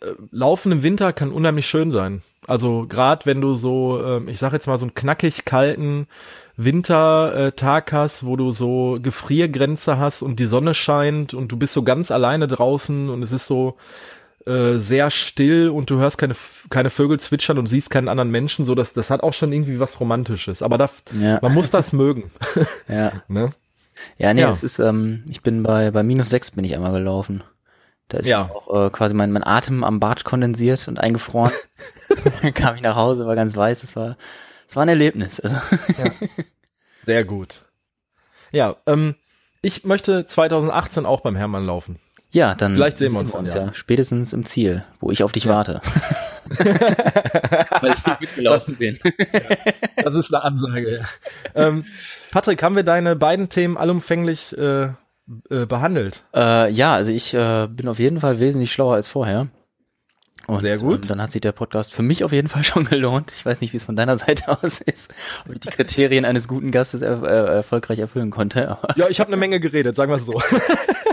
äh, 0.00 0.12
Laufen 0.30 0.72
im 0.72 0.82
Winter 0.82 1.12
kann 1.12 1.32
unheimlich 1.32 1.66
schön 1.66 1.90
sein. 1.92 2.22
Also 2.46 2.86
gerade 2.86 3.24
wenn 3.26 3.40
du 3.40 3.56
so, 3.56 4.02
äh, 4.02 4.30
ich 4.30 4.38
sag 4.38 4.52
jetzt 4.52 4.66
mal 4.66 4.78
so 4.78 4.84
einen 4.84 4.94
knackig 4.94 5.44
kalten 5.44 6.08
Wintertag 6.56 7.92
hast, 7.92 8.24
wo 8.24 8.36
du 8.36 8.52
so 8.52 8.98
Gefriergrenze 9.02 9.98
hast 9.98 10.22
und 10.22 10.38
die 10.38 10.46
Sonne 10.46 10.74
scheint 10.74 11.34
und 11.34 11.50
du 11.50 11.56
bist 11.56 11.72
so 11.72 11.82
ganz 11.82 12.10
alleine 12.10 12.46
draußen 12.46 13.08
und 13.10 13.22
es 13.22 13.32
ist 13.32 13.46
so 13.46 13.76
äh, 14.46 14.78
sehr 14.78 15.10
still 15.10 15.70
und 15.70 15.90
du 15.90 15.96
hörst 15.96 16.18
keine 16.18 16.34
keine 16.70 16.90
Vögel 16.90 17.18
zwitschern 17.18 17.58
und 17.58 17.66
siehst 17.66 17.90
keinen 17.90 18.08
anderen 18.08 18.30
Menschen, 18.30 18.66
so 18.66 18.74
dass 18.74 18.92
das 18.92 19.10
hat 19.10 19.22
auch 19.22 19.32
schon 19.32 19.52
irgendwie 19.52 19.80
was 19.80 19.98
Romantisches. 19.98 20.62
Aber 20.62 20.78
da, 20.78 20.90
ja. 21.18 21.38
man 21.42 21.54
muss 21.54 21.70
das 21.70 21.92
mögen. 21.92 22.30
ja. 22.88 23.12
ne? 23.28 23.50
Ja, 24.18 24.34
nee, 24.34 24.42
ja. 24.42 24.50
es 24.50 24.62
ist, 24.62 24.78
ähm, 24.78 25.24
ich 25.28 25.42
bin 25.42 25.62
bei 25.62 25.90
bei 25.90 26.02
minus 26.02 26.30
sechs 26.30 26.50
bin 26.50 26.64
ich 26.64 26.74
einmal 26.74 26.92
gelaufen. 26.92 27.42
Da 28.08 28.18
ist 28.18 28.26
ja. 28.26 28.50
auch 28.50 28.86
äh, 28.86 28.90
quasi 28.90 29.14
mein, 29.14 29.32
mein 29.32 29.46
Atem 29.46 29.82
am 29.82 29.98
Bart 29.98 30.24
kondensiert 30.24 30.86
und 30.88 31.00
eingefroren. 31.00 31.52
Dann 32.42 32.52
kam 32.52 32.76
ich 32.76 32.82
nach 32.82 32.96
Hause, 32.96 33.26
war 33.26 33.34
ganz 33.34 33.56
weiß. 33.56 33.80
Das 33.80 33.96
war, 33.96 34.16
das 34.66 34.76
war 34.76 34.82
ein 34.84 34.88
Erlebnis. 34.88 35.40
Also. 35.40 35.56
Ja. 35.98 36.28
Sehr 37.04 37.24
gut. 37.24 37.64
Ja, 38.52 38.76
ähm, 38.86 39.14
ich 39.62 39.84
möchte 39.84 40.26
2018 40.26 41.06
auch 41.06 41.20
beim 41.20 41.36
Hermann 41.36 41.66
laufen. 41.66 41.98
Ja, 42.30 42.54
dann 42.56 42.74
vielleicht 42.74 42.98
sehen 42.98 43.12
wir 43.12 43.20
uns, 43.20 43.32
uns 43.32 43.54
ja. 43.54 43.66
ja. 43.66 43.74
Spätestens 43.74 44.32
im 44.32 44.44
Ziel, 44.44 44.84
wo 44.98 45.12
ich 45.12 45.22
auf 45.22 45.30
dich 45.30 45.44
ja. 45.44 45.52
warte. 45.52 45.80
Weil 46.48 47.94
ich 47.94 48.04
nicht 48.04 48.20
mitgelaufen 48.20 48.74
bin. 48.74 48.98
das 49.96 50.14
ist 50.16 50.34
eine 50.34 50.42
Ansage. 50.42 50.98
Ja. 50.98 51.04
Ähm, 51.54 51.84
Patrick, 52.32 52.62
haben 52.62 52.74
wir 52.74 52.82
deine 52.82 53.14
beiden 53.14 53.48
Themen 53.48 53.76
allumfänglich 53.76 54.56
äh, 54.58 54.86
äh, 54.86 55.66
behandelt? 55.66 56.24
Äh, 56.34 56.70
ja, 56.72 56.94
also 56.94 57.12
ich 57.12 57.34
äh, 57.34 57.68
bin 57.70 57.86
auf 57.86 58.00
jeden 58.00 58.18
Fall 58.18 58.40
wesentlich 58.40 58.72
schlauer 58.72 58.94
als 58.94 59.06
vorher. 59.06 59.48
Und, 60.46 60.60
Sehr 60.60 60.78
gut. 60.78 61.02
Und 61.02 61.10
dann 61.10 61.22
hat 61.22 61.32
sich 61.32 61.40
der 61.40 61.52
Podcast 61.52 61.92
für 61.92 62.02
mich 62.02 62.24
auf 62.24 62.32
jeden 62.32 62.48
Fall 62.48 62.64
schon 62.64 62.84
gelohnt. 62.84 63.32
Ich 63.36 63.44
weiß 63.44 63.60
nicht, 63.60 63.72
wie 63.72 63.76
es 63.76 63.84
von 63.84 63.96
deiner 63.96 64.16
Seite 64.16 64.48
aus 64.62 64.80
ist, 64.80 65.12
ob 65.46 65.54
ich 65.54 65.60
die 65.60 65.68
Kriterien 65.68 66.24
eines 66.24 66.48
guten 66.48 66.70
Gastes 66.70 67.02
er, 67.02 67.22
äh, 67.22 67.56
erfolgreich 67.56 67.98
erfüllen 67.98 68.30
konnte. 68.30 68.78
Ja, 68.96 69.08
ich 69.08 69.20
habe 69.20 69.28
eine 69.28 69.36
Menge 69.36 69.60
geredet, 69.60 69.96
sagen 69.96 70.10
wir 70.12 70.16
es 70.16 70.26
so. 70.26 70.40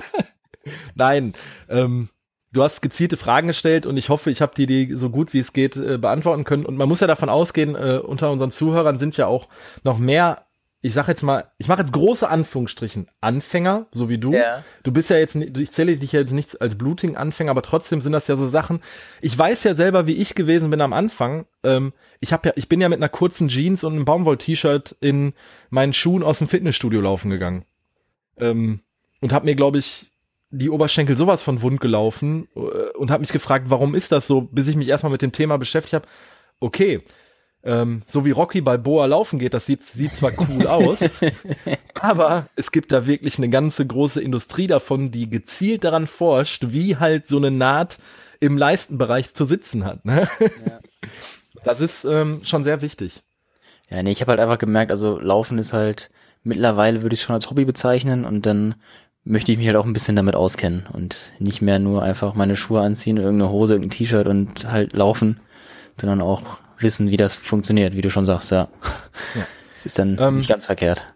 Nein, 0.96 1.34
ähm, 1.70 2.10
du 2.52 2.64
hast 2.64 2.82
gezielte 2.82 3.18
Fragen 3.18 3.48
gestellt 3.48 3.86
und 3.86 3.98
ich 3.98 4.10
hoffe, 4.10 4.30
ich 4.30 4.42
habe 4.42 4.54
die, 4.56 4.66
die 4.66 4.94
so 4.94 5.10
gut 5.10 5.34
wie 5.34 5.40
es 5.40 5.54
geht 5.54 5.78
äh, 5.78 5.98
beantworten 5.98 6.44
können. 6.44 6.66
Und 6.66 6.78
man 6.78 6.88
muss 6.88 7.00
ja 7.00 7.08
davon 7.08 7.30
ausgehen, 7.30 7.76
äh, 7.76 8.00
unter 8.04 8.32
unseren 8.32 8.52
Zuhörern 8.52 9.00
sind 9.00 9.18
ja 9.18 9.28
auch 9.28 9.48
noch 9.84 9.98
mehr 9.98 10.46
ich 10.84 10.96
sag 10.96 11.08
jetzt 11.08 11.22
mal, 11.22 11.46
ich 11.60 11.68
mache 11.68 11.82
jetzt 11.82 11.94
große 11.94 12.28
Anführungsstrichen, 12.28 13.08
Anfänger, 13.22 13.86
so 13.92 14.10
wie 14.10 14.18
du. 14.18 14.34
Ja. 14.34 14.64
Du 14.82 14.92
bist 14.92 15.12
ja 15.12 15.18
jetzt, 15.18 15.36
ich 15.36 15.72
zähle 15.72 15.96
dich 15.98 16.12
ja 16.12 16.24
nicht 16.24 16.60
als 16.60 16.76
Bluting-Anfänger, 16.76 17.52
aber 17.52 17.62
trotzdem 17.62 18.02
sind 18.02 18.14
das 18.14 18.28
ja 18.28 18.36
so 18.36 18.48
Sachen. 18.48 18.82
Ich 19.22 19.38
weiß 19.38 19.64
ja 19.64 19.76
selber, 19.76 20.08
wie 20.08 20.16
ich 20.16 20.34
gewesen 20.34 20.72
bin 20.72 20.82
am 20.82 20.94
Anfang. 20.94 21.46
Ähm, 21.64 21.94
ich 22.20 22.34
habe 22.34 22.50
ja, 22.50 22.54
ich 22.56 22.68
bin 22.68 22.82
ja 22.82 22.90
mit 22.90 22.98
einer 22.98 23.10
kurzen 23.10 23.48
Jeans 23.48 23.84
und 23.84 23.94
einem 23.94 24.06
Baumwoll-T-Shirt 24.06 24.96
in 25.00 25.34
meinen 25.70 25.94
Schuhen 25.94 26.24
aus 26.24 26.40
dem 26.40 26.48
Fitnessstudio 26.48 27.00
laufen 27.00 27.30
gegangen. 27.30 27.64
Ähm, 28.38 28.80
und 29.20 29.34
habe 29.34 29.46
mir, 29.46 29.56
glaube 29.56 29.78
ich, 29.78 30.12
die 30.50 30.72
Oberschenkel 30.72 31.16
sowas 31.16 31.44
von 31.44 31.62
wund 31.62 31.80
gelaufen 31.80 32.48
äh, 32.56 32.60
und 32.98 33.12
habe 33.12 33.22
mich 33.22 33.32
gefragt, 33.32 33.66
warum 33.70 33.94
ist 33.94 34.12
das 34.12 34.26
so, 34.26 34.42
bis 34.42 34.68
ich 34.68 34.76
mich 34.76 34.88
erstmal 34.88 35.12
mit 35.12 35.22
dem 35.22 35.32
Thema 35.32 35.58
beschäftigt 35.58 35.94
habe. 35.94 36.08
Okay, 36.60 37.04
ähm, 37.64 38.02
so 38.08 38.26
wie 38.26 38.32
Rocky 38.32 38.62
Balboa 38.62 39.06
laufen 39.06 39.40
geht, 39.40 39.54
das 39.54 39.66
sieht, 39.66 39.84
sieht 39.84 40.16
zwar 40.16 40.32
cool 40.38 40.68
aus, 40.68 41.00
aber 42.00 42.48
es 42.56 42.72
gibt 42.72 42.92
da 42.92 43.06
wirklich 43.06 43.38
eine 43.38 43.50
ganze 43.50 43.86
große 43.86 44.22
Industrie 44.22 44.68
davon, 44.68 45.12
die 45.12 45.30
gezielt 45.30 45.84
daran 45.84 46.08
forscht, 46.08 46.68
wie 46.70 46.98
halt 46.98 47.28
so 47.28 47.38
eine 47.38 47.52
Naht 47.52 47.98
im 48.40 48.58
Leistenbereich 48.58 49.34
zu 49.34 49.46
sitzen 49.46 49.86
hat. 49.86 50.06
Ne? 50.06 50.28
Ja. 50.40 50.80
Das 51.64 51.80
ist 51.80 52.06
ähm, 52.06 52.42
schon 52.44 52.64
sehr 52.64 52.82
wichtig. 52.82 53.22
Ja, 53.88 54.02
nee, 54.02 54.12
ich 54.12 54.22
habe 54.22 54.32
halt 54.32 54.40
einfach 54.40 54.58
gemerkt, 54.58 54.90
also 54.90 55.20
Laufen 55.20 55.60
ist 55.60 55.74
halt 55.74 56.10
mittlerweile 56.44 57.02
würde 57.02 57.14
ich 57.14 57.22
schon 57.22 57.36
als 57.36 57.50
Hobby 57.50 57.66
bezeichnen 57.66 58.26
und 58.26 58.46
dann 58.46 58.76
möchte 59.24 59.52
ich 59.52 59.58
mich 59.58 59.68
halt 59.68 59.78
auch 59.78 59.86
ein 59.86 59.94
bisschen 59.94 60.16
damit 60.16 60.36
auskennen 60.36 60.88
und 60.92 61.34
nicht 61.40 61.62
mehr 61.62 61.78
nur 61.78 62.02
einfach 62.02 62.34
meine 62.34 62.56
Schuhe 62.56 62.82
anziehen, 62.82 63.18
irgendeine 63.18 63.52
Hose, 63.52 63.74
irgendein 63.74 63.96
T-Shirt 63.96 64.28
und 64.28 64.72
halt 64.72 64.94
laufen, 64.94 65.40
sondern 66.00 66.22
auch 66.22 66.42
wissen, 66.82 67.10
wie 67.10 67.18
das 67.18 67.36
funktioniert, 67.36 67.96
wie 67.96 68.02
du 68.02 68.10
schon 68.10 68.26
sagst, 68.26 68.52
ja. 68.52 68.70
ja. 69.36 69.48
Es 69.76 69.86
ist 69.88 69.98
dann 69.98 70.16
ähm, 70.20 70.38
nicht 70.38 70.50
ganz 70.50 70.68
verkehrt. 70.68 71.08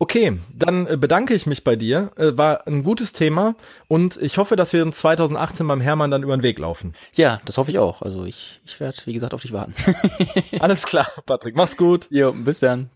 Okay, 0.00 0.38
dann 0.54 0.86
äh, 0.86 0.96
bedanke 0.96 1.34
ich 1.34 1.46
mich 1.46 1.64
bei 1.64 1.74
dir. 1.74 2.12
Äh, 2.16 2.36
war 2.36 2.66
ein 2.68 2.84
gutes 2.84 3.12
Thema 3.12 3.56
und 3.88 4.16
ich 4.16 4.38
hoffe, 4.38 4.54
dass 4.54 4.72
wir 4.72 4.82
uns 4.84 4.98
2018 4.98 5.66
beim 5.66 5.80
Hermann 5.80 6.12
dann 6.12 6.22
über 6.22 6.36
den 6.36 6.44
Weg 6.44 6.58
laufen. 6.60 6.94
Ja, 7.14 7.40
das 7.44 7.58
hoffe 7.58 7.72
ich 7.72 7.78
auch. 7.78 8.02
Also 8.02 8.24
ich, 8.24 8.60
ich 8.64 8.78
werde, 8.78 8.98
wie 9.06 9.12
gesagt, 9.12 9.34
auf 9.34 9.42
dich 9.42 9.52
warten. 9.52 9.74
Alles 10.60 10.86
klar, 10.86 11.08
Patrick. 11.26 11.56
Mach's 11.56 11.76
gut. 11.76 12.06
Jo, 12.10 12.32
bis 12.32 12.60
dann. 12.60 12.90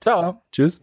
Ciao. 0.00 0.42
Tschüss. 0.50 0.80